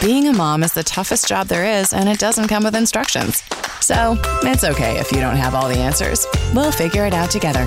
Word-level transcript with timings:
Being 0.00 0.28
a 0.28 0.32
mom 0.32 0.62
is 0.62 0.72
the 0.72 0.82
toughest 0.82 1.28
job 1.28 1.48
there 1.48 1.66
is, 1.78 1.92
and 1.92 2.08
it 2.08 2.18
doesn't 2.18 2.48
come 2.48 2.64
with 2.64 2.74
instructions. 2.74 3.42
So 3.82 4.16
it's 4.42 4.64
okay 4.64 4.98
if 4.98 5.12
you 5.12 5.20
don't 5.20 5.36
have 5.36 5.54
all 5.54 5.68
the 5.68 5.76
answers. 5.76 6.26
We'll 6.54 6.72
figure 6.72 7.04
it 7.04 7.12
out 7.12 7.30
together. 7.30 7.66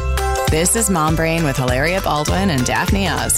This 0.49 0.75
is 0.75 0.89
Mom 0.89 1.15
Brain 1.15 1.43
with 1.43 1.57
Hilaria 1.57 2.01
Baldwin 2.01 2.49
and 2.49 2.65
Daphne 2.65 3.07
Oz. 3.07 3.38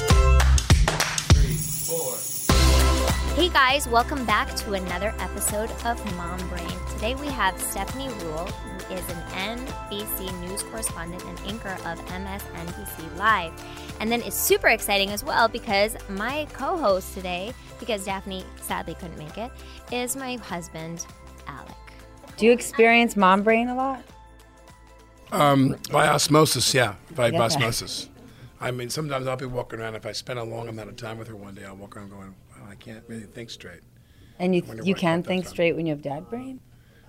Hey 3.35 3.49
guys, 3.49 3.85
welcome 3.89 4.25
back 4.25 4.55
to 4.55 4.71
another 4.71 5.13
episode 5.19 5.71
of 5.83 6.15
Mom 6.15 6.39
Brain. 6.47 6.71
Today 6.93 7.15
we 7.15 7.27
have 7.27 7.59
Stephanie 7.59 8.07
Ruhle, 8.07 8.49
who 8.49 8.74
is 8.91 9.07
an 9.09 9.59
NBC 9.89 10.31
news 10.41 10.63
correspondent 10.63 11.23
and 11.23 11.39
anchor 11.47 11.77
of 11.85 11.99
MSNBC 12.07 13.17
Live. 13.17 13.53
And 13.99 14.11
then 14.11 14.21
it's 14.21 14.35
super 14.35 14.67
exciting 14.67 15.09
as 15.09 15.23
well 15.23 15.47
because 15.47 15.95
my 16.09 16.47
co 16.53 16.77
host 16.77 17.13
today, 17.13 17.53
because 17.79 18.05
Daphne 18.05 18.43
sadly 18.61 18.95
couldn't 18.95 19.17
make 19.17 19.37
it, 19.37 19.51
is 19.91 20.15
my 20.15 20.35
husband, 20.37 21.05
Alec. 21.47 21.73
Do 22.37 22.45
you 22.45 22.51
experience 22.51 23.15
mom 23.15 23.43
brain 23.43 23.69
a 23.69 23.75
lot? 23.75 24.03
Um, 25.31 25.75
by 25.91 26.07
osmosis, 26.07 26.73
yeah, 26.73 26.95
by 27.15 27.27
Yeah. 27.29 27.41
osmosis. 27.41 28.09
I 28.61 28.71
mean, 28.71 28.89
sometimes 28.89 29.27
I'll 29.27 29.35
be 29.35 29.45
walking 29.45 29.79
around. 29.79 29.95
If 29.95 30.05
I 30.05 30.11
spend 30.11 30.39
a 30.39 30.43
long 30.43 30.67
amount 30.69 30.89
of 30.89 30.95
time 30.95 31.17
with 31.17 31.27
her 31.27 31.35
one 31.35 31.55
day, 31.55 31.65
I'll 31.65 31.75
walk 31.75 31.97
around 31.97 32.09
going, 32.09 32.35
"Wow, 32.51 32.67
I 32.69 32.75
can't 32.75 33.03
really 33.07 33.25
think 33.25 33.49
straight." 33.49 33.81
And 34.39 34.55
you 34.55 34.63
you 34.83 34.95
can 34.95 35.23
think 35.23 35.45
straight 35.45 35.75
when 35.75 35.85
you 35.85 35.93
have 35.93 36.01
dad 36.01 36.29
brain? 36.29 36.59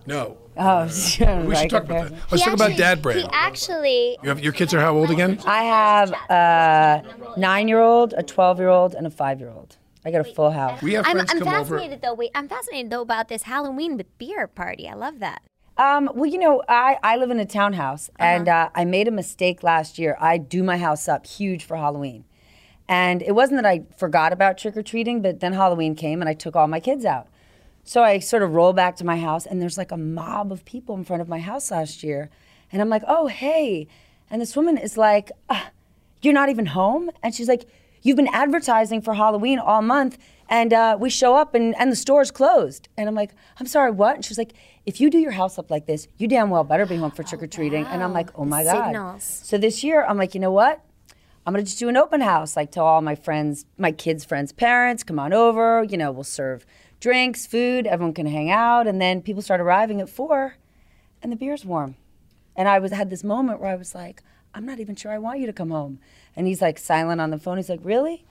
No, 0.07 0.39
Oh, 0.59 0.89
sure. 0.89 1.27
we 1.43 1.49
right, 1.53 1.59
should 1.63 1.71
talk 1.71 1.85
about 1.85 2.09
that. 2.11 2.19
Let's 2.31 2.43
talk 2.45 2.55
about 2.55 2.77
dad 2.77 3.03
brain. 3.03 3.19
He 3.19 3.29
actually, 3.33 4.17
You 4.23 4.29
have, 4.31 4.41
your 4.41 4.53
kids 4.55 4.73
are 4.73 4.81
how 4.81 4.97
old 4.97 5.11
again? 5.11 5.39
I 5.45 5.65
have 5.65 6.13
a 6.31 7.03
nine 7.39 7.69
year 7.69 7.81
old, 7.81 8.15
a 8.17 8.23
12 8.23 8.59
year 8.59 8.69
old, 8.69 8.95
and 8.95 9.07
a 9.07 9.11
five 9.11 9.39
year 9.41 9.51
old. 9.51 9.77
I 10.05 10.11
got 10.11 10.21
a 10.21 10.33
full 10.33 10.51
house. 10.53 10.81
We 10.83 10.95
have 10.95 11.05
I'm, 11.07 11.17
friends 11.17 11.31
I'm 11.33 11.39
come 11.41 11.49
over. 11.49 11.77
fascinated 11.77 12.01
though. 12.03 12.15
Wait, 12.15 12.31
I'm 12.35 12.49
fascinated 12.49 12.91
though 12.91 13.03
about 13.03 13.29
this 13.29 13.43
Halloween 13.43 13.97
with 13.97 14.07
beer 14.19 14.47
party. 14.47 14.89
I 14.89 14.95
love 14.95 15.19
that. 15.19 15.43
Um, 15.79 16.09
well, 16.15 16.31
you 16.31 16.39
know, 16.39 16.63
I, 16.69 16.97
I 17.03 17.17
live 17.17 17.31
in 17.31 17.39
a 17.39 17.45
townhouse, 17.45 18.09
Uh-huh. 18.19 18.25
and 18.27 18.49
uh, 18.49 18.71
I 18.75 18.87
made 18.87 19.09
a 19.09 19.11
mistake 19.11 19.63
last 19.63 19.99
year. 19.99 20.17
I 20.19 20.39
do 20.39 20.63
my 20.63 20.79
house 20.79 21.07
up 21.07 21.27
huge 21.27 21.65
for 21.65 21.77
Halloween. 21.77 22.25
And 22.89 23.21
it 23.21 23.33
wasn't 23.35 23.61
that 23.61 23.67
I 23.69 23.83
forgot 23.99 24.33
about 24.33 24.57
trick 24.57 24.77
or 24.77 24.83
treating, 24.83 25.21
but 25.21 25.41
then 25.41 25.53
Halloween 25.53 25.95
came 25.97 26.23
and 26.23 26.29
I 26.31 26.35
took 26.35 26.55
all 26.57 26.69
my 26.69 26.79
kids 26.81 27.05
out. 27.05 27.27
So 27.87 28.03
I 28.03 28.19
sort 28.19 28.43
of 28.43 28.53
roll 28.53 28.73
back 28.73 28.97
to 28.97 29.05
my 29.05 29.17
house, 29.17 29.47
and 29.47 29.63
there's 29.63 29.79
like 29.79 29.93
a 29.93 29.97
mob 29.97 30.51
of 30.51 30.65
people 30.65 30.97
in 30.97 31.05
front 31.05 31.23
of 31.23 31.29
my 31.29 31.39
house 31.39 31.71
last 31.71 32.03
year. 32.03 32.31
And 32.73 32.83
I'm 32.83 32.89
like, 32.89 33.05
oh, 33.07 33.29
hey. 33.29 33.87
And 34.29 34.43
this 34.43 34.57
woman 34.57 34.77
is 34.77 34.99
like, 34.99 35.31
ah, 35.49 35.71
you're 36.21 36.35
not 36.35 36.49
even 36.49 36.67
home? 36.67 37.11
And 37.23 37.33
she's 37.33 37.47
like, 37.47 37.65
you've 38.03 38.17
been 38.17 38.29
advertising 38.33 39.03
for 39.03 39.15
Halloween 39.15 39.61
all 39.61 39.83
month, 39.83 40.19
and 40.49 40.73
uh, 40.73 40.97
we 40.99 41.11
show 41.11 41.37
up 41.37 41.55
and, 41.55 41.77
and 41.79 41.93
the 41.93 41.97
store's 41.97 42.33
closed. 42.33 42.89
And 42.97 43.09
I'm 43.09 43.15
like, 43.15 43.31
I'm 43.61 43.67
sorry, 43.67 43.93
what? 43.93 44.17
And 44.17 44.25
she's 44.25 44.39
like, 44.39 44.55
if 44.85 45.01
you 45.01 45.09
do 45.09 45.19
your 45.19 45.33
house 45.33 45.57
up 45.57 45.71
like 45.71 45.87
this, 45.87 46.09
you 46.19 46.27
damn 46.27 46.51
well 46.51 46.65
better 46.65 46.87
be 46.87 46.97
home 46.97 47.13
for 47.13 47.23
trick 47.23 47.43
or 47.43 47.47
treating. 47.47 47.85
And 47.87 48.03
I'm 48.03 48.13
like, 48.13 48.31
oh 48.35 48.45
my 48.45 48.65
God. 48.65 48.87
Signals. 48.87 49.23
So 49.45 49.59
this 49.59 49.85
year, 49.85 50.05
I'm 50.05 50.17
like, 50.19 50.35
you 50.35 50.41
know 50.41 50.53
what? 50.53 50.83
I'm 51.47 51.53
gonna 51.53 51.63
just 51.63 51.79
do 51.79 51.89
an 51.89 51.97
open 51.97 52.21
house, 52.21 52.57
like 52.57 52.73
tell 52.73 52.85
all 52.85 53.01
my 53.01 53.15
friends, 53.15 53.67
my 53.79 53.93
kids' 53.93 54.25
friends' 54.25 54.51
parents, 54.51 55.05
come 55.05 55.21
on 55.21 55.33
over. 55.33 55.85
You 55.85 55.97
know, 55.97 56.11
we'll 56.11 56.25
serve 56.25 56.67
drinks, 57.01 57.47
food, 57.47 57.87
everyone 57.87 58.15
can 58.15 58.27
hang 58.27 58.51
out, 58.51 58.87
and 58.87 59.01
then 59.01 59.23
people 59.23 59.43
start 59.43 59.61
arriving 59.61 60.01
at 60.01 60.09
four, 60.09 60.57
and 61.23 61.31
the 61.31 61.37
beer's 61.37 61.65
warm. 61.65 61.97
And 62.55 62.69
I 62.69 62.79
was 62.79 62.93
had 62.93 63.11
this 63.11 63.25
moment 63.25 63.61
where 63.61 63.71
I 63.71 63.77
was 63.77 63.95
like, 63.95 64.23
I'm 64.55 64.65
not 64.65 64.81
even 64.81 64.97
sure 64.97 65.13
I 65.13 65.19
want 65.19 65.41
you 65.41 65.47
to 65.47 65.53
come 65.53 65.71
home. 65.71 65.99
And 66.35 66.47
he's 66.47 66.63
like 66.63 66.79
silent 66.79 67.21
on 67.21 67.31
the 67.31 67.39
phone. 67.39 67.59
He's 67.59 67.69
like, 67.69 67.81
really? 67.83 68.25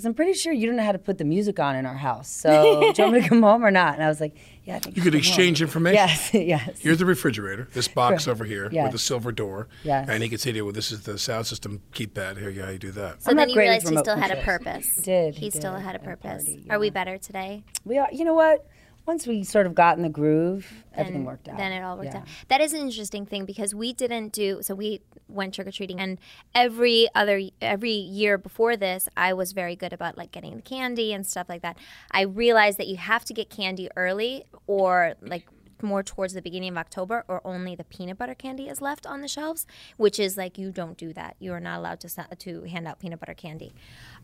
Because 0.00 0.06
I'm 0.06 0.14
pretty 0.14 0.32
sure 0.32 0.50
you 0.50 0.66
don't 0.66 0.76
know 0.76 0.82
how 0.82 0.92
to 0.92 0.98
put 0.98 1.18
the 1.18 1.26
music 1.26 1.60
on 1.60 1.76
in 1.76 1.84
our 1.84 1.94
house. 1.94 2.30
So 2.30 2.48
do 2.94 3.02
you 3.02 3.04
want 3.10 3.12
me 3.16 3.20
to 3.22 3.28
come 3.28 3.42
home 3.42 3.62
or 3.62 3.70
not? 3.70 3.96
And 3.96 4.02
I 4.02 4.08
was 4.08 4.18
like, 4.18 4.34
yeah, 4.64 4.76
I 4.76 4.78
think 4.78 4.96
You 4.96 5.02
could 5.02 5.12
come 5.12 5.20
home." 5.20 5.28
exchange 5.28 5.60
information. 5.60 5.94
Yes, 5.96 6.30
yes. 6.34 6.78
Here's 6.80 6.96
the 6.96 7.04
refrigerator. 7.04 7.68
This 7.74 7.86
box 7.86 8.24
Sure. 8.24 8.32
over 8.32 8.44
here 8.46 8.70
Yes. 8.72 8.84
with 8.84 8.92
the 8.92 8.98
silver 8.98 9.30
door. 9.30 9.68
Yes. 9.84 10.08
And 10.08 10.22
he 10.22 10.30
could 10.30 10.40
say 10.40 10.52
to 10.52 10.56
you, 10.56 10.64
"Well, 10.64 10.72
this 10.72 10.90
is 10.90 11.02
the 11.02 11.18
sound 11.18 11.46
system. 11.46 11.82
Keep 11.92 12.14
that. 12.14 12.38
Here, 12.38 12.48
yeah, 12.48 12.70
you 12.70 12.78
do 12.78 12.92
that." 12.92 13.22
So 13.22 13.30
I'm 13.30 13.36
then 13.36 13.48
not 13.48 13.54
you 13.54 13.60
realized 13.60 13.82
he 13.82 13.90
remote 13.90 14.04
still 14.06 14.16
had 14.16 14.30
a 14.30 14.40
purpose. 14.42 14.86
He 14.96 15.02
did, 15.02 15.34
He, 15.34 15.44
he 15.46 15.50
still 15.50 15.74
had 15.74 15.94
a 15.94 15.98
at 15.98 16.02
a 16.02 16.04
purpose. 16.04 16.44
party, 16.44 16.64
Are 16.70 16.78
we 16.78 16.88
better 16.88 17.18
today? 17.18 17.62
We 17.84 17.98
are. 17.98 18.08
You 18.10 18.24
know 18.24 18.32
what? 18.34 18.66
Once 19.10 19.26
we 19.26 19.42
sort 19.42 19.66
of 19.66 19.74
got 19.74 19.96
in 19.96 20.04
the 20.04 20.08
groove, 20.08 20.84
everything 20.94 21.24
worked 21.24 21.48
out. 21.48 21.56
Then 21.56 21.72
it 21.72 21.82
all 21.82 21.96
worked 21.96 22.12
Yeah. 22.14 22.18
out. 22.20 22.28
That 22.46 22.60
is 22.60 22.72
an 22.72 22.80
interesting 22.80 23.26
thing 23.26 23.44
because 23.44 23.74
we 23.74 23.92
didn't 23.92 24.32
do 24.32 24.62
so. 24.62 24.76
We 24.76 25.00
went 25.28 25.52
trick 25.52 25.66
or 25.66 25.72
treating, 25.72 25.98
and 25.98 26.16
every 26.54 27.08
other 27.12 27.40
every 27.60 27.90
year 27.90 28.38
before 28.38 28.76
this, 28.76 29.08
I 29.16 29.32
was 29.32 29.50
very 29.50 29.74
good 29.74 29.92
about 29.92 30.16
like 30.16 30.30
getting 30.30 30.54
the 30.54 30.62
candy 30.62 31.12
and 31.12 31.26
stuff 31.26 31.48
like 31.48 31.60
that. 31.62 31.76
I 32.12 32.20
realized 32.22 32.78
that 32.78 32.86
you 32.86 32.98
have 32.98 33.24
to 33.24 33.34
get 33.34 33.50
candy 33.50 33.88
early 33.96 34.44
or 34.68 35.14
like 35.20 35.48
more 35.82 36.02
towards 36.02 36.34
the 36.34 36.42
beginning 36.42 36.70
of 36.70 36.78
October, 36.78 37.24
or 37.28 37.40
only 37.44 37.74
the 37.74 37.84
peanut 37.84 38.18
butter 38.18 38.34
candy 38.34 38.68
is 38.68 38.80
left 38.80 39.06
on 39.06 39.20
the 39.20 39.28
shelves, 39.28 39.66
which 39.96 40.18
is 40.18 40.36
like 40.36 40.58
you 40.58 40.70
don't 40.70 40.96
do 40.96 41.12
that. 41.12 41.36
You 41.38 41.52
are 41.52 41.60
not 41.60 41.78
allowed 41.78 42.00
to 42.00 42.08
to 42.38 42.62
hand 42.64 42.86
out 42.86 42.98
peanut 42.98 43.20
butter 43.20 43.34
candy. 43.34 43.72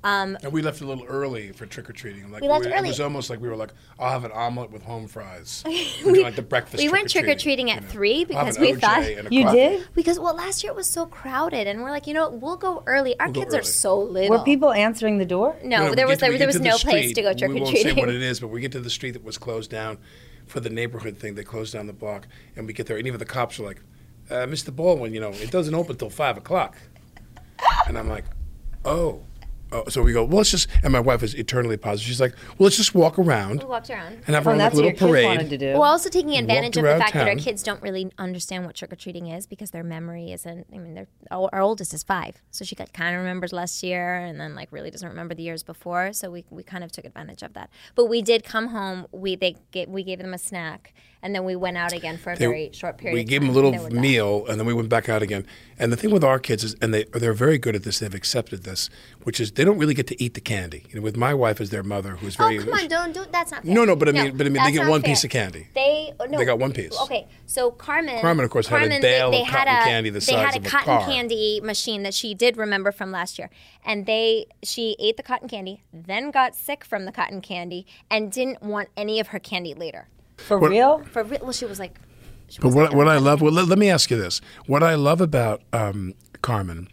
Um, 0.05 0.37
And 0.43 0.53
we 0.53 0.63
left 0.63 0.81
a 0.81 0.87
little 0.87 1.05
early 1.05 1.53
for 1.53 1.67
trick 1.67 1.89
or 1.89 1.93
treating. 1.93 2.31
Like 2.31 2.43
We 2.43 2.49
left 2.49 2.67
It 2.67 2.73
early. 2.73 2.89
was 2.89 3.01
almost 3.01 3.31
like 3.31 3.41
we 3.41 3.49
were 3.49 3.57
like, 3.57 3.71
"I'll 3.99 4.11
have 4.11 4.25
an 4.25 4.33
omelet 4.33 4.71
with 4.71 4.83
home 4.83 5.09
fries." 5.09 5.65
we 6.07 6.23
like 6.23 6.37
the 6.37 6.43
breakfast. 6.43 6.83
we 6.83 6.89
went 6.89 7.11
trick 7.11 7.27
or 7.27 7.35
treating 7.35 7.71
at 7.71 7.85
three 7.85 8.25
because 8.25 8.59
we 8.59 8.75
thought 8.75 9.33
You 9.33 9.51
did? 9.51 9.89
Because 9.95 10.19
well, 10.19 10.35
last 10.35 10.63
year 10.63 10.73
it 10.73 10.77
was 10.77 10.87
so 10.87 11.07
crowded, 11.07 11.67
and 11.67 11.83
we're 11.83 11.91
like, 11.91 12.07
you 12.07 12.15
know, 12.15 12.31
we'll 12.31 12.57
go 12.57 12.83
early. 12.87 13.19
Our 13.19 13.29
go 13.31 13.41
kids 13.41 13.55
are 13.55 13.63
so 13.63 13.99
little. 13.99 14.39
Were 14.39 14.45
people 14.45 14.73
answering 14.73 15.19
the 15.19 15.27
door? 15.27 15.57
No, 15.65 15.95
there 15.95 16.07
was 16.07 16.19
there, 16.19 16.47
was 16.47 16.61
no 16.61 16.77
place 16.77 17.13
to 17.15 17.23
go 17.23 17.33
trick 17.33 17.51
or 17.51 17.55
treating. 17.55 17.55
We 17.55 17.61
or 17.61 17.65
won't 17.65 17.79
say 17.79 17.93
what 17.93 18.09
it 18.09 18.23
is, 18.23 18.41
but 18.41 18.49
we 18.49 18.61
get 18.61 18.73
to 18.73 18.81
the 18.81 18.91
street 18.91 19.13
that 19.13 19.25
was 19.25 19.39
closed 19.39 19.71
down 19.71 19.99
for 20.47 20.61
the 20.61 20.71
neighborhood 20.71 21.19
thing. 21.19 21.35
They 21.35 21.45
closed 21.45 21.73
down 21.73 21.87
the 21.87 21.93
block, 21.93 22.27
and 22.55 22.67
we 22.67 22.73
get 22.73 22.87
there, 22.87 22.97
and 22.97 23.07
even 23.07 23.19
the 23.19 23.25
cops 23.25 23.59
are 23.59 23.65
like, 23.65 23.81
uh, 24.31 24.47
"Mr. 24.47 24.75
Baldwin, 24.75 25.13
you 25.13 25.21
know, 25.21 25.31
it 25.31 25.51
doesn't 25.51 25.75
open 25.75 25.97
till 25.97 26.11
five 26.11 26.37
o'clock." 26.37 26.77
And 27.87 27.99
I'm 27.99 28.09
like, 28.09 28.25
"Oh." 28.85 29.23
Oh, 29.73 29.85
so 29.89 30.03
we 30.03 30.13
go. 30.13 30.25
Well, 30.25 30.39
let's 30.39 30.51
just. 30.53 30.69
And 30.85 30.93
my 30.93 31.01
wife 31.01 31.23
is 31.23 31.35
eternally 31.35 31.77
positive. 31.77 32.07
She's 32.07 32.21
like, 32.21 32.35
"Well, 32.59 32.67
let's 32.67 32.77
just 32.77 32.95
walk 32.95 33.19
around 33.19 33.63
We 33.63 33.69
walked 33.69 33.91
around. 33.91 34.23
and 34.27 34.35
have 34.35 34.47
Oh, 34.47 34.51
our 34.51 34.57
like, 34.57 34.67
that's 34.67 34.75
what 34.77 34.85
little 34.85 34.91
your 34.91 34.93
kids 34.99 35.11
parade." 35.11 35.25
wanted 35.25 35.51
to 35.51 35.59
do. 35.59 35.73
Well, 35.73 35.83
also 35.83 36.09
taking 36.09 36.37
advantage 36.37 36.77
of 36.77 36.85
the 36.85 36.91
around 36.91 37.01
fact 37.01 37.15
that 37.15 37.27
our 37.27 37.35
kids 37.35 37.63
don't 37.65 37.83
really 37.83 38.11
understand 38.17 38.65
what 38.65 38.77
trick 38.77 38.93
or 38.93 38.97
treating 38.97 39.27
is 39.27 39.47
because 39.47 39.73
their 39.73 39.83
memory 39.83 40.31
isn't. 40.33 40.67
I 40.73 40.79
mean, 40.79 40.95
they're, 40.95 41.09
our 41.31 41.49
our 41.53 41.61
oldest 41.61 41.93
is 41.95 42.03
five, 42.05 42.41
so 42.51 42.65
she 42.65 42.77
kind 42.77 43.15
of 43.17 43.21
remembers 43.21 43.53
last 43.53 43.83
year, 43.83 44.17
and 44.17 44.39
then 44.41 44.55
like 44.55 44.71
really 44.71 44.91
doesn't 44.91 45.09
remember 45.09 45.35
the 45.35 45.43
years 45.43 45.63
before. 45.65 46.13
So 46.13 46.31
we, 46.31 46.45
we 46.51 46.63
kind 46.63 46.85
of 46.85 46.93
took 46.93 47.05
advantage 47.05 47.43
of 47.43 47.53
that. 47.55 47.71
But 47.95 48.07
we 48.07 48.23
did 48.23 48.45
come 48.45 48.69
home. 48.69 49.07
We 49.11 49.35
they 49.35 49.57
get, 49.73 49.89
we 49.89 50.05
gave 50.05 50.19
them 50.19 50.33
a 50.33 50.39
snack, 50.39 50.95
and 51.23 51.35
then 51.35 51.45
we 51.45 51.57
went 51.57 51.77
out 51.77 51.93
again 51.93 52.19
for 52.19 52.33
a 52.33 52.37
They- 52.37 52.47
very 52.47 52.71
short 52.73 52.99
period. 52.99 53.15
We 53.15 53.21
of 53.23 53.29
gave 53.29 53.41
them 53.41 53.51
a 53.51 53.53
little 53.53 53.73
they 53.73 53.89
meal, 54.01 54.47
and 54.49 54.59
then 54.61 54.67
we 54.67 54.75
went 54.75 54.89
back 54.89 55.09
out 55.09 55.23
again. 55.23 55.47
And 55.79 55.93
the 55.93 55.97
thing 55.97 56.11
with 56.11 56.25
our 56.25 56.39
kids 56.39 56.65
is, 56.65 56.75
and 56.81 56.95
they 56.95 57.05
they're 57.13 57.33
very 57.35 57.59
good 57.59 57.75
at 57.75 57.83
this. 57.83 57.99
They've 57.99 58.15
accepted 58.15 58.63
this, 58.65 58.89
which 59.25 59.41
is 59.41 59.53
they 59.53 59.65
don't 59.65 59.79
really 59.79 59.93
get 59.95 60.07
to 60.09 60.23
eat 60.23 60.35
the 60.35 60.41
candy. 60.41 60.85
You 60.89 60.97
know, 60.97 61.03
with 61.03 61.17
my 61.17 61.35
wife 61.35 61.61
as 61.61 61.71
their 61.71 61.83
mother, 61.83 62.17
who's 62.17 62.37
very. 62.37 62.59
Oh 62.59 62.61
very 62.63 62.71
come 62.73 62.81
on! 62.81 62.89
Don't 62.89 63.13
do 63.15 63.31
that's 63.31 63.51
not 63.51 63.65
fair. 63.65 63.75
No, 63.75 63.85
no, 63.85 63.95
but 63.97 64.09
I 64.09 64.13
mean- 64.13 64.37
but 64.37 64.47
I 64.47 64.51
mean, 64.51 64.63
they 64.63 64.73
get 64.73 64.89
one 64.89 65.03
fair. 65.03 65.11
piece 65.11 65.25
of 65.25 65.31
candy. 65.31 65.69
They 65.75 66.13
oh, 66.19 66.25
no, 66.25 66.39
They 66.39 66.45
got 66.45 66.59
one 66.59 66.73
piece. 66.73 66.99
Okay, 67.03 67.27
so 67.47 67.71
Carmen. 67.71 68.21
Carmen, 68.21 68.45
of 68.45 68.51
course, 68.51 68.67
had 68.69 68.85
a 68.85 69.01
bale 69.01 69.31
they, 69.31 69.41
of 69.41 69.47
they 69.47 69.51
had 69.51 69.67
cotton 69.67 69.83
a, 69.83 69.85
candy 69.85 70.11
the 70.11 70.21
They 70.21 70.25
size 70.27 70.45
had 70.45 70.55
a 70.55 70.59
of 70.61 70.67
a 70.67 70.69
cotton 70.69 70.87
car. 70.99 71.07
candy 71.07 71.61
machine 71.63 72.03
that 72.05 72.15
she 72.15 72.35
did 72.35 72.57
remember 72.57 72.93
from 72.93 73.11
last 73.11 73.39
year, 73.39 73.51
and 73.85 74.07
they 74.07 74.47
she 74.63 74.97
ate 74.99 75.17
the 75.17 75.23
cotton 75.23 75.49
candy, 75.49 75.83
then 75.93 76.31
got 76.31 76.55
sick 76.55 76.85
from 76.85 77.05
the 77.05 77.13
cotton 77.13 77.41
candy, 77.41 77.87
and 78.11 78.33
didn't 78.33 78.63
want 78.63 78.89
any 78.97 79.21
of 79.21 79.29
her 79.29 79.39
candy 79.39 79.75
later. 79.75 80.09
For 80.47 80.59
real? 80.59 81.03
For 81.05 81.23
re- 81.25 81.39
well, 81.43 81.53
she 81.53 81.65
was 81.65 81.79
like, 81.79 81.99
she 82.49 82.61
But 82.61 82.69
was 82.69 82.75
what, 82.77 82.85
like, 82.91 82.95
what 82.97 83.09
I 83.09 83.19
love, 83.19 83.41
well, 83.43 83.53
let, 83.53 83.67
let 83.67 83.79
me 83.79 83.91
ask 83.91 84.11
you 84.11 84.17
this. 84.17 84.41
What 84.67 84.83
I 84.83 84.95
love 84.95 85.21
about 85.21 85.63
um, 85.73 86.15
Carmen 86.43 86.89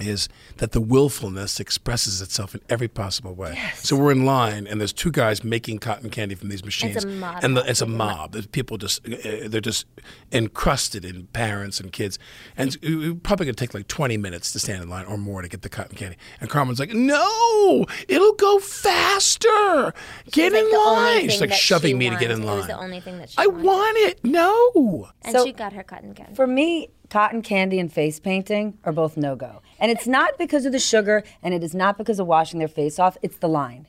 is 0.00 0.28
that 0.58 0.72
the 0.72 0.80
willfulness 0.80 1.58
expresses 1.60 2.20
itself 2.20 2.54
in 2.54 2.60
every 2.68 2.88
possible 2.88 3.34
way. 3.34 3.52
Yes. 3.54 3.86
So 3.88 3.96
we're 3.96 4.12
in 4.12 4.24
line, 4.26 4.66
and 4.66 4.80
there's 4.80 4.92
two 4.92 5.10
guys 5.10 5.42
making 5.44 5.78
cotton 5.78 6.10
candy 6.10 6.34
from 6.34 6.48
these 6.48 6.64
machines, 6.64 7.04
mob. 7.06 7.42
and 7.42 7.56
the, 7.56 7.68
it's 7.68 7.80
a 7.80 7.86
mob. 7.86 8.32
There's 8.32 8.46
people 8.46 8.76
just 8.78 9.06
uh, 9.08 9.48
they're 9.48 9.60
just 9.60 9.86
encrusted 10.32 11.04
in 11.04 11.26
parents 11.28 11.80
and 11.80 11.92
kids, 11.92 12.18
and 12.56 12.68
it's 12.68 12.78
it's 12.82 13.20
probably 13.22 13.46
going 13.46 13.54
to 13.54 13.60
take 13.64 13.74
like 13.74 13.88
20 13.88 14.16
minutes 14.16 14.52
to 14.52 14.58
stand 14.58 14.82
in 14.82 14.88
line 14.88 15.06
or 15.06 15.16
more 15.16 15.42
to 15.42 15.48
get 15.48 15.62
the 15.62 15.68
cotton 15.68 15.96
candy. 15.96 16.16
And 16.40 16.50
Carmen's 16.50 16.78
like, 16.78 16.92
"No, 16.94 17.86
it'll 18.08 18.34
go 18.34 18.58
faster. 18.58 19.92
Get 20.30 20.52
like 20.52 20.62
in 20.62 20.70
the 20.70 20.76
line." 20.78 21.28
She's 21.28 21.40
like 21.40 21.52
shoving 21.52 21.90
she 21.90 21.94
me 21.94 22.10
to 22.10 22.16
get 22.16 22.30
in 22.30 22.42
wants. 22.44 22.44
It 22.44 22.46
line. 22.46 22.56
was 22.58 22.66
the 22.66 22.78
only 22.78 23.00
thing 23.00 23.18
that 23.18 23.30
she 23.30 23.36
I 23.38 23.46
wanted. 23.46 23.64
want 23.64 23.96
it. 23.98 24.24
No. 24.24 25.08
and 25.22 25.32
So- 25.36 25.44
she 25.44 25.52
got 25.52 25.72
her 25.72 25.82
cotton 25.82 26.14
candy. 26.14 26.34
For 26.34 26.46
me, 26.46 26.88
cotton 27.10 27.42
candy 27.42 27.78
and 27.78 27.92
face 27.92 28.20
painting 28.20 28.78
are 28.84 28.92
both 28.92 29.16
no 29.16 29.36
go. 29.36 29.62
And 29.78 29.90
it's 29.90 30.06
not 30.06 30.38
because 30.38 30.66
of 30.66 30.72
the 30.72 30.78
sugar 30.78 31.22
and 31.42 31.54
it 31.54 31.62
is 31.62 31.74
not 31.74 31.98
because 31.98 32.18
of 32.18 32.26
washing 32.26 32.58
their 32.58 32.68
face 32.68 32.98
off, 32.98 33.16
it's 33.22 33.36
the 33.36 33.48
line. 33.48 33.88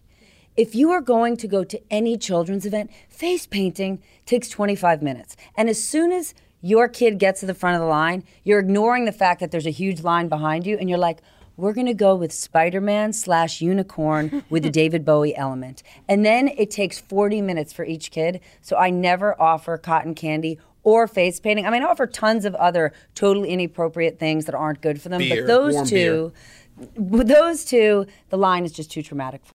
If 0.56 0.74
you 0.74 0.92
are 0.92 1.02
going 1.02 1.38
to 1.38 1.48
go 1.48 1.64
to 1.64 1.80
any 1.92 2.18
children's 2.18 2.66
event, 2.66 2.92
face 3.10 3.46
painting 3.46 4.02
takes 4.26 4.50
25 4.50 5.04
minutes. 5.04 5.38
And 5.56 5.70
as 5.70 5.82
soon 5.84 6.12
as 6.12 6.34
your 6.62 6.88
kid 6.88 7.20
gets 7.20 7.42
to 7.42 7.46
the 7.46 7.54
front 7.54 7.76
of 7.76 7.82
the 7.82 7.88
line, 7.88 8.24
you're 8.44 8.60
ignoring 8.60 9.06
the 9.06 9.12
fact 9.12 9.40
that 9.40 9.52
there's 9.52 9.68
a 9.68 9.72
huge 9.72 10.02
line 10.02 10.28
behind 10.28 10.66
you 10.66 10.76
and 10.78 10.90
you're 10.90 10.98
like, 10.98 11.20
we're 11.58 11.74
going 11.74 11.88
to 11.88 11.94
go 11.94 12.16
with 12.16 12.32
Spider-Man 12.32 13.14
slash 13.14 13.62
unicorn 13.62 14.44
with 14.50 14.64
the 14.64 14.70
David 14.82 15.04
Bowie 15.04 15.36
element. 15.36 15.82
And 16.08 16.24
then 16.26 16.50
it 16.50 16.70
takes 16.70 17.00
40 17.00 17.42
minutes 17.42 17.74
for 17.74 17.84
each 17.84 18.12
kid. 18.12 18.40
So 18.62 18.78
I 18.78 18.92
never 18.92 19.40
offer 19.42 19.78
cotton 19.78 20.14
candy 20.14 20.60
or 20.88 21.06
face 21.06 21.38
painting. 21.38 21.66
I 21.66 21.70
mean, 21.70 21.84
I 21.84 21.88
offer 21.88 22.08
tons 22.08 22.46
of 22.46 22.56
other 22.56 22.94
totally 23.14 23.50
inappropriate 23.50 24.20
things 24.20 24.46
that 24.46 24.56
aren't 24.56 24.80
good 24.80 25.02
for 25.02 25.10
them. 25.10 25.20
Beer, 25.20 25.42
but 25.42 25.48
those 25.48 25.74
warm 25.74 25.86
two, 25.86 26.32
with 26.96 27.28
those 27.28 27.66
two, 27.66 28.06
the 28.30 28.38
line 28.38 28.64
is 28.64 28.72
just 28.72 28.90
too 28.90 29.04
traumatic. 29.04 29.46
For 29.46 29.52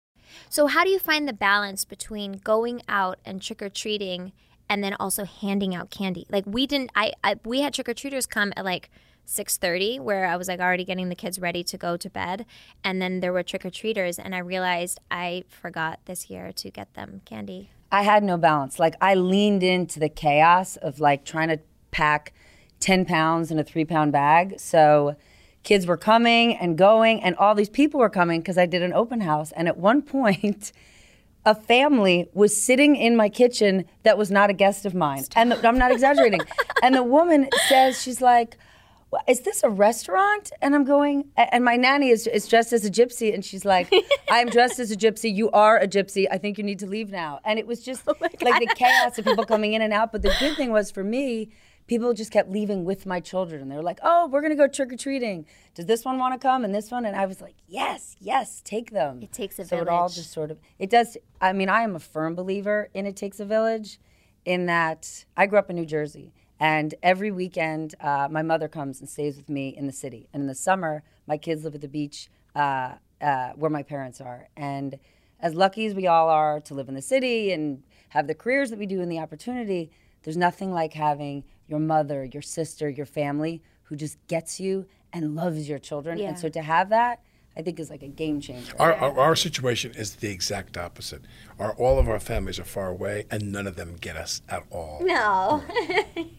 So, 0.48 0.66
how 0.66 0.82
do 0.82 0.90
you 0.90 0.98
find 0.98 1.28
the 1.28 1.32
balance 1.32 1.84
between 1.84 2.40
going 2.42 2.82
out 2.88 3.20
and 3.24 3.40
trick 3.40 3.62
or 3.62 3.68
treating 3.68 4.32
and 4.68 4.82
then 4.82 4.96
also 4.98 5.24
handing 5.24 5.72
out 5.72 5.88
candy? 5.90 6.26
Like 6.28 6.46
we 6.48 6.66
didn't, 6.66 6.90
I, 6.96 7.12
I 7.22 7.36
we 7.44 7.60
had 7.60 7.74
trick 7.74 7.88
or 7.88 7.94
treaters 7.94 8.26
come 8.26 8.52
at 8.56 8.64
like 8.64 8.90
six 9.24 9.56
thirty, 9.56 10.00
where 10.00 10.26
I 10.26 10.36
was 10.36 10.48
like 10.48 10.58
already 10.58 10.84
getting 10.84 11.10
the 11.10 11.14
kids 11.14 11.38
ready 11.38 11.62
to 11.62 11.78
go 11.78 11.96
to 11.96 12.10
bed, 12.10 12.44
and 12.82 13.00
then 13.00 13.20
there 13.20 13.32
were 13.32 13.44
trick 13.44 13.64
or 13.64 13.70
treaters, 13.70 14.18
and 14.18 14.34
I 14.34 14.38
realized 14.38 14.98
I 15.12 15.44
forgot 15.48 16.00
this 16.06 16.28
year 16.28 16.50
to 16.50 16.70
get 16.72 16.94
them 16.94 17.20
candy. 17.24 17.70
I 17.92 18.02
had 18.02 18.22
no 18.22 18.36
balance. 18.36 18.78
Like 18.78 18.94
I 19.00 19.14
leaned 19.14 19.62
into 19.62 19.98
the 19.98 20.08
chaos 20.08 20.76
of 20.76 21.00
like 21.00 21.24
trying 21.24 21.48
to 21.48 21.58
pack 21.90 22.32
10 22.80 23.04
pounds 23.04 23.50
in 23.50 23.58
a 23.58 23.64
three 23.64 23.84
pound 23.84 24.12
bag. 24.12 24.58
So 24.58 25.16
kids 25.62 25.86
were 25.86 25.96
coming 25.96 26.56
and 26.56 26.76
going, 26.76 27.22
and 27.22 27.36
all 27.36 27.54
these 27.54 27.68
people 27.68 28.00
were 28.00 28.10
coming 28.10 28.40
because 28.40 28.58
I 28.58 28.66
did 28.66 28.82
an 28.82 28.92
open 28.92 29.20
house. 29.20 29.52
And 29.52 29.68
at 29.68 29.76
one 29.76 30.02
point, 30.16 30.72
a 31.44 31.54
family 31.54 32.28
was 32.34 32.62
sitting 32.62 32.96
in 32.96 33.16
my 33.16 33.28
kitchen 33.28 33.86
that 34.02 34.18
was 34.18 34.30
not 34.30 34.50
a 34.50 34.52
guest 34.52 34.84
of 34.84 34.94
mine. 34.94 35.24
And 35.34 35.52
the, 35.52 35.68
I'm 35.68 35.78
not 35.78 35.90
exaggerating. 35.90 36.40
and 36.82 36.94
the 36.94 37.02
woman 37.02 37.48
says, 37.68 38.00
she's 38.00 38.20
like, 38.20 38.56
"Well, 38.58 38.69
is 39.26 39.40
this 39.40 39.62
a 39.62 39.70
restaurant? 39.70 40.52
And 40.62 40.74
I'm 40.74 40.84
going, 40.84 41.30
and 41.36 41.64
my 41.64 41.76
nanny 41.76 42.10
is, 42.10 42.26
is 42.26 42.46
dressed 42.46 42.72
as 42.72 42.84
a 42.84 42.90
gypsy. 42.90 43.34
And 43.34 43.44
she's 43.44 43.64
like, 43.64 43.92
I'm 44.30 44.48
dressed 44.48 44.78
as 44.78 44.90
a 44.90 44.96
gypsy. 44.96 45.34
You 45.34 45.50
are 45.50 45.78
a 45.78 45.88
gypsy. 45.88 46.26
I 46.30 46.38
think 46.38 46.58
you 46.58 46.64
need 46.64 46.78
to 46.80 46.86
leave 46.86 47.10
now. 47.10 47.40
And 47.44 47.58
it 47.58 47.66
was 47.66 47.82
just 47.82 48.02
oh 48.06 48.14
like 48.20 48.38
the 48.38 48.72
chaos 48.76 49.18
of 49.18 49.24
people 49.24 49.44
coming 49.44 49.72
in 49.72 49.82
and 49.82 49.92
out. 49.92 50.12
But 50.12 50.22
the 50.22 50.34
good 50.38 50.56
thing 50.56 50.70
was 50.70 50.90
for 50.90 51.02
me, 51.02 51.50
people 51.86 52.14
just 52.14 52.30
kept 52.30 52.48
leaving 52.50 52.84
with 52.84 53.04
my 53.04 53.18
children. 53.18 53.60
And 53.60 53.70
they 53.70 53.76
were 53.76 53.82
like, 53.82 53.98
oh, 54.02 54.28
we're 54.28 54.40
going 54.40 54.52
to 54.52 54.56
go 54.56 54.68
trick 54.68 54.92
or 54.92 54.96
treating. 54.96 55.44
Does 55.74 55.86
this 55.86 56.04
one 56.04 56.18
want 56.18 56.34
to 56.34 56.38
come? 56.38 56.64
And 56.64 56.72
this 56.72 56.90
one? 56.90 57.04
And 57.04 57.16
I 57.16 57.26
was 57.26 57.40
like, 57.40 57.56
yes, 57.66 58.14
yes, 58.20 58.62
take 58.64 58.92
them. 58.92 59.20
It 59.22 59.32
takes 59.32 59.58
a 59.58 59.64
so 59.64 59.78
it 59.78 59.88
all 59.88 60.06
village. 60.06 60.14
just 60.14 60.32
sort 60.32 60.52
of, 60.52 60.58
it 60.78 60.88
does. 60.88 61.16
I 61.40 61.52
mean, 61.52 61.68
I 61.68 61.82
am 61.82 61.96
a 61.96 62.00
firm 62.00 62.36
believer 62.36 62.88
in 62.94 63.06
it 63.06 63.16
takes 63.16 63.40
a 63.40 63.44
village 63.44 63.98
in 64.44 64.66
that 64.66 65.24
I 65.36 65.46
grew 65.46 65.58
up 65.58 65.68
in 65.68 65.76
New 65.76 65.86
Jersey. 65.86 66.32
And 66.60 66.94
every 67.02 67.30
weekend, 67.30 67.94
uh, 68.00 68.28
my 68.30 68.42
mother 68.42 68.68
comes 68.68 69.00
and 69.00 69.08
stays 69.08 69.36
with 69.36 69.48
me 69.48 69.70
in 69.70 69.86
the 69.86 69.92
city. 69.92 70.28
And 70.32 70.42
in 70.42 70.46
the 70.46 70.54
summer, 70.54 71.02
my 71.26 71.38
kids 71.38 71.64
live 71.64 71.74
at 71.74 71.80
the 71.80 71.88
beach 71.88 72.28
uh, 72.54 72.92
uh, 73.20 73.52
where 73.56 73.70
my 73.70 73.82
parents 73.82 74.20
are. 74.20 74.48
And 74.56 74.98
as 75.40 75.54
lucky 75.54 75.86
as 75.86 75.94
we 75.94 76.06
all 76.06 76.28
are 76.28 76.60
to 76.60 76.74
live 76.74 76.88
in 76.88 76.94
the 76.94 77.02
city 77.02 77.50
and 77.50 77.82
have 78.10 78.26
the 78.26 78.34
careers 78.34 78.68
that 78.70 78.78
we 78.78 78.84
do 78.84 79.00
and 79.00 79.10
the 79.10 79.18
opportunity, 79.18 79.90
there's 80.22 80.36
nothing 80.36 80.70
like 80.70 80.92
having 80.92 81.44
your 81.66 81.80
mother, 81.80 82.26
your 82.26 82.42
sister, 82.42 82.90
your 82.90 83.06
family 83.06 83.62
who 83.84 83.96
just 83.96 84.18
gets 84.28 84.60
you 84.60 84.86
and 85.12 85.34
loves 85.34 85.68
your 85.68 85.78
children. 85.78 86.18
Yeah. 86.18 86.28
And 86.28 86.38
so 86.38 86.50
to 86.50 86.60
have 86.60 86.90
that, 86.90 87.22
I 87.56 87.62
think 87.62 87.80
is 87.80 87.90
like 87.90 88.02
a 88.02 88.08
game 88.08 88.40
changer. 88.40 88.72
Our, 88.78 88.94
our, 88.94 89.18
our 89.18 89.36
situation 89.36 89.92
is 89.96 90.16
the 90.16 90.30
exact 90.30 90.76
opposite. 90.76 91.22
Our, 91.58 91.72
all 91.72 91.98
of 91.98 92.08
our 92.08 92.20
families 92.20 92.58
are 92.58 92.64
far 92.64 92.88
away, 92.88 93.26
and 93.30 93.50
none 93.50 93.66
of 93.66 93.76
them 93.76 93.96
get 94.00 94.16
us 94.16 94.42
at 94.48 94.62
all. 94.70 95.00
No. 95.02 95.62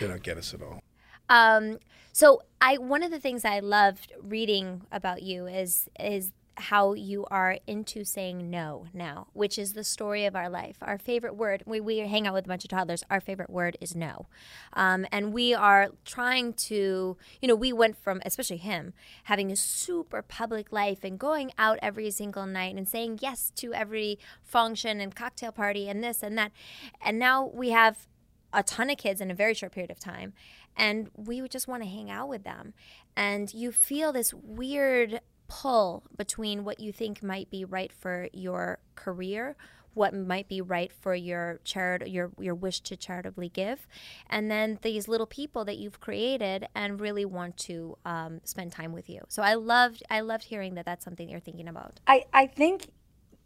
They 0.00 0.06
don't 0.06 0.22
get 0.22 0.36
us 0.38 0.54
at 0.54 0.62
all. 0.62 0.82
Um, 1.28 1.78
so 2.12 2.42
I 2.60 2.78
one 2.78 3.02
of 3.02 3.10
the 3.10 3.20
things 3.20 3.44
I 3.44 3.60
loved 3.60 4.12
reading 4.20 4.82
about 4.92 5.22
you 5.22 5.46
is 5.46 5.88
is 5.98 6.32
how 6.56 6.92
you 6.92 7.24
are 7.30 7.58
into 7.66 8.04
saying 8.04 8.50
no 8.50 8.86
now, 8.92 9.26
which 9.32 9.58
is 9.58 9.72
the 9.72 9.84
story 9.84 10.26
of 10.26 10.36
our 10.36 10.48
life. 10.48 10.76
Our 10.82 10.98
favorite 10.98 11.34
word, 11.34 11.62
we, 11.66 11.80
we 11.80 11.98
hang 11.98 12.26
out 12.26 12.34
with 12.34 12.44
a 12.44 12.48
bunch 12.48 12.64
of 12.64 12.70
toddlers, 12.70 13.04
our 13.10 13.20
favorite 13.20 13.50
word 13.50 13.76
is 13.80 13.96
no. 13.96 14.26
Um, 14.74 15.06
and 15.10 15.32
we 15.32 15.54
are 15.54 15.88
trying 16.04 16.52
to, 16.54 17.16
you 17.40 17.48
know, 17.48 17.54
we 17.54 17.72
went 17.72 17.96
from, 17.96 18.20
especially 18.24 18.58
him, 18.58 18.92
having 19.24 19.50
a 19.50 19.56
super 19.56 20.22
public 20.22 20.72
life 20.72 21.02
and 21.02 21.18
going 21.18 21.52
out 21.58 21.78
every 21.80 22.10
single 22.10 22.46
night 22.46 22.76
and 22.76 22.88
saying 22.88 23.20
yes 23.22 23.50
to 23.56 23.72
every 23.72 24.18
function 24.42 25.00
and 25.00 25.14
cocktail 25.14 25.52
party 25.52 25.88
and 25.88 26.04
this 26.04 26.22
and 26.22 26.36
that. 26.36 26.52
And 27.00 27.18
now 27.18 27.50
we 27.52 27.70
have 27.70 28.06
a 28.52 28.62
ton 28.62 28.90
of 28.90 28.98
kids 28.98 29.20
in 29.20 29.30
a 29.30 29.34
very 29.34 29.54
short 29.54 29.72
period 29.72 29.90
of 29.90 29.98
time 29.98 30.32
and 30.76 31.10
we 31.16 31.42
would 31.42 31.50
just 31.50 31.68
want 31.68 31.82
to 31.82 31.88
hang 31.88 32.10
out 32.10 32.28
with 32.28 32.44
them. 32.44 32.72
And 33.16 33.52
you 33.52 33.72
feel 33.72 34.12
this 34.12 34.32
weird 34.32 35.20
pull 35.48 36.04
between 36.16 36.64
what 36.64 36.80
you 36.80 36.92
think 36.92 37.22
might 37.22 37.50
be 37.50 37.64
right 37.64 37.92
for 37.92 38.28
your 38.32 38.78
career 38.94 39.54
what 39.94 40.14
might 40.14 40.48
be 40.48 40.62
right 40.62 40.90
for 40.90 41.14
your 41.14 41.60
charity 41.64 42.10
your 42.10 42.30
your 42.38 42.54
wish 42.54 42.80
to 42.80 42.96
charitably 42.96 43.50
give 43.50 43.86
and 44.30 44.50
then 44.50 44.78
these 44.80 45.08
little 45.08 45.26
people 45.26 45.64
that 45.66 45.76
you've 45.76 46.00
created 46.00 46.66
and 46.74 47.00
really 47.00 47.26
want 47.26 47.54
to 47.58 47.96
um, 48.06 48.40
spend 48.44 48.72
time 48.72 48.92
with 48.92 49.10
you. 49.10 49.20
So 49.28 49.42
i 49.42 49.52
loved 49.54 50.02
i 50.08 50.20
loved 50.20 50.44
hearing 50.44 50.74
that 50.74 50.86
that's 50.86 51.04
something 51.04 51.28
you're 51.28 51.40
thinking 51.40 51.68
about. 51.68 52.00
I, 52.06 52.24
I 52.32 52.46
think 52.46 52.90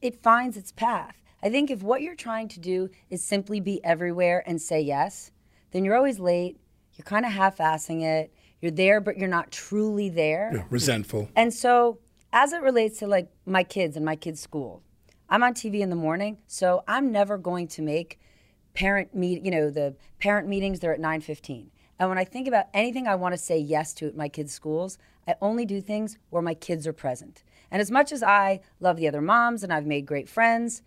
it 0.01 0.23
finds 0.23 0.57
its 0.57 0.71
path. 0.71 1.17
I 1.43 1.51
think 1.51 1.71
if 1.71 1.83
what 1.83 2.03
you're 2.03 2.15
trying 2.15 2.49
to 2.49 2.61
do 2.61 2.91
is 3.11 3.23
simply 3.23 3.61
be 3.61 3.85
everywhere 3.85 4.43
and 4.47 4.61
say 4.61 4.81
yes, 4.81 5.31
then 5.71 5.85
you're 5.85 5.97
always 5.97 6.19
late. 6.19 6.59
You're 6.95 7.05
kind 7.05 7.27
of 7.27 7.33
half 7.33 7.59
assing 7.59 8.03
it. 8.03 8.33
You're 8.61 8.73
there, 8.73 9.01
but 9.01 9.19
you're 9.19 9.29
not 9.29 9.51
truly 9.51 10.09
there. 10.09 10.51
Yeah, 10.55 10.65
resentful. 10.71 11.29
And 11.37 11.53
so, 11.53 11.99
as 12.33 12.53
it 12.53 12.63
relates 12.63 12.99
to 13.01 13.07
like 13.07 13.31
my 13.45 13.63
kids 13.63 13.97
and 13.97 14.05
my 14.05 14.17
kids' 14.17 14.41
school, 14.41 14.83
I'm 15.29 15.43
on 15.43 15.55
TV 15.55 15.81
in 15.81 15.91
the 15.91 15.97
morning, 15.97 16.39
so 16.47 16.83
I'm 16.89 17.13
never 17.13 17.37
going 17.37 17.69
to 17.69 17.83
make 17.83 18.19
parent 18.75 19.15
meet. 19.15 19.45
You 19.45 19.51
know, 19.51 19.71
the 19.71 19.95
parent 20.19 20.49
meetings 20.49 20.81
they're 20.81 20.95
at 20.95 21.01
9:15. 21.01 21.69
And 21.99 22.09
when 22.09 22.19
I 22.19 22.25
think 22.25 22.47
about 22.47 22.67
anything 22.75 23.07
I 23.07 23.15
want 23.15 23.35
to 23.35 23.39
say 23.39 23.59
yes 23.59 23.95
to 23.95 24.07
at 24.07 24.17
my 24.17 24.29
kids' 24.29 24.53
schools, 24.53 24.99
I 25.27 25.35
only 25.41 25.65
do 25.65 25.81
things 25.81 26.19
where 26.31 26.43
my 26.43 26.55
kids 26.55 26.87
are 26.87 26.93
present. 26.93 27.43
And 27.71 27.81
as 27.81 27.91
much 27.91 28.13
as 28.13 28.23
I 28.23 28.61
love 28.81 28.97
the 28.97 29.09
other 29.09 29.23
moms 29.23 29.63
and 29.63 29.73
I've 29.73 29.87
made 29.87 30.07
great 30.07 30.29
friends, 30.29 30.83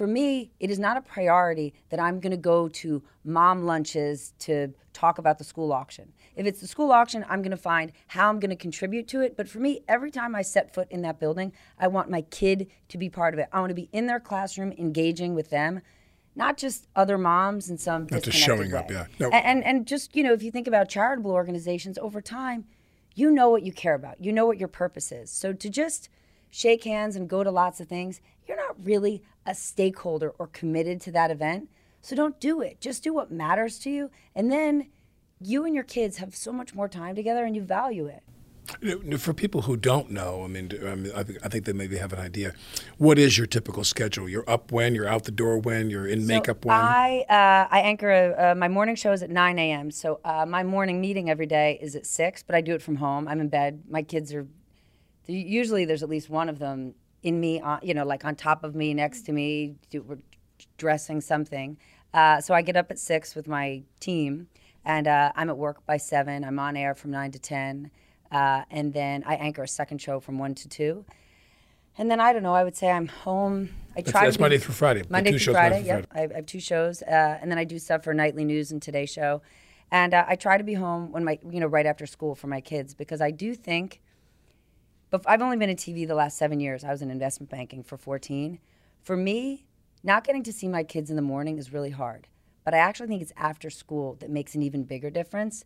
for 0.00 0.06
me, 0.06 0.50
it 0.58 0.70
is 0.70 0.78
not 0.78 0.96
a 0.96 1.02
priority 1.02 1.74
that 1.90 2.00
I'm 2.00 2.20
going 2.20 2.30
to 2.30 2.38
go 2.38 2.68
to 2.68 3.02
mom 3.22 3.66
lunches 3.66 4.32
to 4.38 4.72
talk 4.94 5.18
about 5.18 5.36
the 5.36 5.44
school 5.44 5.74
auction. 5.74 6.14
If 6.36 6.46
it's 6.46 6.62
the 6.62 6.66
school 6.66 6.90
auction, 6.90 7.22
I'm 7.28 7.42
going 7.42 7.50
to 7.50 7.58
find 7.58 7.92
how 8.06 8.30
I'm 8.30 8.40
going 8.40 8.48
to 8.48 8.56
contribute 8.56 9.08
to 9.08 9.20
it. 9.20 9.36
But 9.36 9.46
for 9.46 9.58
me, 9.58 9.82
every 9.88 10.10
time 10.10 10.34
I 10.34 10.40
set 10.40 10.72
foot 10.72 10.86
in 10.90 11.02
that 11.02 11.20
building, 11.20 11.52
I 11.78 11.88
want 11.88 12.08
my 12.08 12.22
kid 12.22 12.68
to 12.88 12.96
be 12.96 13.10
part 13.10 13.34
of 13.34 13.40
it. 13.40 13.48
I 13.52 13.60
want 13.60 13.68
to 13.68 13.74
be 13.74 13.90
in 13.92 14.06
their 14.06 14.20
classroom, 14.20 14.72
engaging 14.78 15.34
with 15.34 15.50
them, 15.50 15.82
not 16.34 16.56
just 16.56 16.86
other 16.96 17.18
moms 17.18 17.68
and 17.68 17.78
some 17.78 18.06
Not 18.10 18.22
just 18.22 18.38
showing 18.38 18.72
up, 18.72 18.90
yeah. 18.90 19.04
No. 19.18 19.28
And, 19.28 19.44
and 19.44 19.64
and 19.64 19.86
just 19.86 20.16
you 20.16 20.22
know, 20.22 20.32
if 20.32 20.42
you 20.42 20.50
think 20.50 20.66
about 20.66 20.88
charitable 20.88 21.32
organizations 21.32 21.98
over 21.98 22.22
time, 22.22 22.64
you 23.14 23.30
know 23.30 23.50
what 23.50 23.64
you 23.64 23.72
care 23.72 23.96
about. 23.96 24.18
You 24.18 24.32
know 24.32 24.46
what 24.46 24.56
your 24.56 24.68
purpose 24.68 25.12
is. 25.12 25.30
So 25.30 25.52
to 25.52 25.68
just 25.68 26.08
shake 26.50 26.84
hands 26.84 27.16
and 27.16 27.28
go 27.28 27.42
to 27.44 27.50
lots 27.50 27.80
of 27.80 27.88
things, 27.88 28.20
you're 28.46 28.56
not 28.56 28.76
really 28.84 29.22
a 29.46 29.54
stakeholder 29.54 30.30
or 30.38 30.46
committed 30.48 31.00
to 31.02 31.12
that 31.12 31.30
event. 31.30 31.68
So 32.00 32.16
don't 32.16 32.40
do 32.40 32.60
it. 32.60 32.80
Just 32.80 33.02
do 33.02 33.12
what 33.12 33.30
matters 33.30 33.78
to 33.80 33.90
you. 33.90 34.10
And 34.34 34.50
then 34.50 34.88
you 35.40 35.64
and 35.64 35.74
your 35.74 35.84
kids 35.84 36.18
have 36.18 36.34
so 36.34 36.52
much 36.52 36.74
more 36.74 36.88
time 36.88 37.14
together 37.14 37.44
and 37.44 37.54
you 37.54 37.62
value 37.62 38.06
it. 38.06 38.22
For 39.18 39.34
people 39.34 39.62
who 39.62 39.76
don't 39.76 40.10
know, 40.10 40.44
I 40.44 40.46
mean, 40.46 40.70
I, 41.16 41.48
think- 41.48 41.64
they 41.64 41.72
maybe 41.72 41.96
have 41.98 42.12
an 42.12 42.20
idea. 42.20 42.54
What 42.98 43.18
is 43.18 43.36
your 43.36 43.46
typical 43.46 43.82
schedule? 43.82 44.28
You're 44.28 44.48
up 44.48 44.70
when? 44.70 44.94
You're 44.94 45.08
out 45.08 45.24
the 45.24 45.32
door 45.32 45.58
when? 45.58 45.90
You're 45.90 46.06
in 46.06 46.26
makeup 46.26 46.64
when? 46.64 46.76
I 46.76 47.24
uh, 47.28 47.68
I 47.68 47.80
anchor 47.80 48.10
a, 48.10 48.52
uh, 48.52 48.54
my 48.54 48.68
morning 48.68 48.94
show 48.94 49.12
is 49.12 49.22
at 49.24 49.30
9 49.30 49.58
a.m. 49.58 49.90
So 49.90 50.20
uh, 50.24 50.46
my 50.46 50.62
morning 50.62 51.00
meeting 51.00 51.28
every 51.30 51.46
day 51.46 51.78
is 51.82 51.96
at 51.96 52.06
six, 52.06 52.44
but 52.44 52.54
I 52.54 52.60
do 52.60 52.74
it 52.74 52.82
from 52.82 52.96
home. 52.96 53.26
I'm 53.26 53.40
in 53.40 53.48
bed. 53.48 53.82
My 53.88 54.02
kids 54.02 54.32
are 54.32 54.46
usually 55.30 55.84
there's 55.84 56.02
at 56.02 56.08
least 56.08 56.28
one 56.30 56.48
of 56.48 56.58
them 56.58 56.94
in 57.22 57.38
me, 57.40 57.60
on, 57.60 57.80
you 57.82 57.94
know, 57.94 58.04
like 58.04 58.24
on 58.24 58.34
top 58.34 58.64
of 58.64 58.74
me, 58.74 58.94
next 58.94 59.22
to 59.22 59.32
me, 59.32 59.76
do, 59.90 60.02
we're 60.02 60.18
dressing 60.78 61.20
something. 61.20 61.76
Uh, 62.12 62.40
so 62.40 62.54
I 62.54 62.62
get 62.62 62.76
up 62.76 62.90
at 62.90 62.98
six 62.98 63.34
with 63.34 63.46
my 63.46 63.82
team, 64.00 64.48
and 64.84 65.06
uh, 65.06 65.32
I'm 65.36 65.50
at 65.50 65.58
work 65.58 65.84
by 65.86 65.96
seven. 65.96 66.44
I'm 66.44 66.58
on 66.58 66.76
air 66.76 66.94
from 66.94 67.10
nine 67.10 67.30
to 67.32 67.38
ten, 67.38 67.90
uh, 68.32 68.62
and 68.70 68.92
then 68.92 69.22
I 69.26 69.34
anchor 69.36 69.62
a 69.62 69.68
second 69.68 69.98
show 69.98 70.18
from 70.20 70.38
one 70.38 70.54
to 70.56 70.68
two. 70.68 71.04
And 71.98 72.10
then 72.10 72.20
I 72.20 72.32
don't 72.32 72.42
know. 72.42 72.54
I 72.54 72.64
would 72.64 72.76
say 72.76 72.90
I'm 72.90 73.08
home. 73.08 73.70
I 73.92 74.00
That's, 74.00 74.10
try. 74.12 74.24
that's 74.24 74.36
to 74.36 74.42
Monday 74.42 74.58
through 74.58 74.74
Friday. 74.74 75.02
Monday 75.08 75.30
through 75.30 75.38
shows, 75.38 75.54
Friday. 75.54 75.74
Monday 75.76 75.88
through 75.88 75.96
Yep, 75.98 76.06
I 76.12 76.20
have, 76.20 76.32
I 76.32 76.34
have 76.36 76.46
two 76.46 76.60
shows, 76.60 77.02
uh, 77.02 77.38
and 77.40 77.50
then 77.50 77.58
I 77.58 77.64
do 77.64 77.78
stuff 77.78 78.04
for 78.04 78.14
Nightly 78.14 78.44
News 78.44 78.70
and 78.70 78.80
Today 78.80 79.06
Show, 79.06 79.42
and 79.90 80.14
uh, 80.14 80.24
I 80.26 80.36
try 80.36 80.56
to 80.56 80.64
be 80.64 80.74
home 80.74 81.12
when 81.12 81.24
my 81.24 81.38
you 81.48 81.60
know 81.60 81.66
right 81.66 81.86
after 81.86 82.06
school 82.06 82.34
for 82.34 82.46
my 82.46 82.60
kids 82.60 82.94
because 82.94 83.20
I 83.20 83.30
do 83.30 83.54
think. 83.54 84.00
But 85.10 85.22
I've 85.26 85.42
only 85.42 85.56
been 85.56 85.70
in 85.70 85.76
TV 85.76 86.06
the 86.06 86.14
last 86.14 86.38
seven 86.38 86.60
years. 86.60 86.84
I 86.84 86.90
was 86.90 87.02
in 87.02 87.10
investment 87.10 87.50
banking 87.50 87.82
for 87.82 87.96
14. 87.96 88.58
For 89.02 89.16
me, 89.16 89.66
not 90.02 90.24
getting 90.24 90.42
to 90.44 90.52
see 90.52 90.68
my 90.68 90.84
kids 90.84 91.10
in 91.10 91.16
the 91.16 91.22
morning 91.22 91.58
is 91.58 91.72
really 91.72 91.90
hard. 91.90 92.28
But 92.64 92.74
I 92.74 92.78
actually 92.78 93.08
think 93.08 93.22
it's 93.22 93.32
after 93.36 93.70
school 93.70 94.16
that 94.20 94.30
makes 94.30 94.54
an 94.54 94.62
even 94.62 94.84
bigger 94.84 95.10
difference. 95.10 95.64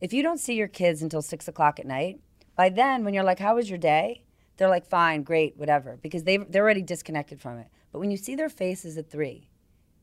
If 0.00 0.12
you 0.12 0.22
don't 0.22 0.38
see 0.40 0.54
your 0.54 0.68
kids 0.68 1.02
until 1.02 1.22
six 1.22 1.46
o'clock 1.48 1.78
at 1.78 1.86
night, 1.86 2.20
By 2.56 2.68
then, 2.68 3.04
when 3.04 3.14
you're 3.14 3.24
like, 3.24 3.38
"How 3.38 3.54
was 3.54 3.70
your 3.70 3.78
day?" 3.78 4.24
They're 4.56 4.68
like, 4.68 4.84
"Fine, 4.84 5.22
great, 5.22 5.56
whatever," 5.56 5.96
because 6.02 6.24
they 6.24 6.36
they're 6.36 6.62
already 6.64 6.82
disconnected 6.82 7.40
from 7.40 7.56
it. 7.58 7.68
But 7.90 8.00
when 8.00 8.10
you 8.10 8.18
see 8.18 8.34
their 8.34 8.50
faces 8.50 8.98
at 8.98 9.08
three, 9.08 9.48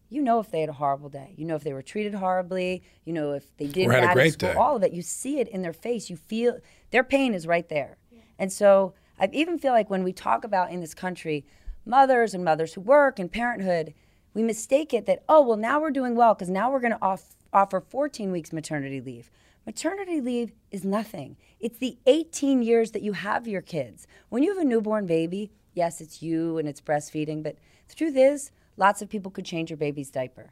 you 0.09 0.21
know 0.23 0.39
if 0.39 0.49
they 0.49 0.61
had 0.61 0.69
a 0.69 0.73
horrible 0.73 1.09
day. 1.09 1.35
You 1.37 1.45
know 1.45 1.55
if 1.55 1.63
they 1.63 1.73
were 1.73 1.83
treated 1.83 2.15
horribly. 2.15 2.81
You 3.05 3.13
know 3.13 3.33
if 3.33 3.55
they 3.57 3.67
did 3.67 3.85
Or 3.87 3.91
had 3.91 4.03
a 4.03 4.07
bad 4.07 4.09
at 4.11 4.13
great 4.15 4.33
school. 4.33 4.49
day. 4.53 4.55
All 4.55 4.75
of 4.75 4.81
it. 4.81 4.91
You 4.93 5.03
see 5.03 5.39
it 5.39 5.47
in 5.49 5.61
their 5.61 5.73
face. 5.73 6.09
You 6.09 6.15
feel 6.15 6.59
their 6.89 7.03
pain 7.03 7.35
is 7.35 7.45
right 7.45 7.67
there. 7.69 7.97
And 8.39 8.51
so 8.51 8.93
I 9.19 9.29
even 9.33 9.57
feel 9.57 9.73
like 9.73 9.89
when 9.89 10.03
we 10.03 10.13
talk 10.13 10.43
about 10.43 10.71
in 10.71 10.81
this 10.81 10.93
country 10.93 11.45
mothers 11.85 12.33
and 12.33 12.43
mothers 12.43 12.73
who 12.73 12.81
work 12.81 13.19
and 13.19 13.31
parenthood, 13.31 13.93
we 14.33 14.43
mistake 14.43 14.93
it 14.93 15.05
that 15.05 15.23
oh 15.27 15.41
well 15.41 15.57
now 15.57 15.79
we're 15.79 15.91
doing 15.91 16.15
well 16.15 16.33
because 16.33 16.49
now 16.49 16.71
we're 16.71 16.79
going 16.79 16.93
to 16.93 17.01
off, 17.01 17.35
offer 17.51 17.81
14 17.81 18.31
weeks 18.31 18.53
maternity 18.53 19.01
leave. 19.01 19.31
Maternity 19.65 20.21
leave 20.21 20.53
is 20.71 20.85
nothing. 20.85 21.35
It's 21.59 21.77
the 21.77 21.97
18 22.05 22.61
years 22.61 22.91
that 22.91 23.01
you 23.01 23.13
have 23.13 23.47
your 23.47 23.61
kids. 23.61 24.07
When 24.29 24.43
you 24.43 24.53
have 24.53 24.61
a 24.61 24.67
newborn 24.67 25.05
baby, 25.05 25.51
yes, 25.73 25.99
it's 25.99 26.21
you 26.21 26.57
and 26.57 26.69
it's 26.69 26.79
breastfeeding, 26.79 27.43
but 27.43 27.57
the 27.87 27.95
truth 27.95 28.15
is, 28.15 28.51
lots 28.77 29.01
of 29.01 29.09
people 29.09 29.31
could 29.31 29.43
change 29.43 29.69
your 29.69 29.77
baby's 29.77 30.09
diaper. 30.09 30.51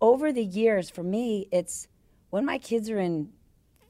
Over 0.00 0.32
the 0.32 0.44
years, 0.44 0.90
for 0.90 1.02
me, 1.02 1.48
it's 1.50 1.88
when 2.30 2.44
my 2.44 2.58
kids 2.58 2.90
are 2.90 3.00
in 3.00 3.30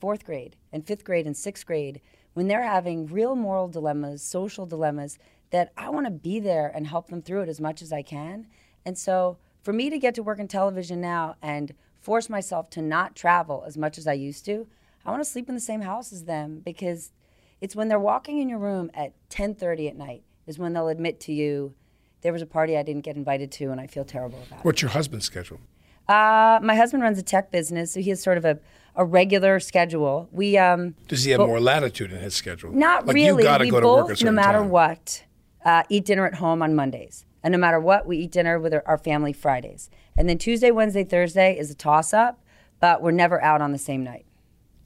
fourth 0.01 0.25
grade 0.25 0.57
and 0.73 0.87
fifth 0.87 1.05
grade 1.05 1.27
and 1.27 1.37
sixth 1.37 1.67
grade, 1.67 2.01
when 2.35 2.49
they're 2.49 2.63
having 2.63 3.07
real 3.07 3.35
moral 3.35 3.69
dilemmas, 3.69 4.23
social 4.23 4.67
dilemmas, 4.67 5.19
that 5.51 5.73
I 5.77 5.91
want 5.91 6.07
to 6.07 6.11
be 6.11 6.41
there 6.41 6.71
and 6.75 6.87
help 6.87 7.09
them 7.09 7.23
through 7.23 7.43
it 7.43 7.49
as 7.49 7.61
much 7.61 7.83
as 7.83 7.93
I 7.93 8.03
can. 8.03 8.47
And 8.85 8.97
so 8.97 9.39
for 9.63 9.73
me 9.73 9.91
to 9.91 9.99
get 9.99 10.15
to 10.15 10.23
work 10.23 10.39
in 10.39 10.49
television 10.49 11.01
now 11.01 11.37
and 11.43 11.75
force 12.01 12.31
myself 12.31 12.71
to 12.71 12.83
not 12.83 13.15
travel 13.15 13.65
as 13.67 13.77
much 13.77 13.99
as 13.99 14.07
I 14.07 14.15
used 14.15 14.45
to, 14.47 14.67
I 15.05 15.11
want 15.11 15.23
to 15.23 15.29
sleep 15.29 15.49
in 15.49 15.55
the 15.55 15.61
same 15.61 15.83
house 15.83 16.13
as 16.13 16.25
them 16.25 16.61
because 16.65 17.13
it's 17.61 17.77
when 17.77 17.89
they're 17.89 17.99
walking 17.99 18.39
in 18.39 18.49
your 18.49 18.59
room 18.59 18.91
at 18.95 19.13
10:30 19.29 19.89
at 19.89 19.97
night 19.97 20.23
is 20.47 20.59
when 20.59 20.73
they'll 20.73 20.89
admit 20.89 21.21
to 21.21 21.33
you 21.33 21.75
there 22.23 22.33
was 22.33 22.43
a 22.43 22.47
party 22.47 22.77
I 22.77 22.83
didn't 22.83 23.03
get 23.03 23.17
invited 23.17 23.51
to 23.53 23.71
and 23.71 23.81
I 23.81 23.87
feel 23.87 24.05
terrible 24.05 24.43
about 24.47 24.61
it. 24.61 24.65
What's 24.65 24.83
your 24.83 24.91
husband's 24.91 25.27
schedule? 25.27 25.61
Uh, 26.09 26.59
my 26.63 26.75
husband 26.75 27.03
runs 27.03 27.19
a 27.19 27.23
tech 27.23 27.51
business, 27.51 27.93
so 27.93 28.01
he 28.01 28.11
has 28.11 28.21
sort 28.21 28.37
of 28.37 28.45
a, 28.45 28.59
a 28.97 29.05
regular 29.05 29.61
schedule. 29.61 30.29
We 30.33 30.59
um, 30.59 30.95
Does 31.09 31.25
he 31.25 31.31
have 31.33 31.41
more 31.41 31.61
latitude 31.61 32.13
in 32.13 32.19
his 32.21 32.35
schedule? 32.35 32.73
not 32.73 33.07
like 33.07 33.15
really. 33.15 33.43
You 33.43 33.49
got 33.49 33.59
to 33.59 33.65
we 33.65 33.71
go 33.71 33.81
to 33.81 33.87
both, 33.87 34.09
work 34.09 34.19
at 34.19 34.25
no 34.25 34.33
matter 34.33 34.59
time. 34.59 34.71
what, 34.71 35.25
uh, 35.65 35.83
eat 35.89 36.05
dinner 36.05 36.27
at 36.27 36.35
home 36.35 36.63
on 36.63 36.75
Mondays, 36.75 37.25
and 37.43 37.53
no 37.53 37.59
matter 37.59 37.81
what, 37.81 38.07
we 38.07 38.19
eat 38.19 38.33
dinner 38.33 38.59
with 38.59 38.75
our, 38.75 38.83
our 38.87 38.99
family 38.99 39.33
Fridays. 39.33 39.91
And 40.17 40.29
then 40.29 40.39
Tuesday, 40.39 40.71
Wednesday, 40.71 41.05
Thursday 41.05 41.59
is 41.59 41.71
a 41.71 41.75
toss 41.75 42.13
up, 42.13 42.43
but 42.81 43.01
we're 43.03 43.11
never 43.13 43.41
out 43.43 43.61
on 43.63 43.73
the 43.73 43.79
same 43.79 44.03
night. 44.05 44.27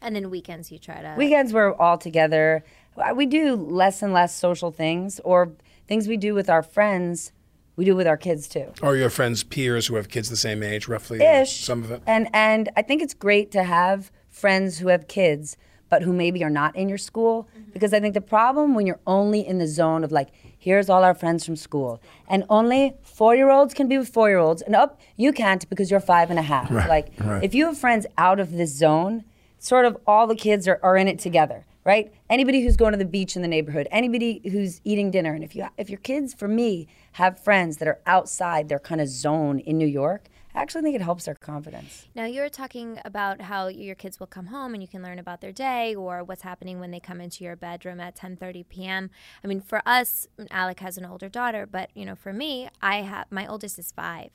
And 0.00 0.14
then 0.14 0.28
weekends 0.30 0.70
you 0.70 0.78
try 0.78 1.00
to. 1.00 1.14
Weekends 1.16 1.52
we're 1.52 1.74
all 1.74 1.96
together. 1.98 2.62
Uh, 2.96 3.14
We 3.14 3.26
do 3.26 3.54
less 3.56 4.02
and 4.02 4.12
less 4.12 4.34
social 4.36 4.70
things, 4.70 5.18
or 5.24 5.52
things 5.88 6.06
we 6.08 6.16
do 6.16 6.34
with 6.34 6.48
our 6.50 6.62
friends. 6.62 7.32
We 7.76 7.84
do 7.84 7.96
with 7.96 8.06
our 8.06 8.16
kids 8.16 8.48
too. 8.48 8.72
Or 8.82 8.96
your 8.96 9.10
friends' 9.10 9.42
peers 9.42 9.88
who 9.88 9.96
have 9.96 10.08
kids 10.08 10.30
the 10.30 10.36
same 10.36 10.62
age, 10.62 10.86
roughly? 10.86 11.24
Uh, 11.24 11.42
ish. 11.42 11.64
Some 11.64 11.82
of 11.82 11.90
it. 11.90 12.02
And 12.06 12.28
and 12.32 12.68
I 12.76 12.82
think 12.82 13.02
it's 13.02 13.14
great 13.14 13.50
to 13.52 13.64
have 13.64 14.12
friends 14.30 14.78
who 14.78 14.88
have 14.88 15.08
kids, 15.08 15.56
but 15.88 16.02
who 16.02 16.12
maybe 16.12 16.44
are 16.44 16.50
not 16.50 16.74
in 16.76 16.88
your 16.88 16.98
school. 16.98 17.48
Mm-hmm. 17.56 17.70
Because 17.72 17.92
I 17.92 18.00
think 18.00 18.14
the 18.14 18.20
problem 18.20 18.74
when 18.74 18.86
you're 18.86 19.00
only 19.06 19.46
in 19.46 19.58
the 19.58 19.66
zone 19.66 20.04
of 20.04 20.12
like, 20.12 20.28
here's 20.56 20.88
all 20.88 21.02
our 21.02 21.14
friends 21.14 21.44
from 21.44 21.56
school, 21.56 22.00
and 22.28 22.44
only 22.48 22.94
four 23.02 23.34
year 23.34 23.50
olds 23.50 23.74
can 23.74 23.88
be 23.88 23.98
with 23.98 24.08
four 24.08 24.28
year 24.28 24.38
olds, 24.38 24.62
and 24.62 24.76
up 24.76 25.00
you 25.16 25.32
can't 25.32 25.68
because 25.68 25.90
you're 25.90 26.00
five 26.00 26.30
and 26.30 26.38
a 26.38 26.42
half. 26.42 26.70
like 26.70 27.08
right. 27.18 27.42
if 27.42 27.54
you 27.54 27.66
have 27.66 27.78
friends 27.78 28.06
out 28.16 28.38
of 28.38 28.52
this 28.52 28.72
zone, 28.72 29.24
sort 29.58 29.84
of 29.84 29.96
all 30.06 30.26
the 30.26 30.36
kids 30.36 30.68
are, 30.68 30.78
are 30.82 30.96
in 30.96 31.08
it 31.08 31.18
together. 31.18 31.64
Right? 31.84 32.12
Anybody 32.30 32.62
who's 32.62 32.76
going 32.76 32.92
to 32.92 32.98
the 32.98 33.04
beach 33.04 33.36
in 33.36 33.42
the 33.42 33.48
neighborhood, 33.48 33.88
anybody 33.90 34.40
who's 34.50 34.80
eating 34.84 35.10
dinner, 35.10 35.34
and 35.34 35.44
if 35.44 35.54
you 35.54 35.66
if 35.76 35.90
your 35.90 35.98
kids, 36.00 36.32
for 36.32 36.48
me, 36.48 36.88
have 37.12 37.38
friends 37.38 37.76
that 37.76 37.88
are 37.88 38.00
outside 38.06 38.68
their 38.68 38.78
kind 38.78 39.00
of 39.02 39.08
zone 39.08 39.58
in 39.58 39.76
New 39.76 39.86
York, 39.86 40.28
I 40.54 40.62
actually 40.62 40.82
think 40.82 40.94
it 40.94 41.02
helps 41.02 41.24
their 41.24 41.34
confidence. 41.34 42.06
Now 42.14 42.26
you 42.26 42.40
were 42.40 42.48
talking 42.48 43.00
about 43.04 43.40
how 43.40 43.66
your 43.66 43.96
kids 43.96 44.20
will 44.20 44.28
come 44.28 44.46
home 44.46 44.72
and 44.72 44.82
you 44.82 44.88
can 44.88 45.02
learn 45.02 45.18
about 45.18 45.40
their 45.40 45.50
day 45.50 45.94
or 45.96 46.22
what's 46.22 46.42
happening 46.42 46.78
when 46.78 46.92
they 46.92 47.00
come 47.00 47.20
into 47.20 47.42
your 47.42 47.56
bedroom 47.56 48.00
at 48.00 48.16
10:30 48.16 48.68
p.m. 48.68 49.10
I 49.42 49.48
mean, 49.48 49.60
for 49.60 49.82
us, 49.84 50.28
Alec 50.52 50.78
has 50.80 50.96
an 50.96 51.04
older 51.04 51.28
daughter, 51.28 51.66
but 51.66 51.90
you 51.94 52.04
know, 52.04 52.14
for 52.14 52.32
me, 52.32 52.68
I 52.80 53.02
have 53.02 53.26
my 53.30 53.46
oldest 53.46 53.78
is 53.80 53.90
5. 53.92 54.30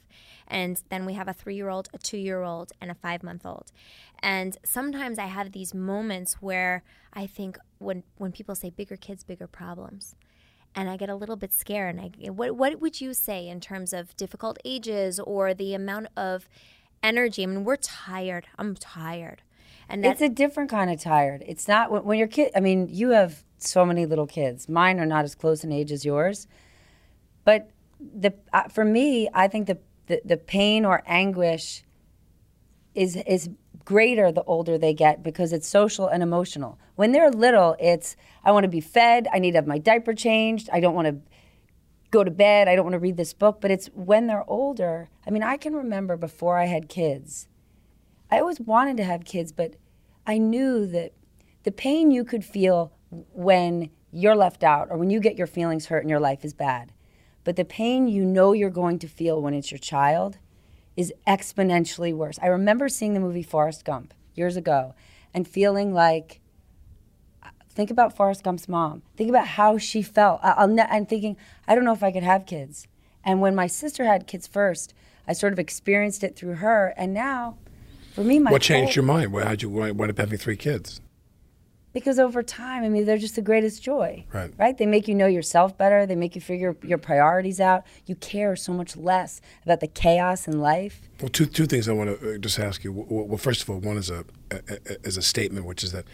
And 0.48 0.82
then 0.90 1.06
we 1.06 1.14
have 1.14 1.28
a 1.28 1.34
3-year-old, 1.34 1.90
a 1.94 1.98
2-year-old, 2.00 2.74
and 2.82 2.92
a 2.92 2.96
5-month-old. 2.96 3.72
And 4.22 4.58
sometimes 4.66 5.20
I 5.20 5.28
have 5.28 5.52
these 5.52 5.74
moments 5.74 6.42
where 6.42 6.84
I 7.14 7.28
think 7.28 7.58
when 7.78 8.04
when 8.18 8.34
people 8.34 8.56
say 8.56 8.70
bigger 8.70 8.98
kids, 8.98 9.24
bigger 9.24 9.48
problems 9.48 10.16
and 10.76 10.90
I 10.90 10.98
get 10.98 11.10
a 11.10 11.16
little 11.16 11.36
bit 11.36 11.54
scared. 11.54 11.96
And 11.96 12.14
I, 12.26 12.30
what 12.30 12.56
what 12.56 12.80
would 12.80 13.02
you 13.02 13.14
say 13.14 13.48
in 13.48 13.60
terms 13.60 13.94
of 13.94 14.16
difficult 14.18 14.58
ages 14.64 15.20
or 15.20 15.54
the 15.54 15.74
amount 15.74 16.08
of 16.16 16.50
energy? 17.04 17.44
I 17.44 17.46
mean, 17.48 17.64
we're 17.64 17.76
tired. 17.78 18.48
I'm 18.58 18.76
tired, 18.76 19.42
and 19.88 20.06
It's 20.06 20.22
a 20.22 20.30
different 20.30 20.70
kind 20.70 20.90
of 20.92 21.00
tired. 21.00 21.44
It's 21.46 21.68
not 21.68 21.92
when, 21.92 22.04
when 22.04 22.18
your 22.20 22.28
kid. 22.28 22.52
I 22.56 22.60
mean, 22.60 22.88
you 22.90 23.10
have 23.10 23.44
so 23.58 23.86
many 23.86 24.06
little 24.06 24.28
kids. 24.28 24.70
Mine 24.70 25.00
are 25.00 25.06
not 25.06 25.26
as 25.26 25.36
close 25.36 25.64
in 25.64 25.72
age 25.72 25.92
as 25.92 26.06
yours, 26.06 26.48
but 27.44 27.70
the 28.00 28.34
uh, 28.54 28.68
for 28.70 28.86
me, 28.86 29.30
I 29.34 29.48
think 29.48 29.68
the, 29.68 29.78
the 30.08 30.22
the 30.24 30.38
pain 30.38 30.86
or 30.86 31.04
anguish 31.06 31.84
is 32.96 33.16
is 33.16 33.50
greater 33.90 34.32
the 34.32 34.44
older 34.44 34.78
they 34.78 34.94
get 34.94 35.24
because 35.24 35.52
it's 35.52 35.68
social 35.68 36.08
and 36.08 36.22
emotional. 36.22 36.78
When 36.96 37.12
they're 37.12 37.32
little, 37.32 37.76
it's 37.80 38.16
I 38.44 38.52
want 38.52 38.64
to 38.66 38.70
be 38.70 38.82
fed. 38.82 39.28
I 39.34 39.40
need 39.40 39.54
to 39.54 39.58
have 39.58 39.66
my 39.66 39.80
diaper 39.80 40.14
changed. 40.14 40.70
I 40.72 40.80
don't 40.80 40.94
want 40.94 41.08
to 41.08 41.18
go 42.12 42.24
to 42.24 42.30
bed. 42.30 42.68
I 42.68 42.76
don't 42.76 42.86
want 42.86 42.94
to 42.94 43.00
read 43.00 43.18
this 43.18 43.34
book. 43.34 43.60
But 43.60 43.72
it's 43.72 43.88
when 43.96 44.28
they're 44.28 44.48
older. 44.48 45.10
I 45.26 45.32
mean, 45.32 45.42
I 45.42 45.58
can 45.58 45.74
remember 45.76 46.18
before 46.18 46.60
I 46.60 46.66
had 46.66 46.88
kids. 46.88 47.48
I 48.30 48.40
always 48.40 48.60
wanted 48.60 48.96
to 48.98 49.04
have 49.06 49.26
kids, 49.26 49.52
but 49.52 49.74
I 50.28 50.38
knew 50.38 50.86
that 50.86 51.14
the 51.64 51.72
pain 51.72 52.12
you 52.12 52.24
could 52.24 52.46
feel 52.46 52.92
when 53.10 53.90
you're 54.12 54.36
left 54.36 54.64
out 54.64 54.90
or 54.92 55.00
when 55.00 55.10
you 55.10 55.20
get 55.20 55.36
your 55.36 55.48
feelings 55.48 55.88
hurt 55.88 56.04
and 56.04 56.12
your 56.12 56.20
life 56.20 56.46
is 56.46 56.54
bad. 56.54 56.94
But 57.44 57.56
the 57.56 57.66
pain 57.66 58.08
you 58.08 58.24
know 58.24 58.54
you're 58.54 58.70
going 58.70 59.00
to 59.00 59.08
feel 59.08 59.42
when 59.42 59.56
it's 59.56 59.72
your 59.72 59.80
child 59.80 60.38
is 61.00 61.14
exponentially 61.26 62.14
worse. 62.14 62.38
I 62.42 62.48
remember 62.48 62.90
seeing 62.90 63.14
the 63.14 63.22
movie 63.22 63.42
Forrest 63.42 63.86
Gump 63.86 64.14
years 64.36 64.58
ago 64.58 64.94
and 65.34 65.48
feeling 65.48 65.94
like, 65.94 66.42
think 67.70 67.90
about 67.90 68.14
Forrest 68.18 68.44
Gump's 68.44 68.68
mom. 68.68 69.02
Think 69.16 69.30
about 69.30 69.48
how 69.48 69.78
she 69.78 70.02
felt. 70.02 70.42
I- 70.44 70.52
I'll 70.58 70.68
ne- 70.68 70.86
and 70.90 71.08
thinking, 71.08 71.38
I 71.66 71.74
don't 71.74 71.86
know 71.86 71.94
if 71.94 72.04
I 72.04 72.12
could 72.12 72.24
have 72.24 72.46
kids. 72.46 72.86
And 73.24 73.40
when 73.40 73.56
my 73.56 73.66
sister 73.68 74.04
had 74.04 74.28
kids 74.28 74.46
first, 74.46 74.94
I 75.26 75.32
sort 75.32 75.54
of 75.54 75.60
experienced 75.60 76.22
it 76.22 76.36
through 76.36 76.56
her. 76.56 76.94
And 76.98 77.14
now, 77.14 77.56
for 78.14 78.26
me, 78.26 78.38
my 78.40 78.52
What 78.52 78.62
changed 78.62 78.90
whole- 78.96 78.96
your 79.06 79.14
mind? 79.14 79.32
Why- 79.32 79.46
How'd 79.46 79.62
you 79.62 79.70
wi- 79.70 79.92
wind 79.92 80.12
up 80.12 80.18
having 80.18 80.38
three 80.38 80.58
kids? 80.58 81.00
Because 81.94 82.20
over 82.20 82.44
time, 82.44 82.84
I 82.84 82.90
mean, 82.90 83.06
they're 83.06 83.18
just 83.18 83.36
the 83.36 83.42
greatest 83.42 83.82
joy. 83.82 84.26
Right. 84.32 84.54
Right? 84.58 84.78
They 84.78 84.86
make 84.86 85.08
you 85.08 85.16
know 85.16 85.28
yourself 85.28 85.78
better. 85.78 86.06
They 86.06 86.16
make 86.16 86.36
you 86.36 86.42
figure 86.42 86.76
your 86.84 86.98
priorities 86.98 87.60
out. 87.60 87.84
You 88.06 88.16
care 88.16 88.56
so 88.56 88.74
much 88.74 88.96
less 88.96 89.42
about 89.64 89.80
the 89.80 89.88
chaos 89.88 90.48
in 90.48 90.60
life. 90.60 91.02
Well, 91.22 91.30
two 91.30 91.46
two 91.46 91.66
things 91.66 91.90
I 91.90 91.94
want 91.94 92.20
to 92.20 92.38
just 92.40 92.60
ask 92.60 92.84
you. 92.84 92.92
Well, 92.92 93.38
first 93.38 93.64
of 93.64 93.70
all, 93.70 93.80
one 93.80 93.98
is 93.98 94.10
a, 94.10 94.26
a, 94.52 94.60
a 94.70 95.08
is 95.08 95.18
a 95.18 95.22
statement, 95.22 95.66
which 95.66 95.84
is 95.84 95.92
that, 95.92 96.06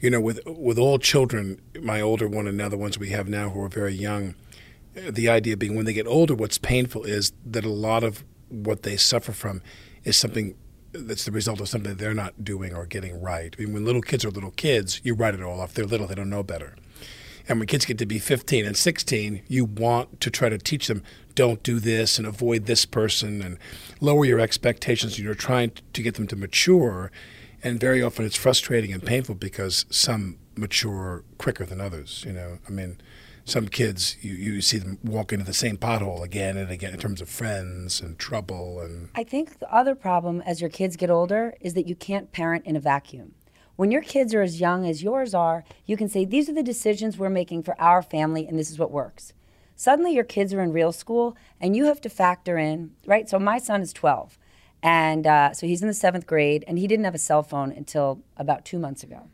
you 0.00 0.10
know, 0.10 0.20
with 0.20 0.40
with 0.46 0.78
all 0.78 0.98
children, 0.98 1.60
my 1.80 2.00
older 2.00 2.28
one 2.28 2.46
and 2.46 2.56
now 2.56 2.68
the 2.68 2.78
ones 2.78 2.98
we 2.98 3.10
have 3.10 3.28
now 3.28 3.50
who 3.50 3.62
are 3.62 3.68
very 3.68 3.94
young, 3.94 4.34
uh, 4.96 5.10
the 5.10 5.28
idea 5.28 5.56
being 5.56 5.74
when 5.74 5.86
they 5.86 5.92
get 5.92 6.06
older, 6.06 6.34
what's 6.34 6.58
painful 6.58 7.04
is 7.04 7.32
that 7.44 7.64
a 7.64 7.70
lot 7.70 8.04
of 8.04 8.24
what 8.50 8.82
they 8.82 8.96
suffer 8.96 9.32
from 9.32 9.62
is 10.04 10.16
something 10.16 10.54
that's 10.94 11.24
the 11.24 11.32
result 11.32 11.60
of 11.60 11.68
something 11.68 11.96
they're 11.96 12.14
not 12.14 12.44
doing 12.44 12.74
or 12.74 12.86
getting 12.86 13.20
right. 13.20 13.54
I 13.58 13.62
mean, 13.62 13.74
when 13.74 13.84
little 13.84 14.02
kids 14.02 14.24
are 14.24 14.30
little 14.30 14.52
kids, 14.52 15.00
you 15.04 15.14
write 15.14 15.34
it 15.34 15.42
all 15.42 15.60
off. 15.60 15.74
They're 15.74 15.84
little; 15.84 16.06
they 16.06 16.14
don't 16.14 16.30
know 16.30 16.42
better. 16.42 16.76
And 17.46 17.58
when 17.58 17.66
kids 17.66 17.84
get 17.84 17.98
to 17.98 18.06
be 18.06 18.18
15 18.18 18.64
and 18.64 18.76
16, 18.76 19.42
you 19.48 19.66
want 19.66 20.20
to 20.22 20.30
try 20.30 20.48
to 20.48 20.56
teach 20.56 20.86
them 20.86 21.02
don't 21.34 21.62
do 21.62 21.78
this 21.78 22.16
and 22.16 22.26
avoid 22.26 22.66
this 22.66 22.86
person 22.86 23.42
and 23.42 23.58
lower 24.00 24.24
your 24.24 24.40
expectations. 24.40 25.18
You're 25.18 25.34
trying 25.34 25.72
to 25.92 26.02
get 26.02 26.14
them 26.14 26.26
to 26.28 26.36
mature. 26.36 27.10
And 27.62 27.80
very 27.80 28.02
often 28.02 28.24
it's 28.24 28.36
frustrating 28.36 28.92
and 28.92 29.02
painful 29.02 29.34
because 29.34 29.84
some 29.90 30.38
mature 30.56 31.24
quicker 31.38 31.66
than 31.66 31.80
others. 31.80 32.22
You 32.26 32.32
know, 32.32 32.58
I 32.68 32.70
mean, 32.70 32.98
some 33.44 33.68
kids, 33.68 34.16
you, 34.22 34.34
you 34.34 34.60
see 34.60 34.78
them 34.78 34.98
walk 35.02 35.32
into 35.32 35.44
the 35.44 35.52
same 35.52 35.76
pothole 35.76 36.22
again 36.22 36.56
and 36.56 36.70
again 36.70 36.94
in 36.94 36.98
terms 36.98 37.20
of 37.20 37.28
friends 37.28 38.00
and 38.00 38.18
trouble. 38.18 38.80
And 38.80 39.10
I 39.14 39.24
think 39.24 39.58
the 39.58 39.72
other 39.72 39.94
problem 39.94 40.40
as 40.42 40.60
your 40.60 40.70
kids 40.70 40.96
get 40.96 41.10
older 41.10 41.54
is 41.60 41.74
that 41.74 41.86
you 41.86 41.94
can't 41.94 42.32
parent 42.32 42.64
in 42.64 42.76
a 42.76 42.80
vacuum. 42.80 43.34
When 43.76 43.90
your 43.90 44.02
kids 44.02 44.32
are 44.34 44.42
as 44.42 44.60
young 44.60 44.86
as 44.86 45.02
yours 45.02 45.34
are, 45.34 45.64
you 45.84 45.96
can 45.96 46.08
say, 46.08 46.24
These 46.24 46.48
are 46.48 46.54
the 46.54 46.62
decisions 46.62 47.18
we're 47.18 47.28
making 47.28 47.64
for 47.64 47.78
our 47.80 48.02
family, 48.02 48.46
and 48.46 48.58
this 48.58 48.70
is 48.70 48.78
what 48.78 48.92
works. 48.92 49.32
Suddenly, 49.76 50.14
your 50.14 50.24
kids 50.24 50.54
are 50.54 50.62
in 50.62 50.72
real 50.72 50.92
school, 50.92 51.36
and 51.60 51.74
you 51.74 51.86
have 51.86 52.00
to 52.02 52.08
factor 52.08 52.56
in, 52.56 52.92
right? 53.04 53.28
So, 53.28 53.40
my 53.40 53.58
son 53.58 53.82
is 53.82 53.92
12, 53.92 54.38
and 54.80 55.26
uh, 55.26 55.52
so 55.52 55.66
he's 55.66 55.82
in 55.82 55.88
the 55.88 55.94
seventh 55.94 56.26
grade, 56.26 56.64
and 56.68 56.78
he 56.78 56.86
didn't 56.86 57.04
have 57.04 57.16
a 57.16 57.18
cell 57.18 57.42
phone 57.42 57.72
until 57.72 58.22
about 58.36 58.64
two 58.64 58.78
months 58.78 59.02
ago. 59.02 59.28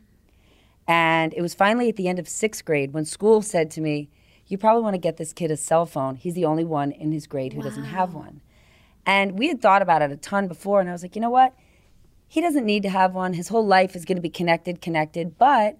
And 0.87 1.33
it 1.33 1.41
was 1.41 1.53
finally 1.53 1.89
at 1.89 1.95
the 1.95 2.07
end 2.07 2.19
of 2.19 2.27
sixth 2.27 2.65
grade 2.65 2.93
when 2.93 3.05
school 3.05 3.41
said 3.41 3.71
to 3.71 3.81
me, 3.81 4.09
You 4.47 4.57
probably 4.57 4.83
want 4.83 4.95
to 4.95 4.99
get 4.99 5.17
this 5.17 5.33
kid 5.33 5.51
a 5.51 5.57
cell 5.57 5.85
phone. 5.85 6.15
He's 6.15 6.33
the 6.33 6.45
only 6.45 6.65
one 6.65 6.91
in 6.91 7.11
his 7.11 7.27
grade 7.27 7.53
who 7.53 7.61
doesn't 7.61 7.85
have 7.85 8.13
one. 8.13 8.41
And 9.05 9.37
we 9.37 9.47
had 9.47 9.61
thought 9.61 9.81
about 9.81 10.01
it 10.01 10.11
a 10.11 10.17
ton 10.17 10.47
before. 10.47 10.79
And 10.79 10.89
I 10.89 10.91
was 10.93 11.03
like, 11.03 11.15
You 11.15 11.21
know 11.21 11.29
what? 11.29 11.53
He 12.27 12.39
doesn't 12.41 12.65
need 12.65 12.83
to 12.83 12.89
have 12.89 13.13
one. 13.13 13.33
His 13.33 13.49
whole 13.49 13.65
life 13.65 13.95
is 13.95 14.05
going 14.05 14.15
to 14.15 14.21
be 14.21 14.29
connected, 14.29 14.81
connected. 14.81 15.37
But 15.37 15.77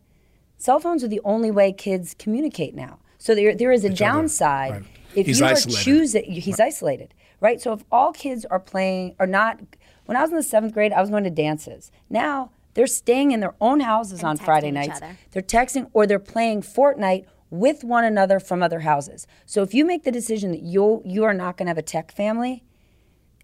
cell 0.57 0.79
phones 0.79 1.03
are 1.03 1.07
the 1.07 1.21
only 1.23 1.49
way 1.49 1.71
kids 1.71 2.13
communicate 2.17 2.75
now. 2.75 2.99
So 3.17 3.35
there, 3.35 3.55
there 3.55 3.71
is 3.71 3.83
a 3.83 3.87
other, 3.87 3.95
downside. 3.95 4.71
right. 4.71 4.83
If 5.15 5.25
He's 5.27 5.39
you 5.39 5.45
are 5.45 5.51
isolated. 5.51 5.83
choosing, 5.83 6.23
he's 6.31 6.59
isolated, 6.59 7.13
right? 7.41 7.61
So 7.61 7.73
if 7.73 7.83
all 7.91 8.13
kids 8.13 8.45
are 8.45 8.59
playing, 8.59 9.15
are 9.19 9.27
not, 9.27 9.59
when 10.05 10.15
I 10.17 10.21
was 10.21 10.31
in 10.31 10.37
the 10.37 10.43
seventh 10.43 10.73
grade, 10.73 10.91
I 10.93 11.01
was 11.01 11.09
going 11.09 11.25
to 11.25 11.29
dances. 11.29 11.91
Now 12.09 12.51
they're 12.73 12.87
staying 12.87 13.31
in 13.31 13.39
their 13.39 13.55
own 13.59 13.81
houses 13.81 14.23
on 14.23 14.37
Friday 14.37 14.71
nights. 14.71 15.01
other. 15.01 15.17
They're 15.31 15.41
texting 15.41 15.89
or 15.93 16.07
they're 16.07 16.19
playing 16.19 16.61
Fortnite 16.61 17.25
with 17.49 17.83
one 17.83 18.05
another 18.05 18.39
from 18.39 18.63
other 18.63 18.79
houses. 18.79 19.27
So 19.45 19.61
if 19.61 19.73
you 19.73 19.85
make 19.85 20.03
the 20.03 20.11
decision 20.11 20.51
that 20.51 20.61
you 20.61 21.01
you 21.05 21.23
are 21.23 21.33
not 21.33 21.57
going 21.57 21.65
to 21.67 21.71
have 21.71 21.77
a 21.77 21.83
tech 21.83 22.11
family, 22.11 22.63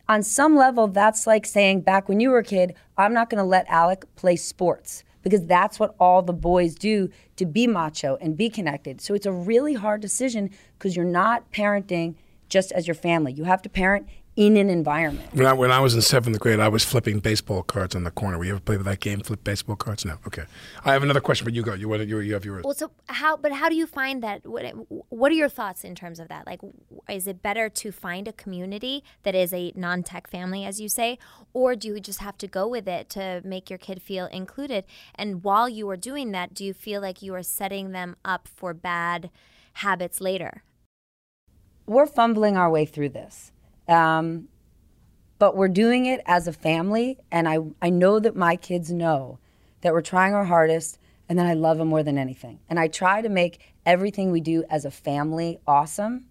on 0.09 0.23
some 0.23 0.55
level, 0.55 0.87
that's 0.87 1.27
like 1.27 1.45
saying 1.45 1.81
back 1.81 2.07
when 2.07 2.19
you 2.19 2.29
were 2.29 2.39
a 2.39 2.43
kid, 2.43 2.73
I'm 2.97 3.13
not 3.13 3.29
going 3.29 3.43
to 3.43 3.47
let 3.47 3.67
Alec 3.67 4.05
play 4.15 4.37
sports 4.37 5.03
because 5.21 5.45
that's 5.45 5.79
what 5.79 5.95
all 5.99 6.21
the 6.21 6.33
boys 6.33 6.75
do 6.75 7.09
to 7.35 7.45
be 7.45 7.67
macho 7.67 8.17
and 8.21 8.37
be 8.37 8.49
connected. 8.49 9.01
So 9.01 9.13
it's 9.13 9.25
a 9.25 9.31
really 9.31 9.73
hard 9.73 9.99
decision 10.01 10.49
because 10.77 10.95
you're 10.95 11.03
not 11.03 11.51
parenting 11.51 12.15
just 12.47 12.71
as 12.71 12.87
your 12.87 12.95
family. 12.95 13.33
You 13.33 13.43
have 13.43 13.61
to 13.63 13.69
parent 13.69 14.07
in 14.37 14.55
an 14.55 14.69
environment. 14.69 15.33
When 15.33 15.47
I, 15.47 15.53
when 15.53 15.71
I 15.71 15.79
was 15.79 15.95
in 15.95 16.01
seventh 16.01 16.39
grade, 16.39 16.59
I 16.59 16.69
was 16.69 16.85
flipping 16.85 17.19
baseball 17.19 17.63
cards 17.63 17.95
on 17.95 18.03
the 18.03 18.11
corner. 18.11 18.37
We 18.37 18.51
ever 18.51 18.59
play 18.59 18.77
with 18.77 18.85
that 18.85 18.99
game, 18.99 19.19
flip 19.21 19.43
baseball 19.43 19.75
cards? 19.75 20.05
No. 20.05 20.19
Okay. 20.27 20.43
I 20.85 20.93
have 20.93 21.01
another 21.01 21.19
question, 21.19 21.43
but 21.43 21.55
you 21.55 21.63
go. 21.63 21.73
You 21.73 21.89
want 21.89 22.07
you, 22.07 22.19
you 22.19 22.35
have 22.35 22.45
yours. 22.45 22.63
Well, 22.63 22.75
so 22.75 22.91
how? 23.07 23.35
But 23.35 23.51
how 23.51 23.67
do 23.67 23.75
you 23.75 23.87
find 23.87 24.21
that? 24.21 24.45
What, 24.45 24.63
what 25.09 25.31
are 25.31 25.35
your 25.35 25.49
thoughts 25.49 25.83
in 25.83 25.95
terms 25.95 26.19
of 26.19 26.27
that? 26.27 26.45
Like, 26.45 26.61
is 27.09 27.25
it 27.25 27.41
better 27.41 27.67
to 27.67 27.91
find 27.91 28.27
a 28.27 28.33
community 28.33 29.03
that 29.23 29.33
is 29.33 29.51
a 29.53 29.73
non-tech 29.75 30.29
family, 30.29 30.63
as 30.65 30.79
you 30.79 30.87
say, 30.87 31.17
or 31.53 31.75
do 31.75 31.87
you 31.87 31.99
just 31.99 32.19
have 32.19 32.37
to 32.37 32.47
go 32.47 32.67
with 32.67 32.87
it 32.87 33.09
to 33.09 33.41
make 33.43 33.71
your 33.71 33.79
kid 33.79 34.03
feel 34.03 34.27
included? 34.27 34.85
And 35.15 35.43
while 35.43 35.67
you 35.67 35.89
are 35.89 35.97
doing 35.97 36.31
that, 36.31 36.53
do 36.53 36.63
you 36.63 36.73
feel 36.73 37.01
like 37.01 37.23
you 37.23 37.33
are 37.33 37.43
setting 37.43 37.91
them 37.91 38.15
up 38.23 38.47
for 38.47 38.75
bad 38.75 39.31
habits 39.73 40.21
later? 40.21 40.63
we're 41.87 42.05
fumbling 42.05 42.57
our 42.57 42.69
way 42.69 42.85
through 42.85 43.09
this. 43.09 43.51
Um, 43.87 44.47
but 45.39 45.55
we're 45.55 45.67
doing 45.67 46.05
it 46.05 46.21
as 46.25 46.47
a 46.47 46.53
family, 46.53 47.17
and 47.31 47.47
I, 47.47 47.59
I 47.81 47.89
know 47.89 48.19
that 48.19 48.35
my 48.35 48.55
kids 48.55 48.91
know 48.91 49.39
that 49.81 49.93
we're 49.93 50.01
trying 50.01 50.33
our 50.33 50.45
hardest 50.45 50.97
and 51.29 51.37
that 51.37 51.45
I 51.45 51.53
love 51.53 51.77
them 51.77 51.89
more 51.89 52.03
than 52.03 52.17
anything. 52.17 52.59
And 52.69 52.79
I 52.79 52.87
try 52.87 53.21
to 53.21 53.29
make 53.29 53.59
everything 53.85 54.31
we 54.31 54.41
do 54.41 54.63
as 54.69 54.85
a 54.85 54.91
family 54.91 55.59
awesome. 55.67 56.25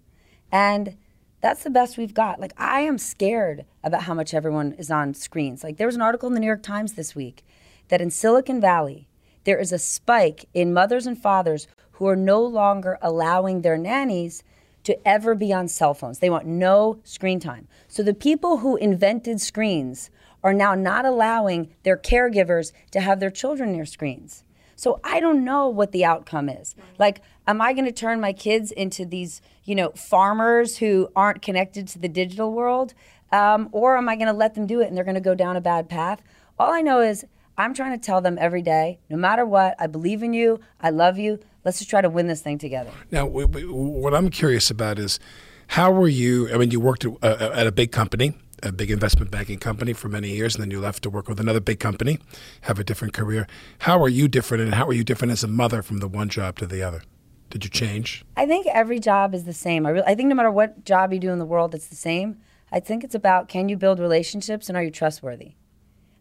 And 0.50 0.96
that's 1.40 1.62
the 1.62 1.70
best 1.70 1.98
we've 1.98 2.14
got. 2.14 2.40
Like, 2.40 2.54
I 2.56 2.80
am 2.80 2.98
scared 2.98 3.66
about 3.84 4.04
how 4.04 4.14
much 4.14 4.34
everyone 4.34 4.72
is 4.72 4.90
on 4.90 5.14
screens. 5.14 5.62
Like, 5.62 5.76
there 5.76 5.86
was 5.86 5.96
an 5.96 6.02
article 6.02 6.26
in 6.28 6.34
the 6.34 6.40
New 6.40 6.46
York 6.46 6.62
Times 6.62 6.94
this 6.94 7.14
week 7.14 7.44
that 7.88 8.00
in 8.00 8.10
Silicon 8.10 8.60
Valley, 8.60 9.08
there 9.44 9.58
is 9.58 9.70
a 9.70 9.78
spike 9.78 10.48
in 10.54 10.72
mothers 10.72 11.06
and 11.06 11.16
fathers 11.16 11.68
who 11.92 12.06
are 12.08 12.16
no 12.16 12.42
longer 12.42 12.98
allowing 13.00 13.60
their 13.62 13.78
nannies 13.78 14.42
to 14.86 15.06
ever 15.06 15.34
be 15.34 15.52
on 15.52 15.66
cell 15.66 15.94
phones. 15.94 16.20
They 16.20 16.30
want 16.30 16.46
no 16.46 17.00
screen 17.02 17.40
time. 17.40 17.66
So 17.88 18.02
the 18.02 18.14
people 18.14 18.58
who 18.58 18.76
invented 18.76 19.40
screens 19.40 20.10
are 20.44 20.54
now 20.54 20.76
not 20.76 21.04
allowing 21.04 21.74
their 21.82 21.96
caregivers 21.96 22.72
to 22.92 23.00
have 23.00 23.18
their 23.18 23.30
children 23.30 23.72
near 23.72 23.84
screens. 23.84 24.44
So 24.76 25.00
I 25.02 25.18
don't 25.18 25.44
know 25.44 25.68
what 25.68 25.90
the 25.90 26.04
outcome 26.04 26.48
is. 26.48 26.76
Like, 26.98 27.20
am 27.48 27.60
I 27.60 27.72
going 27.72 27.86
to 27.86 27.92
turn 27.92 28.20
my 28.20 28.32
kids 28.32 28.70
into 28.70 29.04
these, 29.04 29.42
you 29.64 29.74
know, 29.74 29.90
farmers 29.96 30.76
who 30.76 31.08
aren't 31.16 31.42
connected 31.42 31.88
to 31.88 31.98
the 31.98 32.08
digital 32.08 32.52
world, 32.52 32.94
um, 33.32 33.68
or 33.72 33.96
am 33.96 34.08
I 34.08 34.14
going 34.14 34.28
to 34.28 34.32
let 34.32 34.54
them 34.54 34.66
do 34.66 34.80
it 34.80 34.86
and 34.86 34.96
they're 34.96 35.04
going 35.04 35.14
to 35.16 35.20
go 35.20 35.34
down 35.34 35.56
a 35.56 35.60
bad 35.60 35.88
path? 35.88 36.22
All 36.60 36.72
I 36.72 36.80
know 36.80 37.00
is 37.00 37.26
I'm 37.58 37.72
trying 37.74 37.98
to 37.98 38.04
tell 38.04 38.20
them 38.20 38.36
every 38.40 38.62
day, 38.62 38.98
no 39.08 39.16
matter 39.16 39.46
what, 39.46 39.74
I 39.78 39.86
believe 39.86 40.22
in 40.22 40.32
you, 40.32 40.60
I 40.80 40.90
love 40.90 41.18
you. 41.18 41.38
Let's 41.64 41.78
just 41.78 41.90
try 41.90 42.00
to 42.00 42.10
win 42.10 42.26
this 42.26 42.42
thing 42.42 42.58
together. 42.58 42.90
Now, 43.10 43.26
w- 43.26 43.46
w- 43.46 43.72
what 43.72 44.14
I'm 44.14 44.28
curious 44.28 44.70
about 44.70 44.98
is 44.98 45.18
how 45.68 45.90
were 45.90 46.08
you? 46.08 46.52
I 46.52 46.58
mean, 46.58 46.70
you 46.70 46.80
worked 46.80 47.04
at, 47.04 47.12
uh, 47.22 47.50
at 47.54 47.66
a 47.66 47.72
big 47.72 47.92
company, 47.92 48.34
a 48.62 48.72
big 48.72 48.90
investment 48.90 49.30
banking 49.30 49.58
company 49.58 49.92
for 49.92 50.08
many 50.08 50.30
years, 50.30 50.54
and 50.54 50.62
then 50.62 50.70
you 50.70 50.80
left 50.80 51.02
to 51.04 51.10
work 51.10 51.28
with 51.28 51.40
another 51.40 51.60
big 51.60 51.80
company, 51.80 52.18
have 52.62 52.78
a 52.78 52.84
different 52.84 53.14
career. 53.14 53.46
How 53.80 54.00
are 54.02 54.08
you 54.08 54.28
different, 54.28 54.62
and 54.62 54.74
how 54.74 54.86
are 54.86 54.92
you 54.92 55.02
different 55.02 55.32
as 55.32 55.42
a 55.42 55.48
mother 55.48 55.82
from 55.82 55.98
the 55.98 56.08
one 56.08 56.28
job 56.28 56.58
to 56.58 56.66
the 56.66 56.82
other? 56.82 57.02
Did 57.50 57.64
you 57.64 57.70
change? 57.70 58.24
I 58.36 58.46
think 58.46 58.66
every 58.66 59.00
job 59.00 59.34
is 59.34 59.44
the 59.44 59.52
same. 59.52 59.86
I, 59.86 59.90
really, 59.90 60.06
I 60.06 60.14
think 60.14 60.28
no 60.28 60.34
matter 60.34 60.50
what 60.50 60.84
job 60.84 61.12
you 61.12 61.18
do 61.18 61.30
in 61.30 61.38
the 61.38 61.46
world, 61.46 61.74
it's 61.74 61.86
the 61.86 61.96
same. 61.96 62.38
I 62.70 62.80
think 62.80 63.02
it's 63.02 63.14
about 63.14 63.48
can 63.48 63.68
you 63.68 63.76
build 63.76 63.98
relationships 63.98 64.68
and 64.68 64.76
are 64.76 64.82
you 64.82 64.90
trustworthy? 64.90 65.54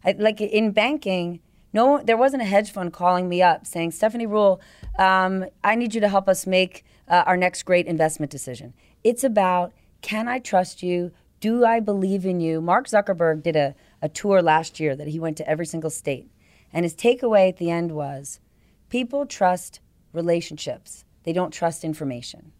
I, 0.06 0.14
like 0.18 0.40
in 0.40 0.70
banking, 0.70 1.40
no, 1.72 2.00
there 2.02 2.16
wasn't 2.16 2.42
a 2.42 2.46
hedge 2.46 2.70
fund 2.70 2.92
calling 2.92 3.28
me 3.28 3.42
up 3.42 3.66
saying, 3.66 3.90
Stephanie 3.90 4.26
Ruhle, 4.26 4.60
um, 4.98 5.44
I 5.62 5.74
need 5.74 5.94
you 5.94 6.00
to 6.00 6.08
help 6.08 6.28
us 6.28 6.46
make 6.46 6.84
uh, 7.08 7.24
our 7.26 7.36
next 7.36 7.64
great 7.64 7.86
investment 7.86 8.30
decision. 8.32 8.72
It's 9.04 9.24
about 9.24 9.72
can 10.02 10.28
I 10.28 10.38
trust 10.38 10.82
you? 10.82 11.10
Do 11.40 11.64
I 11.64 11.80
believe 11.80 12.24
in 12.24 12.40
you? 12.40 12.60
Mark 12.60 12.86
Zuckerberg 12.86 13.42
did 13.42 13.56
a, 13.56 13.74
a 14.00 14.08
tour 14.08 14.40
last 14.40 14.78
year 14.78 14.94
that 14.94 15.08
he 15.08 15.18
went 15.18 15.36
to 15.38 15.48
every 15.48 15.66
single 15.66 15.90
state. 15.90 16.30
And 16.72 16.84
his 16.84 16.94
takeaway 16.94 17.48
at 17.48 17.56
the 17.56 17.70
end 17.70 17.92
was 17.92 18.40
people 18.88 19.26
trust 19.26 19.80
relationships, 20.12 21.04
they 21.24 21.32
don't 21.32 21.50
trust 21.50 21.84
information. 21.84 22.52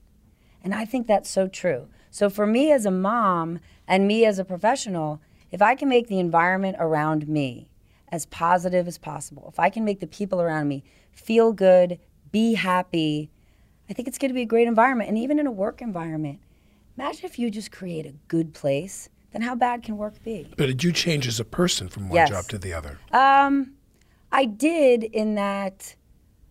And 0.62 0.74
I 0.74 0.84
think 0.84 1.06
that's 1.06 1.30
so 1.30 1.46
true. 1.46 1.88
So 2.10 2.28
for 2.28 2.46
me 2.46 2.72
as 2.72 2.84
a 2.84 2.90
mom 2.90 3.60
and 3.86 4.08
me 4.08 4.24
as 4.24 4.38
a 4.38 4.44
professional, 4.44 5.20
if 5.50 5.62
I 5.62 5.74
can 5.74 5.88
make 5.88 6.08
the 6.08 6.18
environment 6.18 6.76
around 6.78 7.28
me 7.28 7.68
as 8.10 8.26
positive 8.26 8.86
as 8.86 8.98
possible, 8.98 9.46
if 9.48 9.58
I 9.58 9.70
can 9.70 9.84
make 9.84 10.00
the 10.00 10.06
people 10.06 10.40
around 10.40 10.68
me 10.68 10.84
feel 11.12 11.52
good, 11.52 11.98
be 12.32 12.54
happy, 12.54 13.30
I 13.88 13.92
think 13.92 14.08
it's 14.08 14.18
going 14.18 14.30
to 14.30 14.34
be 14.34 14.42
a 14.42 14.46
great 14.46 14.68
environment. 14.68 15.08
And 15.08 15.18
even 15.18 15.38
in 15.38 15.46
a 15.46 15.52
work 15.52 15.80
environment, 15.80 16.40
imagine 16.96 17.24
if 17.24 17.38
you 17.38 17.50
just 17.50 17.70
create 17.70 18.06
a 18.06 18.14
good 18.28 18.52
place, 18.54 19.08
then 19.32 19.42
how 19.42 19.54
bad 19.54 19.82
can 19.82 19.96
work 19.96 20.22
be? 20.22 20.48
But 20.56 20.66
did 20.66 20.82
you 20.82 20.92
change 20.92 21.26
as 21.26 21.38
a 21.40 21.44
person 21.44 21.88
from 21.88 22.08
one 22.08 22.16
Yes. 22.16 22.28
job 22.28 22.48
to 22.48 22.58
the 22.58 22.72
other? 22.72 22.98
Um, 23.12 23.74
I 24.32 24.44
did 24.44 25.04
in 25.04 25.34
that 25.36 25.94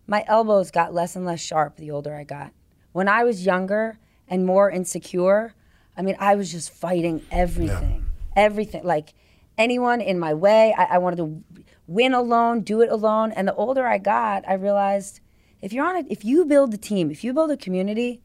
my 0.06 0.24
elbows 0.26 0.70
got 0.70 0.94
less 0.94 1.16
and 1.16 1.24
less 1.24 1.40
sharp 1.40 1.76
the 1.76 1.90
older 1.90 2.14
I 2.14 2.24
got. 2.24 2.52
When 2.92 3.08
I 3.08 3.24
was 3.24 3.44
younger 3.44 3.98
and 4.28 4.46
more 4.46 4.70
insecure, 4.70 5.54
I 5.96 6.02
mean, 6.02 6.16
I 6.18 6.34
was 6.34 6.50
just 6.52 6.70
fighting 6.72 7.22
everything, 7.30 8.06
everything. 8.36 8.84
Like 8.84 9.14
anyone 9.58 10.00
in 10.00 10.18
my 10.18 10.34
way, 10.34 10.74
I, 10.76 10.84
I 10.84 10.98
wanted 10.98 11.16
to 11.16 11.42
win 11.86 12.12
alone, 12.12 12.60
do 12.60 12.80
it 12.80 12.90
alone. 12.90 13.32
And 13.32 13.48
the 13.48 13.54
older 13.54 13.86
I 13.86 13.98
got, 13.98 14.46
I 14.48 14.54
realized 14.54 15.20
if 15.62 15.72
you're 15.72 15.86
on 15.86 15.96
it, 15.96 16.06
if 16.10 16.24
you 16.24 16.44
build 16.44 16.74
a 16.74 16.78
team, 16.78 17.10
if 17.10 17.24
you 17.24 17.32
build 17.32 17.50
a 17.50 17.56
community, 17.56 18.20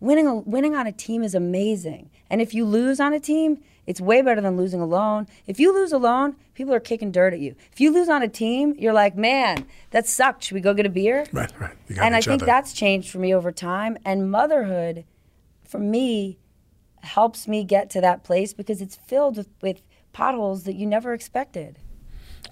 winning 0.00 0.26
a, 0.26 0.36
winning 0.36 0.74
on 0.74 0.86
a 0.86 0.92
team 0.92 1.22
is 1.22 1.34
amazing. 1.34 2.10
And 2.28 2.40
if 2.40 2.52
you 2.52 2.64
lose 2.64 3.00
on 3.00 3.12
a 3.12 3.20
team, 3.20 3.62
it's 3.86 4.00
way 4.00 4.20
better 4.20 4.40
than 4.40 4.56
losing 4.56 4.80
alone. 4.80 5.28
If 5.46 5.60
you 5.60 5.72
lose 5.72 5.92
alone, 5.92 6.34
people 6.54 6.74
are 6.74 6.80
kicking 6.80 7.12
dirt 7.12 7.32
at 7.32 7.38
you. 7.38 7.54
If 7.72 7.80
you 7.80 7.92
lose 7.92 8.08
on 8.08 8.22
a 8.22 8.28
team, 8.28 8.74
you're 8.76 8.92
like, 8.92 9.16
man, 9.16 9.64
that 9.90 10.08
sucked. 10.08 10.44
Should 10.44 10.54
we 10.56 10.60
go 10.60 10.74
get 10.74 10.86
a 10.86 10.90
beer? 10.90 11.24
Right, 11.32 11.52
right. 11.60 11.76
You 11.88 11.96
got 11.96 12.04
and 12.04 12.16
I 12.16 12.20
think 12.20 12.42
other. 12.42 12.46
that's 12.46 12.72
changed 12.72 13.10
for 13.10 13.18
me 13.18 13.32
over 13.32 13.52
time. 13.52 13.96
And 14.04 14.28
motherhood, 14.30 15.04
for 15.64 15.78
me, 15.78 16.38
helps 17.06 17.48
me 17.48 17.64
get 17.64 17.90
to 17.90 18.00
that 18.00 18.22
place 18.24 18.52
because 18.52 18.80
it's 18.80 18.96
filled 18.96 19.36
with, 19.36 19.48
with 19.62 19.82
potholes 20.12 20.64
that 20.64 20.76
you 20.76 20.86
never 20.86 21.12
expected. 21.14 21.78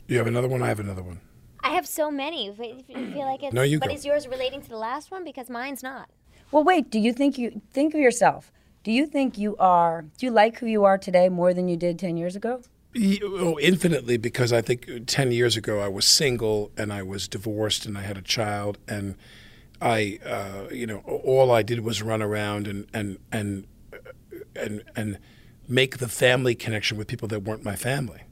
You 0.08 0.18
have 0.18 0.26
another 0.26 0.48
one. 0.48 0.62
I 0.62 0.68
have 0.68 0.80
another 0.80 1.02
one. 1.02 1.20
I 1.60 1.70
have 1.70 1.86
so 1.86 2.10
many. 2.10 2.48
If 2.48 2.58
you 2.58 3.12
feel 3.12 3.26
like 3.26 3.42
it's. 3.42 3.54
No, 3.54 3.62
you 3.62 3.78
But 3.78 3.88
go. 3.88 3.94
is 3.94 4.04
yours 4.04 4.26
relating 4.28 4.60
to 4.62 4.68
the 4.68 4.76
last 4.76 5.10
one? 5.10 5.24
Because 5.24 5.48
mine's 5.48 5.82
not. 5.82 6.08
Well, 6.50 6.64
wait, 6.64 6.90
do 6.90 6.98
you 6.98 7.12
think 7.12 7.38
you 7.38 7.60
think 7.72 7.94
of 7.94 8.00
yourself? 8.00 8.52
Do 8.84 8.92
you 8.92 9.06
think 9.06 9.38
you 9.38 9.56
are, 9.56 10.02
do 10.18 10.26
you 10.26 10.30
like 10.30 10.58
who 10.58 10.66
you 10.66 10.84
are 10.84 10.98
today 10.98 11.30
more 11.30 11.54
than 11.54 11.68
you 11.68 11.76
did 11.76 11.98
10 11.98 12.18
years 12.18 12.36
ago? 12.36 12.60
Oh, 13.22 13.58
infinitely, 13.58 14.18
because 14.18 14.52
I 14.52 14.60
think 14.60 15.06
10 15.06 15.32
years 15.32 15.56
ago 15.56 15.80
I 15.80 15.88
was 15.88 16.04
single 16.04 16.70
and 16.76 16.92
I 16.92 17.02
was 17.02 17.26
divorced 17.26 17.86
and 17.86 17.96
I 17.96 18.02
had 18.02 18.18
a 18.18 18.22
child 18.22 18.76
and 18.86 19.16
I, 19.80 20.20
uh, 20.24 20.68
you 20.70 20.86
know, 20.86 20.98
all 20.98 21.50
I 21.50 21.62
did 21.62 21.80
was 21.80 22.02
run 22.02 22.22
around 22.22 22.68
and, 22.68 22.86
and, 22.92 23.18
and, 23.32 23.66
and, 24.56 24.82
and 24.96 25.18
make 25.68 25.98
the 25.98 26.08
family 26.08 26.54
connection 26.54 26.96
with 26.98 27.06
people 27.08 27.28
that 27.28 27.40
weren't 27.40 27.64
my 27.64 27.76
family. 27.76 28.22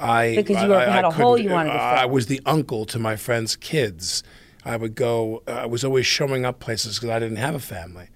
I 0.00 0.34
Because 0.36 0.62
you 0.62 0.72
I- 0.74 0.86
I 0.86 0.90
had 0.90 1.04
a 1.04 1.10
hole 1.10 1.38
you 1.38 1.50
wanted 1.50 1.70
to 1.72 1.78
fill. 1.78 1.82
I 1.82 2.04
was 2.06 2.26
the 2.26 2.40
uncle 2.46 2.84
to 2.86 2.98
my 2.98 3.16
friends' 3.16 3.56
kids. 3.56 4.22
I 4.64 4.76
would 4.76 4.94
go. 4.94 5.42
I 5.46 5.66
was 5.66 5.84
always 5.84 6.06
showing 6.06 6.44
up 6.44 6.60
places 6.60 6.96
because 6.96 7.10
I 7.10 7.18
didn't 7.18 7.38
have 7.38 7.54
a 7.54 7.60
family. 7.60 8.08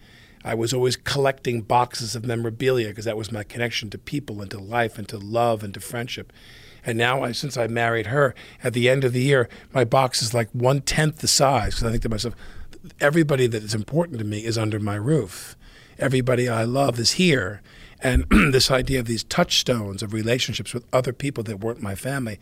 I 0.45 0.55
was 0.55 0.73
always 0.75 0.97
collecting 0.97 1.63
boxes 1.63 2.17
of 2.17 2.25
memorabilia 2.27 2.89
because 2.89 3.05
that 3.05 3.17
was 3.17 3.31
my 3.31 3.45
connection 3.45 3.91
to 3.91 3.99
people 3.99 4.41
and 4.43 4.51
to 4.51 4.59
life 4.59 4.99
and 4.99 5.09
to 5.09 5.19
love 5.19 5.63
and 5.63 5.73
to 5.75 5.81
friendship. 5.81 6.33
And 6.85 6.99
now, 6.99 7.23
I, 7.23 7.31
since 7.31 7.57
I 7.57 7.69
married 7.69 8.07
her, 8.07 8.35
at 8.63 8.73
the 8.73 8.89
end 8.89 9.05
of 9.05 9.13
the 9.13 9.23
year, 9.23 9.49
my 9.73 9.85
box 9.85 10.21
is 10.21 10.35
like 10.35 10.51
one 10.51 10.81
tenth 10.81 11.19
the 11.19 11.29
size. 11.29 11.75
Because 11.77 11.85
I 11.85 11.91
think 11.93 12.03
to 12.03 12.09
myself, 12.09 12.35
everybody 13.01 13.47
that 13.47 13.63
is 13.63 13.73
important 13.75 14.19
to 14.19 14.25
me 14.25 14.45
is 14.45 14.59
under 14.59 14.81
my 14.81 14.97
roof. 14.97 15.57
Everybody 15.99 16.49
I 16.49 16.65
love 16.65 16.99
is 16.99 17.13
here. 17.13 17.63
And 18.01 18.25
this 18.53 18.71
idea 18.71 19.01
of 19.01 19.07
these 19.07 19.25
touchstones 19.25 20.03
of 20.03 20.13
relationships 20.13 20.75
with 20.75 20.85
other 20.93 21.13
people 21.13 21.45
that 21.45 21.61
weren't 21.61 21.83
my 21.83 21.95
family 21.95 22.39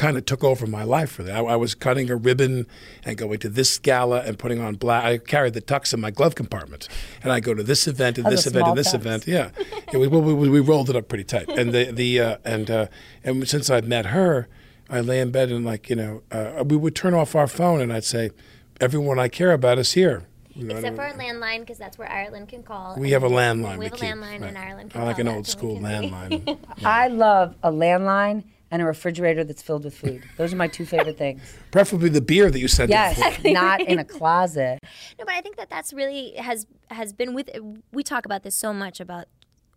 kind 0.00 0.16
of 0.16 0.24
took 0.24 0.42
over 0.42 0.66
my 0.66 0.82
life 0.82 1.12
for 1.12 1.22
that. 1.22 1.36
I, 1.36 1.40
I, 1.40 1.56
was 1.56 1.74
cutting 1.74 2.10
a 2.10 2.16
ribbon 2.16 2.66
and 3.04 3.18
going 3.18 3.38
to 3.40 3.50
this 3.50 3.78
gala 3.78 4.22
and 4.22 4.38
putting 4.38 4.58
on 4.58 4.76
black. 4.76 5.04
I 5.04 5.18
carried 5.18 5.52
the 5.52 5.60
tux 5.60 5.92
in 5.92 6.00
my 6.00 6.10
glove 6.10 6.34
compartment, 6.34 6.88
and 7.22 7.30
I 7.30 7.40
go 7.40 7.52
to 7.52 7.62
this 7.62 7.86
event 7.86 8.16
and 8.16 8.26
Oh, 8.26 8.30
this 8.30 8.46
event 8.46 8.66
and 8.68 8.78
this 8.78 8.92
tux. 8.92 8.94
event. 8.94 9.26
Yeah, 9.30 9.50
yeah 9.92 9.98
we, 9.98 10.08
we, 10.08 10.32
we, 10.32 10.48
we 10.48 10.60
rolled 10.60 10.88
it 10.88 10.96
up 10.96 11.08
pretty 11.08 11.24
tight. 11.24 11.50
And 11.50 11.72
the 11.72 11.92
the 11.92 12.18
uh, 12.18 12.36
and 12.46 12.70
uh, 12.70 12.86
and 13.22 13.46
since 13.46 13.68
I'd 13.68 13.84
met 13.84 14.06
her, 14.06 14.48
I 14.88 15.00
lay 15.00 15.20
in 15.20 15.30
bed 15.32 15.50
and 15.50 15.66
like 15.66 15.90
you 15.90 15.96
know 15.96 16.22
uh, 16.32 16.64
we 16.66 16.76
would 16.76 16.96
turn 16.96 17.12
off 17.12 17.34
our 17.34 17.46
phone 17.46 17.82
and 17.82 17.92
I'd 17.92 18.04
say, 18.04 18.30
everyone 18.80 19.18
I 19.18 19.28
care 19.28 19.52
about 19.52 19.78
is 19.78 19.92
here. 19.92 20.26
You 20.54 20.64
know, 20.64 20.76
Except 20.76 20.96
for 20.96 21.08
don't- 21.08 21.20
our 21.20 21.26
landline, 21.34 21.60
because 21.60 21.78
that's 21.78 21.96
where 21.98 22.10
Ireland 22.10 22.48
can 22.48 22.62
call. 22.62 22.96
we 22.98 23.10
have 23.12 23.22
a 23.22 23.28
landline. 23.28 23.78
We 23.78 23.84
have 23.86 23.94
a 23.94 23.96
keep, 23.96 24.08
landline, 24.10 24.40
right. 24.40 24.42
and 24.42 24.58
Ireland 24.58 24.90
can 24.90 25.00
I 25.00 25.04
like 25.04 25.16
call 25.16 25.26
an 25.28 25.34
old 25.34 25.46
school 25.46 25.80
can 25.80 26.02
see. 26.02 26.10
landline. 26.10 26.58
I 26.84 27.08
love 27.08 27.54
a 27.62 27.70
landline 27.70 28.44
and 28.72 28.82
a 28.82 28.84
refrigerator 28.84 29.42
that's 29.44 29.62
filled 29.62 29.84
with 29.84 29.96
food. 29.96 30.22
Those 30.36 30.52
are 30.52 30.56
my 30.56 30.68
two 30.68 30.86
favorite 30.86 31.18
things. 31.18 31.42
Preferably 31.70 32.08
the 32.08 32.20
beer 32.20 32.50
that 32.50 32.58
you 32.58 32.68
sent. 32.68 32.90
Yes, 32.90 33.18
not 33.44 33.80
in 33.80 33.98
a 33.98 34.04
closet. 34.04 34.78
No, 35.18 35.24
but 35.24 35.34
I 35.34 35.40
think 35.40 35.56
that 35.56 35.70
that's 35.70 35.92
really 35.92 36.34
has 36.36 36.66
has 36.90 37.12
been 37.12 37.34
with. 37.34 37.50
We 37.92 38.02
talk 38.02 38.24
about 38.26 38.42
this 38.42 38.54
so 38.54 38.72
much 38.72 39.00
about 39.00 39.26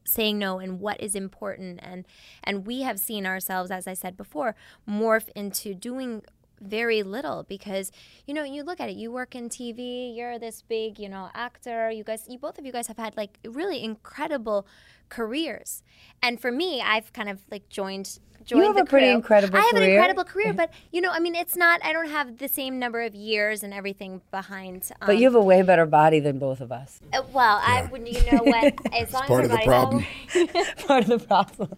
saying 0.05 0.37
no 0.37 0.59
and 0.59 0.79
what 0.79 0.99
is 1.01 1.15
important, 1.15 1.79
and 1.81 2.05
and 2.43 2.65
we 2.67 2.81
have 2.81 2.99
seen 2.99 3.25
ourselves, 3.25 3.71
as 3.71 3.87
I 3.87 3.93
said 3.93 4.17
before, 4.17 4.55
morph 4.89 5.29
into 5.35 5.73
doing 5.73 6.23
very 6.63 7.03
little 7.03 7.43
because 7.43 7.91
you 8.25 8.33
know 8.33 8.43
you 8.43 8.63
look 8.63 8.79
at 8.79 8.89
it 8.89 8.95
you 8.95 9.11
work 9.11 9.35
in 9.35 9.49
tv 9.49 10.15
you're 10.15 10.39
this 10.39 10.61
big 10.61 10.97
you 10.99 11.09
know 11.09 11.29
actor 11.33 11.91
you 11.91 12.03
guys 12.03 12.25
you 12.27 12.37
both 12.37 12.57
of 12.57 12.65
you 12.65 12.71
guys 12.71 12.87
have 12.87 12.97
had 12.97 13.15
like 13.17 13.37
really 13.45 13.83
incredible 13.83 14.65
careers. 15.09 15.83
And 16.21 16.39
for 16.39 16.51
me 16.51 16.81
i've 16.81 17.13
kind 17.13 17.29
of 17.29 17.41
like 17.51 17.69
joined 17.69 18.19
joined 18.45 18.63
have 18.65 18.75
the 18.75 18.81
a 18.81 18.85
pretty 18.85 19.07
crew. 19.07 19.15
incredible 19.15 19.57
i 19.57 19.61
have 19.61 19.71
career. 19.71 19.83
an 19.83 19.89
incredible 19.91 20.23
career 20.23 20.53
but 20.53 20.69
you 20.91 21.01
know 21.01 21.09
i 21.11 21.19
mean 21.19 21.35
it's 21.35 21.55
not 21.55 21.83
i 21.83 21.91
don't 21.93 22.09
have 22.09 22.37
the 22.37 22.47
same 22.47 22.79
number 22.79 23.01
of 23.01 23.13
years 23.15 23.63
and 23.63 23.73
everything 23.73 24.21
behind 24.31 24.89
um, 25.01 25.07
But 25.07 25.17
you 25.17 25.25
have 25.25 25.35
a 25.35 25.41
way 25.41 25.61
better 25.61 25.85
body 25.85 26.19
than 26.19 26.39
both 26.39 26.61
of 26.61 26.71
us. 26.71 26.99
uh, 27.13 27.21
well, 27.33 27.59
I 27.63 27.87
wouldn't. 27.91 28.09
You 28.11 28.31
know 28.31 28.43
what? 28.43 28.73
As 28.93 29.11
long 29.13 29.23
part 29.27 29.45
as 29.45 29.51
of 29.51 29.57
the 29.57 29.57
our 29.59 29.65
problem. 29.65 30.05
Part 30.87 31.03
of 31.03 31.09
the 31.09 31.19
problem. 31.19 31.75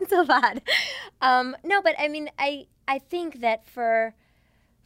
not 0.00 0.10
so 0.10 0.24
bad. 0.24 0.62
Um, 1.20 1.56
no, 1.64 1.80
but 1.82 1.94
I 1.98 2.08
mean, 2.08 2.30
I 2.38 2.66
I 2.86 2.98
think 2.98 3.40
that 3.40 3.66
for 3.66 4.14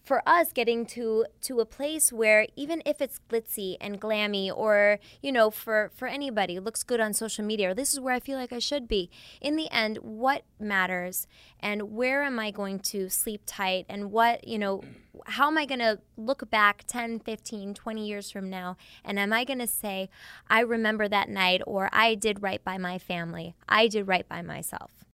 for 0.03 0.23
us 0.27 0.53
getting 0.53 0.85
to 0.85 1.25
to 1.41 1.61
a 1.61 1.65
place 1.65 2.12
where 2.12 2.47
even 2.57 2.83
if 2.85 3.01
it's 3.01 3.21
glitzy 3.31 3.77
and 3.81 4.01
glammy 4.01 4.51
or 4.55 4.99
you 5.23 5.31
know 5.31 5.51
for 5.51 5.91
for 5.95 6.09
anybody 6.09 6.59
looks 6.59 6.83
good 6.83 7.01
on 7.01 7.12
social 7.12 7.45
media 7.45 7.71
or 7.71 7.75
this 7.75 7.93
is 7.93 8.01
where 8.01 8.15
i 8.15 8.21
feel 8.21 8.37
like 8.38 8.53
i 8.53 8.59
should 8.59 8.88
be 8.88 9.11
in 9.41 9.57
the 9.57 9.71
end 9.71 9.99
what 9.99 10.43
matters 10.59 11.27
and 11.61 11.93
where 11.93 12.23
am 12.23 12.38
i 12.38 12.51
going 12.51 12.79
to 12.79 13.09
sleep 13.09 13.43
tight 13.47 13.87
and 13.88 14.11
what 14.11 14.47
you 14.47 14.59
know 14.59 14.83
how 15.27 15.47
am 15.47 15.57
i 15.57 15.65
going 15.65 15.79
to 15.79 15.99
look 16.17 16.49
back 16.51 16.85
10 16.87 17.21
15 17.21 17.75
20 17.75 18.07
years 18.07 18.31
from 18.31 18.51
now 18.51 18.77
and 19.05 19.19
am 19.19 19.33
i 19.33 19.45
going 19.45 19.59
to 19.59 19.67
say 19.67 20.09
i 20.49 20.61
remember 20.61 21.09
that 21.09 21.29
night 21.29 21.62
or 21.67 21.88
i 21.93 22.15
did 22.15 22.43
right 22.43 22.65
by 22.65 22.77
my 22.77 22.99
family 22.99 23.55
i 23.69 23.87
did 23.87 24.09
right 24.09 24.29
by 24.29 24.43
myself 24.43 25.05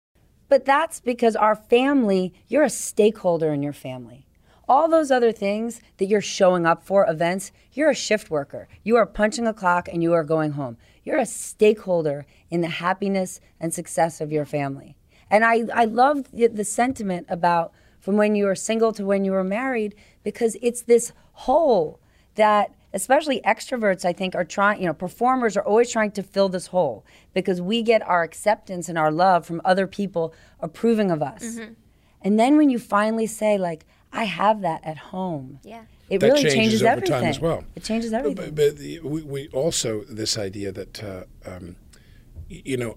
But 0.49 0.65
that's 0.65 1.01
because 1.01 1.37
our 1.37 1.55
family, 1.55 2.33
you're 2.49 2.63
a 2.63 2.71
stakeholder 2.71 3.53
in 3.53 3.63
your 3.63 3.75
family. 3.75 4.28
All 4.69 4.89
those 4.89 5.11
other 5.11 5.33
things 5.33 5.81
that 5.97 6.07
you're 6.07 6.21
showing 6.21 6.67
up 6.67 6.83
for, 6.85 7.09
events, 7.09 7.53
you're 7.73 7.91
a 7.91 7.95
shift 7.95 8.31
worker. 8.31 8.69
You 8.85 8.97
are 8.97 9.07
punching 9.07 9.47
a 9.47 9.55
clock 9.55 9.89
and 9.91 10.03
you 10.03 10.13
are 10.13 10.25
going 10.25 10.53
home. 10.53 10.77
You're 11.05 11.19
a 11.19 11.27
stakeholder 11.27 12.27
in 12.51 12.61
the 12.61 12.69
happiness 12.69 13.41
and 13.59 13.73
success 13.73 14.21
of 14.21 14.31
your 14.31 14.45
family. 14.45 14.95
And 15.31 15.45
I, 15.45 15.63
I 15.75 15.85
love 15.87 16.31
the, 16.33 16.49
the 16.49 16.65
sentiment 16.65 17.27
about 17.31 17.73
from 18.01 18.17
when 18.17 18.35
you 18.35 18.45
were 18.45 18.55
single 18.55 18.93
to 18.93 19.05
when 19.05 19.25
you 19.25 19.33
were 19.33 19.45
married 19.45 19.95
because 20.23 20.57
it's 20.63 20.83
this 20.83 21.13
hole 21.33 22.01
that 22.37 22.73
especially 22.95 23.41
extroverts 23.43 24.05
i 24.05 24.13
think 24.13 24.35
are 24.35 24.45
trying 24.45 24.81
you 24.81 24.87
know 24.87 24.95
performers 24.95 25.57
are 25.57 25.65
always 25.65 25.91
trying 25.91 26.11
to 26.11 26.23
fill 26.23 26.49
this 26.49 26.69
hole 26.69 27.05
because 27.35 27.61
we 27.61 27.83
get 27.83 28.01
our 28.09 28.23
acceptance 28.23 28.89
and 28.89 28.97
our 28.97 29.11
love 29.11 29.45
from 29.45 29.61
other 29.65 29.87
people 29.87 30.33
approving 30.61 31.11
of 31.11 31.21
us 31.23 31.43
Mm-hmm. 31.43 31.73
and 32.23 32.41
then 32.41 32.57
when 32.57 32.71
you 32.71 32.79
finally 32.79 33.27
say 33.27 33.59
like 33.59 33.85
i 34.13 34.25
have 34.25 34.61
that 34.63 34.81
at 34.85 34.97
home 34.99 35.59
Yeah. 35.63 35.85
it 36.09 36.19
That 36.21 36.27
really 36.29 36.43
changes 36.43 36.55
changes, 36.55 36.83
over 36.83 36.91
everything 36.93 37.11
time 37.21 37.25
as 37.25 37.41
well. 37.41 37.65
it 37.77 37.85
changes 37.85 38.13
everything 38.13 38.37
But, 38.37 38.55
but 38.55 38.77
the- 38.79 39.01
we, 39.01 39.23
we 39.23 39.49
also 39.49 40.05
this 40.05 40.39
idea 40.39 40.73
that 40.73 41.03
uh, 41.05 41.25
um, 41.45 41.77
you 42.49 42.77
know 42.77 42.97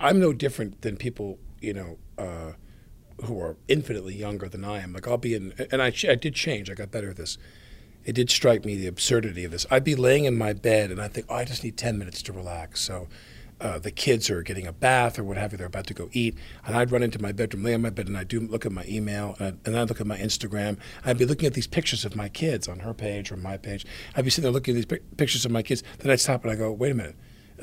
I'm 0.00 0.18
no 0.20 0.32
different 0.32 0.80
than 0.82 0.96
people 0.96 1.38
you 1.60 1.74
know 1.74 1.98
uh, 2.16 2.52
who 3.24 3.38
are 3.40 3.56
infinitely 3.66 4.14
younger 4.14 4.48
than 4.48 4.64
I 4.64 4.80
am. 4.80 4.92
Like 4.92 5.06
I'll 5.08 5.18
be 5.18 5.34
in, 5.34 5.52
and 5.72 5.82
I, 5.82 5.88
I 6.08 6.14
did 6.14 6.34
change. 6.34 6.70
I 6.70 6.74
got 6.74 6.90
better 6.92 7.10
at 7.10 7.16
this. 7.16 7.36
It 8.04 8.12
did 8.14 8.30
strike 8.30 8.64
me 8.64 8.76
the 8.76 8.86
absurdity 8.86 9.44
of 9.44 9.50
this. 9.50 9.66
I'd 9.70 9.82
be 9.84 9.96
laying 9.96 10.24
in 10.24 10.38
my 10.38 10.52
bed 10.52 10.90
and 10.92 11.00
I 11.02 11.08
think, 11.08 11.26
oh, 11.28 11.34
I 11.34 11.44
just 11.44 11.64
need 11.64 11.76
ten 11.76 11.98
minutes 11.98 12.22
to 12.22 12.32
relax. 12.32 12.80
So. 12.80 13.08
Uh, 13.60 13.78
the 13.78 13.90
kids 13.90 14.30
are 14.30 14.42
getting 14.42 14.66
a 14.66 14.72
bath 14.72 15.18
or 15.18 15.24
what 15.24 15.36
have 15.36 15.52
you. 15.52 15.58
They're 15.58 15.66
about 15.66 15.86
to 15.88 15.94
go 15.94 16.08
eat, 16.12 16.36
and 16.64 16.76
I'd 16.76 16.92
run 16.92 17.02
into 17.02 17.20
my 17.20 17.32
bedroom, 17.32 17.64
lay 17.64 17.74
on 17.74 17.82
my 17.82 17.90
bed, 17.90 18.06
and 18.06 18.16
I'd 18.16 18.28
do 18.28 18.38
look 18.40 18.64
at 18.64 18.72
my 18.72 18.84
email, 18.86 19.34
and, 19.38 19.58
I, 19.64 19.68
and 19.68 19.78
I'd 19.78 19.88
look 19.88 20.00
at 20.00 20.06
my 20.06 20.18
Instagram. 20.18 20.78
I'd 21.04 21.18
be 21.18 21.24
looking 21.24 21.46
at 21.46 21.54
these 21.54 21.66
pictures 21.66 22.04
of 22.04 22.14
my 22.14 22.28
kids 22.28 22.68
on 22.68 22.80
her 22.80 22.94
page 22.94 23.32
or 23.32 23.36
my 23.36 23.56
page. 23.56 23.84
I'd 24.14 24.24
be 24.24 24.30
sitting 24.30 24.44
there 24.44 24.52
looking 24.52 24.72
at 24.72 24.76
these 24.76 24.86
pic- 24.86 25.16
pictures 25.16 25.44
of 25.44 25.50
my 25.50 25.62
kids. 25.62 25.82
Then 25.98 26.12
I'd 26.12 26.20
stop 26.20 26.44
and 26.44 26.52
I 26.52 26.54
go, 26.54 26.70
wait 26.70 26.92
a 26.92 26.94
minute, 26.94 27.16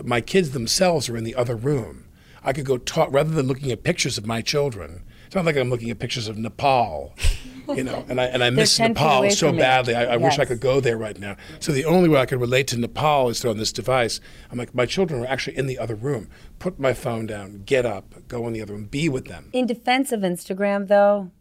my 0.03 0.19
kids 0.19 0.51
themselves 0.51 1.08
are 1.08 1.15
in 1.15 1.23
the 1.23 1.36
other 1.36 1.55
room. 1.55 2.05
I 2.43 2.53
could 2.53 2.65
go 2.65 2.77
talk 2.77 3.10
rather 3.12 3.31
than 3.31 3.47
looking 3.47 3.71
at 3.71 3.84
pictures 3.84 4.17
of 4.17 4.25
my 4.25 4.41
children. 4.41 5.03
It's 5.25 5.36
not 5.36 5.45
like 5.45 5.58
I'm 5.58 5.69
looking 5.69 5.89
at 5.89 5.99
pictures 5.99 6.27
of 6.27 6.38
Nepal, 6.38 7.15
you 7.69 7.84
know, 7.84 8.06
and 8.08 8.19
I 8.19 8.25
and 8.25 8.43
I 8.43 8.49
miss 8.49 8.78
Nepal 8.80 9.30
so 9.32 9.51
badly. 9.51 9.95
I, 9.95 10.13
I 10.13 10.17
wish 10.17 10.39
I 10.39 10.45
could 10.45 10.60
go 10.60 10.80
there 10.80 10.97
right 10.97 11.17
now. 11.19 11.36
So 11.60 11.71
the 11.71 11.86
only 11.86 12.10
way 12.10 12.19
I 12.19 12.25
could 12.25 12.39
relate 12.39 12.67
to 12.67 12.78
Nepal 12.78 13.30
is 13.30 13.43
on 13.45 13.58
this 13.58 13.71
device. 13.71 14.19
I'm 14.51 14.58
like, 14.58 14.73
my 14.75 14.86
children 14.86 15.21
are 15.23 15.28
actually 15.28 15.58
in 15.58 15.67
the 15.67 15.78
other 15.80 15.95
room. 15.95 16.30
Put 16.60 16.80
my 16.80 16.93
phone 16.93 17.25
down, 17.25 17.63
get 17.65 17.86
up, 17.86 18.28
go 18.28 18.47
in 18.47 18.54
the 18.54 18.62
other 18.62 18.73
room, 18.73 18.86
be 18.86 19.10
with 19.10 19.25
them. 19.25 19.49
in 19.54 19.65
defense 19.65 20.12
of 20.12 20.21
Instagram, 20.21 20.88
though, 20.88 21.32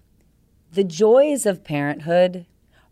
the 0.72 0.84
joys 0.84 1.46
of 1.46 1.64
parenthood 1.64 2.46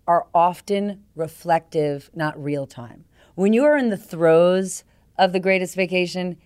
are 0.07 0.27
often 0.35 1.03
reflective, 1.15 2.11
not 2.15 2.43
real 2.43 2.67
time. 2.67 3.05
When 3.35 3.53
you 3.53 3.65
are 3.65 3.77
in 3.77 3.89
the 3.91 3.97
throes 3.97 4.85
of 5.19 5.33
the 5.33 5.41
greatest 5.41 5.75
vacation, 5.75 6.37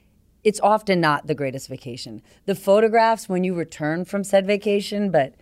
it's 0.44 0.60
often 0.60 1.00
not 1.00 1.26
the 1.26 1.34
greatest 1.34 1.68
vacation. 1.68 2.22
The 2.44 2.54
photographs 2.54 3.28
when 3.28 3.42
you 3.42 3.54
return 3.54 4.04
from 4.04 4.22
said 4.22 4.46
vacation, 4.46 5.10
but 5.10 5.34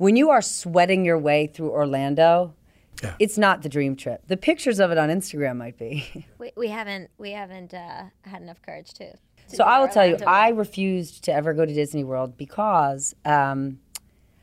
when 0.00 0.16
you 0.16 0.30
are 0.30 0.40
sweating 0.40 1.04
your 1.04 1.18
way 1.18 1.46
through 1.46 1.70
Orlando, 1.70 2.54
Yeah. 3.02 3.14
it's 3.18 3.36
not 3.36 3.60
the 3.60 3.68
dream 3.68 3.96
trip. 3.96 4.22
The 4.28 4.36
pictures 4.38 4.80
of 4.80 4.90
it 4.90 4.96
on 4.96 5.10
Instagram 5.10 5.58
might 5.58 5.78
be. 5.78 6.26
We, 6.38 6.52
we 6.56 6.68
haven't 6.68 7.10
we 7.18 7.32
haven't 7.32 7.74
uh, 7.74 8.04
had 8.22 8.40
enough 8.40 8.62
courage 8.62 8.94
to. 8.94 9.12
to 9.12 9.18
So 9.56 9.62
I 9.64 9.78
will 9.78 9.88
tell 9.88 10.06
you, 10.06 10.16
I 10.26 10.48
refused 10.48 11.24
to 11.24 11.34
ever 11.34 11.52
go 11.52 11.66
to 11.66 11.74
Disney 11.74 12.02
World 12.02 12.38
because 12.38 13.14
um, 13.26 13.78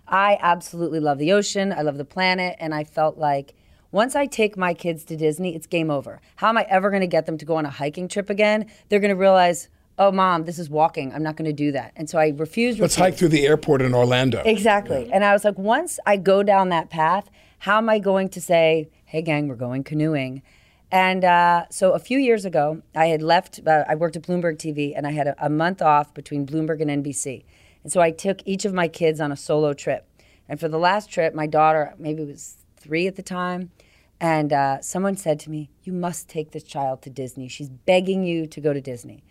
I 0.07 0.37
absolutely 0.39 0.99
love 0.99 1.17
the 1.17 1.31
ocean, 1.33 1.73
I 1.73 1.81
love 1.81 1.97
the 1.97 2.05
planet, 2.05 2.55
and 2.59 2.75
I 2.75 2.83
felt 2.83 3.17
like 3.17 3.55
once 3.91 4.15
I 4.15 4.27
take 4.27 4.57
my 4.57 4.75
kids 4.75 5.03
to 5.05 5.17
Disney, 5.17 5.55
it's 5.55 5.65
game 5.65 5.89
over. 5.89 6.21
How 6.35 6.49
am 6.49 6.57
I 6.59 6.67
ever 6.69 6.91
going 6.91 7.01
to 7.01 7.07
get 7.07 7.25
them 7.25 7.37
to 7.39 7.45
go 7.45 7.55
on 7.55 7.65
a 7.65 7.71
hiking 7.71 8.07
trip 8.07 8.29
again? 8.29 8.67
They're 8.89 8.99
going 8.99 9.09
to 9.09 9.15
realize, 9.15 9.69
oh, 9.97 10.11
mom, 10.11 10.45
this 10.45 10.59
is 10.59 10.69
walking. 10.69 11.13
I'm 11.13 11.23
not 11.23 11.35
going 11.35 11.45
to 11.49 11.53
do 11.53 11.71
that. 11.71 11.91
And 11.95 12.09
so 12.09 12.17
I 12.17 12.29
refused. 12.29 12.79
Let's 12.79 12.95
refused. 12.95 12.99
hike 12.99 13.15
through 13.15 13.29
the 13.29 13.45
airport 13.45 13.81
in 13.81 13.93
Orlando. 13.93 14.41
Exactly. 14.45 15.09
And 15.11 15.23
I 15.23 15.33
was 15.33 15.43
like, 15.43 15.57
once 15.57 15.99
I 16.05 16.17
go 16.17 16.43
down 16.43 16.69
that 16.69 16.89
path, 16.89 17.29
how 17.59 17.77
am 17.77 17.89
I 17.89 17.99
going 17.99 18.29
to 18.29 18.41
say, 18.41 18.89
hey, 19.05 19.21
gang, 19.21 19.47
we're 19.47 19.55
going 19.55 19.83
canoeing? 19.83 20.43
And 20.91 21.25
uh, 21.25 21.65
so 21.69 21.91
a 21.93 21.99
few 21.99 22.17
years 22.17 22.45
ago, 22.45 22.81
I 22.95 23.07
had 23.07 23.21
left, 23.21 23.59
uh, 23.65 23.83
I 23.89 23.95
worked 23.95 24.15
at 24.15 24.23
Bloomberg 24.23 24.57
TV, 24.57 24.93
and 24.95 25.05
I 25.05 25.11
had 25.11 25.27
a, 25.27 25.45
a 25.45 25.49
month 25.49 25.81
off 25.81 26.13
between 26.13 26.45
Bloomberg 26.45 26.81
and 26.81 27.03
NBC. 27.03 27.43
And 27.83 27.91
so 27.91 27.99
I 27.99 28.11
took 28.11 28.39
each 28.45 28.65
of 28.65 28.73
my 28.73 28.87
kids 28.87 29.19
on 29.19 29.31
a 29.31 29.35
solo 29.35 29.73
trip. 29.73 30.07
And 30.47 30.59
for 30.59 30.69
the 30.69 30.77
last 30.77 31.09
trip, 31.09 31.33
my 31.33 31.47
daughter, 31.47 31.93
maybe 31.97 32.23
was 32.23 32.57
three 32.77 33.07
at 33.07 33.15
the 33.15 33.23
time, 33.23 33.71
and 34.19 34.53
uh, 34.53 34.81
someone 34.81 35.17
said 35.17 35.39
to 35.41 35.49
me, 35.49 35.69
You 35.83 35.93
must 35.93 36.29
take 36.29 36.51
this 36.51 36.63
child 36.63 37.01
to 37.03 37.09
Disney. 37.09 37.47
She's 37.47 37.69
begging 37.69 38.23
you 38.23 38.47
to 38.47 38.61
go 38.61 38.73
to 38.73 38.81
Disney. 38.81 39.23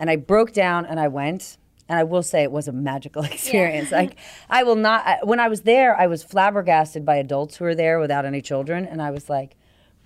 And 0.00 0.10
I 0.10 0.16
broke 0.16 0.52
down 0.52 0.84
and 0.86 0.98
I 0.98 1.06
went. 1.06 1.56
And 1.88 1.98
I 1.98 2.04
will 2.04 2.22
say 2.22 2.42
it 2.44 2.52
was 2.52 2.66
a 2.68 2.72
magical 2.72 3.22
experience. 3.32 3.90
Like 4.00 4.16
I 4.48 4.62
will 4.64 4.76
not. 4.76 5.06
I- 5.06 5.18
When 5.24 5.38
I 5.40 5.48
was 5.48 5.60
there, 5.62 5.94
I 5.96 6.06
was 6.08 6.22
flabbergasted 6.24 7.04
by 7.04 7.16
adults 7.16 7.56
who 7.56 7.64
were 7.64 7.74
there 7.74 7.98
without 8.00 8.24
any 8.24 8.40
children, 8.40 8.86
and 8.86 9.02
I 9.02 9.10
was 9.10 9.28
like, 9.28 9.56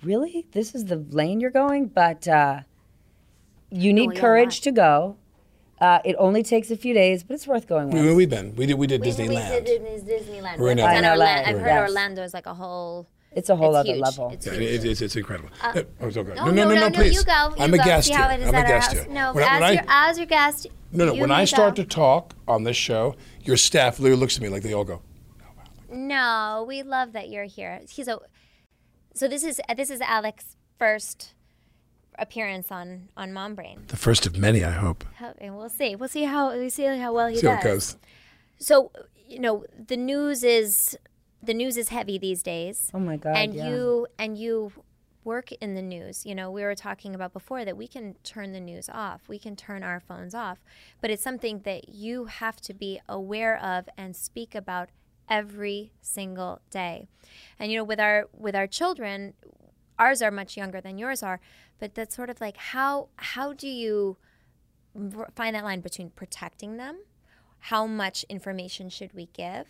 "Really? 0.03 0.47
This 0.51 0.73
is 0.75 0.85
the 0.85 0.97
lane 0.97 1.39
you're 1.39 1.51
going?" 1.51 1.85
But 1.87 2.27
uh, 2.27 2.61
you 3.69 3.93
need 3.93 4.11
you're 4.13 4.21
courage 4.21 4.59
not. 4.59 4.63
to 4.63 4.71
go. 4.71 5.17
Uh, 5.79 5.99
it 6.05 6.15
only 6.17 6.41
takes 6.41 6.71
a 6.71 6.77
few 6.77 6.93
days, 6.93 7.23
but 7.23 7.33
it's 7.35 7.45
worth 7.45 7.67
going 7.67 7.89
We, 7.91 7.99
once. 8.01 8.15
we've 8.15 8.29
been. 8.29 8.55
We 8.55 8.65
did. 8.65 8.75
We 8.79 8.87
did 8.87 9.01
We- 9.01 9.07
Disneyland. 9.07 9.53
We 9.59 9.61
did 9.65 9.81
Disneyland. 10.07 10.57
We're 10.57 10.71
in 10.71 10.79
I've, 10.79 10.97
I 10.97 11.01
know, 11.01 11.11
Orla- 11.11 11.23
LA. 11.25 11.31
I've 11.49 11.59
heard 11.59 11.67
Yes. 11.67 11.89
Orlando 11.89 12.23
is 12.23 12.33
like 12.33 12.45
a 12.47 12.53
whole. 12.53 13.07
It's 13.35 13.49
a 13.49 13.55
whole 13.55 13.75
it's 13.75 13.79
other 13.81 13.93
huge. 13.93 14.01
level. 14.01 14.29
It's 14.31 14.45
Yeah, 14.45 14.53
huge. 14.53 14.85
it, 14.85 14.85
it's, 14.91 15.01
it's 15.01 15.15
incredible. 15.15 15.49
Uh, 15.61 15.83
oh, 16.01 16.07
it's. 16.07 16.15
No, 16.15 16.23
no, 16.23 16.51
no, 16.51 16.69
no, 16.69 16.75
no, 16.75 16.89
please. 16.91 17.13
You 17.15 17.23
go. 17.23 17.49
You 17.57 17.63
I'm 17.63 17.73
a 17.73 17.77
go. 17.77 17.83
guest 17.83 18.07
See 18.07 18.13
here. 18.13 18.23
how 18.23 18.29
it 18.31 18.39
is 18.39 18.47
I'm 18.47 18.55
a 18.55 18.57
at 18.57 18.63
our 18.65 18.71
guest 18.71 18.93
house. 18.93 19.03
here. 19.05 19.13
No, 19.13 19.33
When 19.33 19.43
I- 19.43 19.47
as, 19.55 19.59
when 19.61 19.63
I- 19.69 19.73
your, 19.73 19.83
as 19.89 20.17
your 20.17 20.27
guest. 20.27 20.67
no, 20.91 21.05
no. 21.05 21.13
you 21.13 21.21
When 21.21 21.31
I 21.31 21.45
start 21.45 21.75
go. 21.75 21.83
to 21.83 21.89
talk 21.89 22.33
on 22.47 22.63
this 22.63 22.77
show, 22.77 23.15
your 23.43 23.57
staff 23.57 23.99
literally 23.99 24.19
looks 24.21 24.37
at 24.37 24.41
me 24.41 24.49
like 24.49 24.63
they 24.63 24.73
all 24.73 24.85
go. 24.85 25.01
No, 25.91 26.65
we 26.67 26.83
love 26.83 27.13
that 27.13 27.29
you're 27.29 27.43
here. 27.45 27.81
He's 27.89 28.07
a. 28.07 28.19
So 29.13 29.27
this 29.27 29.43
is 29.43 29.61
this 29.77 29.89
is 29.89 30.01
Alec's 30.01 30.55
first 30.79 31.33
appearance 32.17 32.71
on 32.71 33.09
on 33.15 33.31
Mom 33.33 33.55
Brain. 33.55 33.83
The 33.87 33.97
first 33.97 34.25
of 34.25 34.37
many, 34.37 34.63
I 34.63 34.71
hope. 34.71 35.05
And 35.39 35.55
we'll 35.57 35.69
see. 35.69 35.95
We'll 35.95 36.09
see 36.09 36.23
how 36.23 36.51
we'll 36.57 36.69
see 36.69 36.83
how 36.85 37.13
well 37.13 37.27
he 37.27 37.37
See 37.37 37.47
how 37.47 37.55
does. 37.55 37.63
it 37.63 37.67
goes. 37.67 37.97
So 38.59 38.91
you 39.27 39.39
know 39.39 39.65
the 39.87 39.97
news 39.97 40.43
is 40.43 40.97
the 41.45 41.53
news 41.53 41.77
is 41.77 41.89
heavy 41.89 42.17
these 42.17 42.43
days. 42.43 42.91
Oh 42.93 42.99
my 42.99 43.17
God, 43.17 43.35
And 43.35 43.53
yeah. 43.53 43.69
you 43.69 44.07
and 44.17 44.37
you 44.37 44.71
work 45.23 45.51
in 45.53 45.73
the 45.73 45.81
news. 45.81 46.25
You 46.25 46.35
know, 46.35 46.51
we 46.51 46.63
were 46.63 46.75
talking 46.75 47.15
about 47.15 47.33
before 47.33 47.65
that 47.65 47.75
we 47.75 47.87
can 47.87 48.15
turn 48.23 48.53
the 48.53 48.59
news 48.59 48.89
off. 48.89 49.21
We 49.27 49.39
can 49.39 49.55
turn 49.55 49.83
our 49.83 49.99
phones 49.99 50.35
off. 50.35 50.59
But 51.01 51.09
it's 51.09 51.23
something 51.23 51.61
that 51.61 51.89
you 51.89 52.25
have 52.25 52.61
to 52.61 52.73
be 52.73 53.01
aware 53.09 53.57
of 53.57 53.89
and 53.97 54.15
speak 54.15 54.53
about 54.53 54.89
every 55.27 55.91
single 56.01 56.61
day. 56.69 57.07
And 57.59 57.71
you 57.71 57.77
know, 57.79 57.83
with 57.83 57.99
our 57.99 58.25
with 58.33 58.55
our 58.55 58.67
children, 58.67 59.33
ours 59.97 60.21
are 60.21 60.31
much 60.31 60.55
younger 60.55 60.79
than 60.79 60.97
yours 60.97 61.23
are, 61.23 61.39
but 61.79 61.95
that's 61.95 62.15
sort 62.15 62.29
of 62.29 62.39
like 62.39 62.57
how 62.57 63.09
how 63.17 63.53
do 63.53 63.67
you 63.67 64.17
find 65.35 65.55
that 65.55 65.63
line 65.63 65.81
between 65.81 66.09
protecting 66.11 66.77
them 66.77 66.99
how 67.59 67.85
much 67.87 68.23
information 68.29 68.89
should 68.89 69.13
we 69.13 69.27
give 69.33 69.67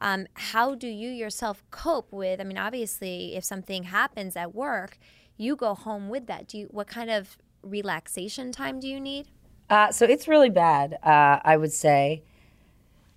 um, 0.00 0.26
how 0.34 0.74
do 0.74 0.88
you 0.88 1.10
yourself 1.10 1.64
cope 1.70 2.12
with 2.12 2.40
i 2.40 2.44
mean 2.44 2.58
obviously 2.58 3.34
if 3.36 3.44
something 3.44 3.84
happens 3.84 4.36
at 4.36 4.54
work 4.54 4.98
you 5.36 5.56
go 5.56 5.74
home 5.74 6.08
with 6.08 6.26
that 6.26 6.46
do 6.48 6.58
you 6.58 6.66
what 6.70 6.86
kind 6.86 7.10
of 7.10 7.36
relaxation 7.62 8.52
time 8.52 8.78
do 8.80 8.88
you 8.88 9.00
need 9.00 9.26
Uh, 9.70 9.90
so 9.90 10.04
it's 10.04 10.28
really 10.28 10.50
bad, 10.50 10.98
uh, 11.02 11.40
I 11.42 11.56
would 11.56 11.72
say. 11.72 12.22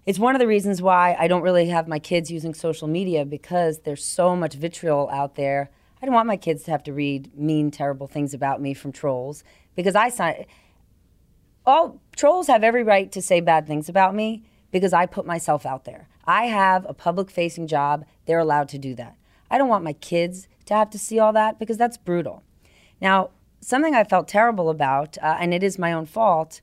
It's 0.06 0.17
one 0.17 0.34
of 0.34 0.39
the 0.39 0.48
reasons 0.48 0.82
why 0.82 1.15
I 1.20 1.28
don't 1.28 1.41
really 1.41 1.67
have 1.67 1.88
my 1.88 2.00
kids 2.00 2.32
using 2.32 2.54
social 2.54 2.88
media 2.88 3.26
because 3.26 3.80
there's 3.80 4.04
so 4.04 4.36
much 4.36 4.54
vitriol 4.56 5.10
out 5.12 5.36
there. 5.36 5.70
I 6.02 6.06
don't 6.06 6.15
want 6.15 6.28
my 6.28 6.38
kids 6.38 6.63
to 6.63 6.72
have 6.72 6.84
to 6.84 6.93
read 6.93 7.38
mean, 7.38 7.70
terrible 7.72 8.08
things 8.08 8.34
about 8.34 8.62
me 8.62 8.74
from 8.74 8.93
trolls 8.93 9.43
because 9.76 9.96
I 9.96 10.10
sign. 10.10 10.46
All 11.68 12.00
trolls 12.16 12.48
have 12.48 12.64
every 12.64 12.82
right 12.82 13.12
to 13.12 13.22
say 13.22 13.42
bad 13.42 13.68
things 13.68 13.90
about 13.90 14.16
me 14.16 14.44
because 14.72 14.94
I 14.94 15.06
put 15.06 15.26
myself 15.26 15.66
out 15.66 15.84
there. 15.84 16.08
I 16.26 16.46
have 16.46 16.86
a 16.88 16.94
public 16.94 17.30
facing 17.30 17.68
job. 17.68 18.06
They're 18.26 18.40
allowed 18.40 18.70
to 18.70 18.78
do 18.78 18.96
that. 18.96 19.18
I 19.52 19.58
don't 19.58 19.68
want 19.68 19.84
my 19.84 19.94
kids 19.94 20.48
to 20.66 20.74
have 20.74 20.90
to 20.92 21.00
see 21.00 21.20
all 21.20 21.34
that 21.34 21.60
because 21.60 21.78
that's 21.78 21.98
brutal. 21.98 22.42
Now, 23.02 23.32
something 23.60 23.94
I 23.94 24.06
felt 24.06 24.30
terrible 24.30 24.70
about, 24.70 25.18
uh, 25.22 25.38
and 25.40 25.54
it 25.54 25.62
is 25.62 25.78
my 25.78 25.92
own 25.92 26.06
fault, 26.06 26.62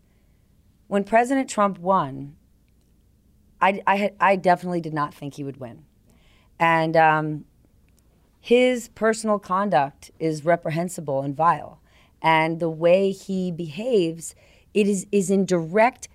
when 0.87 1.05
President 1.05 1.51
Trump 1.51 1.79
won, 1.79 2.37
I, 3.61 3.83
I, 3.87 4.12
I 4.21 4.37
definitely 4.37 4.81
did 4.81 4.95
not 4.95 5.14
think 5.14 5.35
he 5.35 5.45
would 5.45 5.59
win. 5.59 5.85
And 6.59 6.97
um, 6.97 7.45
his 8.40 8.88
personal 8.88 9.38
conduct 9.38 10.11
is 10.19 10.45
reprehensible 10.45 11.23
and 11.23 11.37
vile. 11.37 11.81
And 12.23 12.61
the 12.61 12.71
way 12.71 13.11
he 13.11 13.51
behaves, 13.51 14.35
it 14.74 14.87
is, 14.88 15.06
is 15.10 15.30
in 15.30 15.46
direct 15.46 16.08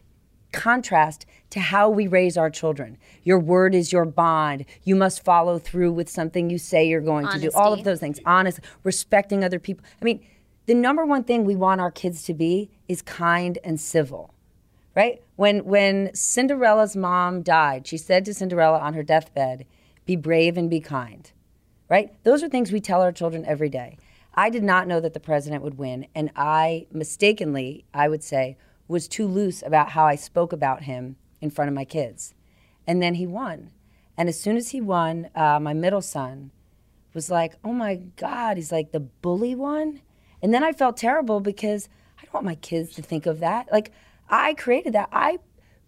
contrast 0.52 1.26
to 1.52 1.60
how 1.60 1.90
we 1.90 2.08
raise 2.08 2.38
our 2.38 2.50
children. 2.50 2.98
Your 3.24 3.40
word 3.40 3.74
is 3.74 3.92
your 3.92 4.06
bond. 4.06 4.66
You 4.84 4.96
must 4.96 5.24
follow 5.24 5.60
through 5.60 5.94
with 5.94 6.10
something 6.10 6.50
you 6.50 6.58
say 6.58 6.88
you're 6.88 7.02
going 7.02 7.28
to 7.28 7.40
do. 7.40 7.50
All 7.54 7.74
of 7.74 7.84
those 7.84 8.00
things. 8.00 8.20
Honest, 8.26 8.60
respecting 8.84 9.44
other 9.44 9.60
people. 9.60 9.86
I 10.02 10.06
mean, 10.06 10.26
the 10.66 10.76
number 10.76 11.06
one 11.06 11.24
thing 11.24 11.46
we 11.46 11.56
want 11.56 11.82
our 11.82 11.92
kids 11.92 12.24
to 12.24 12.34
be 12.34 12.70
is 12.88 13.02
kind 13.02 13.58
and 13.64 13.80
civil. 13.80 14.34
Right? 14.96 15.22
When 15.36 15.66
when 15.66 16.14
Cinderella's 16.14 16.96
mom 16.96 17.42
died, 17.42 17.88
she 17.88 17.98
said 17.98 18.26
to 18.26 18.34
Cinderella 18.34 18.80
on 18.80 18.96
her 18.96 19.04
deathbed, 19.04 19.66
"Be 20.06 20.16
brave 20.16 20.58
and 20.58 20.70
be 20.70 20.82
kind." 20.82 21.32
Right? 21.88 22.12
Those 22.24 22.44
are 22.44 22.50
things 22.50 22.72
we 22.72 22.82
tell 22.82 23.02
our 23.02 23.12
children 23.12 23.46
every 23.46 23.70
day. 23.70 23.98
I 24.40 24.50
did 24.50 24.64
not 24.64 24.88
know 24.88 25.02
that 25.02 25.14
the 25.14 25.20
president 25.20 25.64
would 25.64 25.78
win, 25.78 26.08
and 26.16 26.32
I 26.34 26.88
mistakenly, 26.94 27.84
I 27.94 28.08
would 28.08 28.24
say, 28.24 28.56
was 28.88 29.10
too 29.10 29.28
loose 29.28 29.62
about 29.62 29.90
how 29.90 30.06
I 30.06 30.16
spoke 30.16 30.54
about 30.54 30.84
him 30.84 31.18
in 31.42 31.50
front 31.50 31.68
of 31.68 31.76
my 31.76 31.84
kids. 31.84 32.34
And 32.88 33.02
then 33.02 33.16
he 33.16 33.28
won. 33.28 33.72
And 34.16 34.30
as 34.30 34.40
soon 34.40 34.56
as 34.56 34.70
he 34.70 34.80
won, 34.80 35.30
uh, 35.36 35.60
my 35.60 35.74
middle 35.74 36.00
son 36.02 36.52
was 37.14 37.30
like, 37.30 37.58
oh 37.66 37.74
my 37.74 37.96
God, 37.96 38.56
he's 38.56 38.72
like, 38.72 38.94
the 38.94 39.02
bully 39.02 39.56
one? 39.56 40.00
And 40.42 40.54
then 40.54 40.64
I 40.64 40.72
felt 40.72 40.96
terrible 40.96 41.42
because 41.42 41.90
I 42.18 42.24
don't 42.24 42.34
want 42.36 42.46
my 42.46 42.56
kids 42.56 42.94
to 42.94 43.02
think 43.02 43.26
of 43.26 43.42
that. 43.42 43.70
Like, 43.74 43.92
I 44.30 44.54
created 44.54 44.94
that. 44.94 45.10
I 45.12 45.40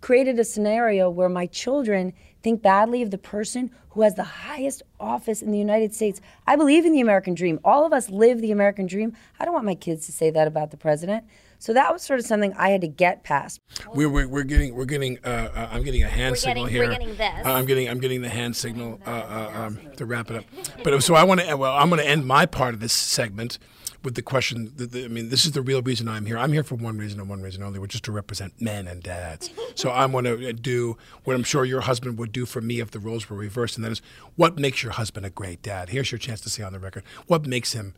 created 0.02 0.38
a 0.38 0.44
scenario 0.44 1.10
where 1.10 1.30
my 1.30 1.46
children 1.46 2.12
think 2.44 2.62
badly 2.62 3.02
of 3.02 3.12
the 3.12 3.18
person 3.18 3.72
who 3.92 4.02
has 4.02 4.16
the 4.16 4.24
highest 4.24 4.84
office 5.00 5.42
in 5.42 5.52
the 5.52 5.58
United 5.58 5.94
States. 5.94 6.22
I 6.48 6.56
believe 6.56 6.86
in 6.86 6.94
the 6.94 7.02
American 7.02 7.34
dream. 7.34 7.60
All 7.64 7.86
of 7.86 7.94
us 7.94 8.10
live 8.10 8.42
the 8.42 8.52
American 8.52 8.88
dream. 8.88 9.16
I 9.40 9.46
don't 9.46 9.54
want 9.54 9.66
my 9.66 9.76
kids 9.76 10.06
to 10.06 10.12
say 10.12 10.30
that 10.30 10.48
about 10.48 10.72
the 10.72 10.78
president. 10.78 11.26
So 11.62 11.74
that 11.74 11.94
was 11.94 12.02
sort 12.02 12.20
of 12.20 12.26
something 12.26 12.54
I 12.58 12.70
had 12.70 12.82
to 12.82 12.88
get 12.88 13.24
past. 13.24 13.62
We're, 13.94 14.10
we're, 14.10 14.28
we're 14.28 14.44
getting 14.44 14.74
we're 14.74 14.86
getting 14.86 15.20
uh, 15.24 15.28
uh, 15.56 15.70
I'm 15.72 15.84
getting 15.84 16.02
a 16.02 16.08
hand 16.08 16.32
We're 16.32 16.38
signal 16.38 16.66
getting- 16.66 16.80
we're 16.80 16.90
here. 16.90 17.00
getting 17.00 17.16
this. 17.16 17.46
Uh, 17.46 17.54
I'm 17.54 17.68
getting 17.68 17.88
I'm 17.88 18.00
getting 18.00 18.24
the 18.24 18.30
hand 18.30 18.56
signal 18.56 19.00
uh, 19.06 19.10
uh, 19.10 19.52
um, 19.68 19.80
to 19.98 20.06
wrap 20.08 20.32
it 20.32 20.38
up. 20.38 20.46
But 20.84 21.04
so 21.04 21.14
I 21.14 21.24
want 21.24 21.42
to 21.42 21.56
well 21.56 21.76
I'm 21.78 21.90
going 21.90 22.02
to 22.02 22.08
end 22.08 22.26
my 22.26 22.48
part 22.48 22.74
of 22.74 22.80
this 22.80 22.94
segment 22.94 23.60
with 24.04 24.16
the 24.16 24.24
question. 24.24 24.74
That 24.78 24.92
the, 24.92 25.06
I 25.06 25.08
mean, 25.08 25.30
this 25.30 25.46
is 25.46 25.52
the 25.52 25.62
real 25.62 25.84
reason 25.84 26.08
I'm 26.08 26.26
here. 26.26 26.36
I'm 26.40 26.52
here 26.52 26.64
for 26.64 26.74
one 26.74 26.98
reason 26.98 27.20
and 27.20 27.30
one 27.30 27.44
reason 27.44 27.62
only, 27.62 27.78
which 27.78 27.94
is 27.94 28.02
to 28.02 28.12
represent 28.12 28.60
men 28.60 28.88
and 28.88 29.04
dads. 29.04 29.52
So 29.76 29.92
I'm 29.92 30.14
going 30.14 30.26
to 30.26 30.54
do 30.54 30.98
what 31.26 31.36
I'm 31.36 31.44
sure 31.44 31.64
your 31.64 31.82
husband 31.82 32.18
would 32.18 32.32
do 32.32 32.48
for 32.48 32.62
me 32.62 32.80
if 32.80 32.90
the 32.90 33.00
roles 33.00 33.30
were 33.30 33.38
reversed, 33.38 33.76
and 33.76 33.86
that 33.86 33.92
is 33.92 34.02
what 34.36 34.58
makes 34.58 34.82
your 34.82 34.94
husband 34.94 35.28
a 35.28 35.30
great 35.30 35.62
dad. 35.62 35.90
Here's 35.90 36.12
your 36.12 36.18
chance 36.18 36.42
to 36.42 36.50
say 36.50 36.64
on 36.64 36.74
the 36.74 36.80
record 36.80 37.04
what 37.28 37.46
makes 37.46 37.74
him 37.74 37.94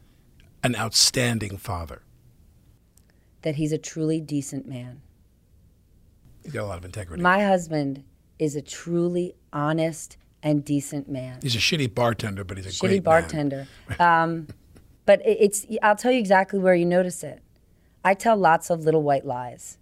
an 0.63 0.75
outstanding 0.75 1.55
father. 1.57 2.01
That 3.43 3.55
he's 3.55 3.71
a 3.71 3.77
truly 3.77 4.19
decent 4.19 4.67
man. 4.67 5.01
He's 6.43 6.51
got 6.53 6.63
a 6.63 6.65
lot 6.65 6.77
of 6.77 6.85
integrity. 6.85 7.21
My 7.21 7.43
husband 7.43 8.03
is 8.39 8.55
a 8.55 8.61
truly 8.61 9.35
honest 9.53 10.17
and 10.41 10.65
decent 10.65 11.09
man. 11.09 11.39
he's 11.41 11.55
a 11.55 11.59
shitty 11.59 11.93
bartender, 11.95 12.43
but 12.43 12.57
he's 12.57 12.65
a 12.65 12.69
Shitty 12.69 13.01
bartender. 13.01 13.67
Um, 13.99 14.47
but 15.05 15.21
it's, 15.25 15.65
I'll 15.81 15.95
tell 15.95 16.11
you 16.11 16.19
exactly 16.19 16.59
where 16.59 16.75
you 16.75 16.85
notice 16.85 17.23
it. 17.23 17.41
I 18.03 18.13
tell 18.13 18.35
lots 18.35 18.69
of 18.69 18.83
little 18.83 19.03
white 19.03 19.25
lies, 19.25 19.77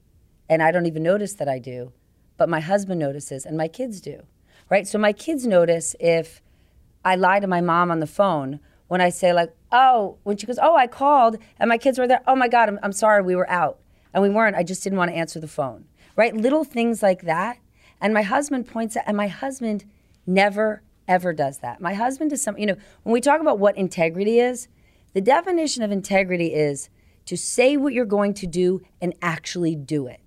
and 0.47 0.61
I 0.61 0.71
don't 0.71 0.85
even 0.85 1.01
notice 1.01 1.33
that 1.35 1.49
I 1.49 1.57
do, 1.57 1.91
but 2.37 2.47
my 2.49 2.59
husband 2.59 2.99
notices, 2.99 3.45
and 3.45 3.57
my 3.57 3.67
kids 3.67 4.01
do, 4.01 4.23
right? 4.69 4.87
So 4.87 4.99
my 4.99 5.13
kids 5.13 5.47
notice 5.47 5.95
if 5.99 6.41
I 7.03 7.15
lie 7.15 7.39
to 7.39 7.47
my 7.47 7.61
mom 7.61 7.89
on 7.89 7.99
the 7.99 8.07
phone 8.07 8.59
when 8.91 8.99
I 8.99 9.07
say, 9.07 9.31
like, 9.31 9.55
oh, 9.71 10.17
when 10.23 10.35
she 10.35 10.45
goes, 10.45 10.59
oh, 10.61 10.75
I 10.75 10.85
called, 10.85 11.37
and 11.57 11.69
my 11.69 11.77
kids 11.77 11.97
were 11.97 12.09
there, 12.09 12.19
oh 12.27 12.35
my 12.35 12.49
God, 12.49 12.67
I'm, 12.67 12.77
I'm 12.83 12.91
sorry, 12.91 13.21
we 13.21 13.37
were 13.37 13.49
out. 13.49 13.79
And 14.13 14.21
we 14.21 14.29
weren't, 14.29 14.57
I 14.57 14.63
just 14.63 14.83
didn't 14.83 14.97
want 14.97 15.11
to 15.11 15.15
answer 15.15 15.39
the 15.39 15.47
phone, 15.47 15.85
right? 16.17 16.35
Little 16.35 16.65
things 16.65 17.01
like 17.01 17.21
that. 17.21 17.59
And 18.01 18.13
my 18.13 18.23
husband 18.23 18.67
points 18.67 18.97
out, 18.97 19.05
and 19.07 19.15
my 19.15 19.29
husband 19.29 19.85
never, 20.27 20.83
ever 21.07 21.31
does 21.31 21.59
that. 21.59 21.79
My 21.79 21.93
husband 21.93 22.33
is 22.33 22.43
some, 22.43 22.57
you 22.57 22.65
know, 22.65 22.75
when 23.03 23.13
we 23.13 23.21
talk 23.21 23.39
about 23.39 23.59
what 23.59 23.77
integrity 23.77 24.41
is, 24.41 24.67
the 25.13 25.21
definition 25.21 25.83
of 25.83 25.91
integrity 25.91 26.53
is 26.53 26.89
to 27.27 27.37
say 27.37 27.77
what 27.77 27.93
you're 27.93 28.03
going 28.03 28.33
to 28.33 28.45
do 28.45 28.81
and 28.99 29.13
actually 29.21 29.73
do 29.73 30.07
it. 30.07 30.19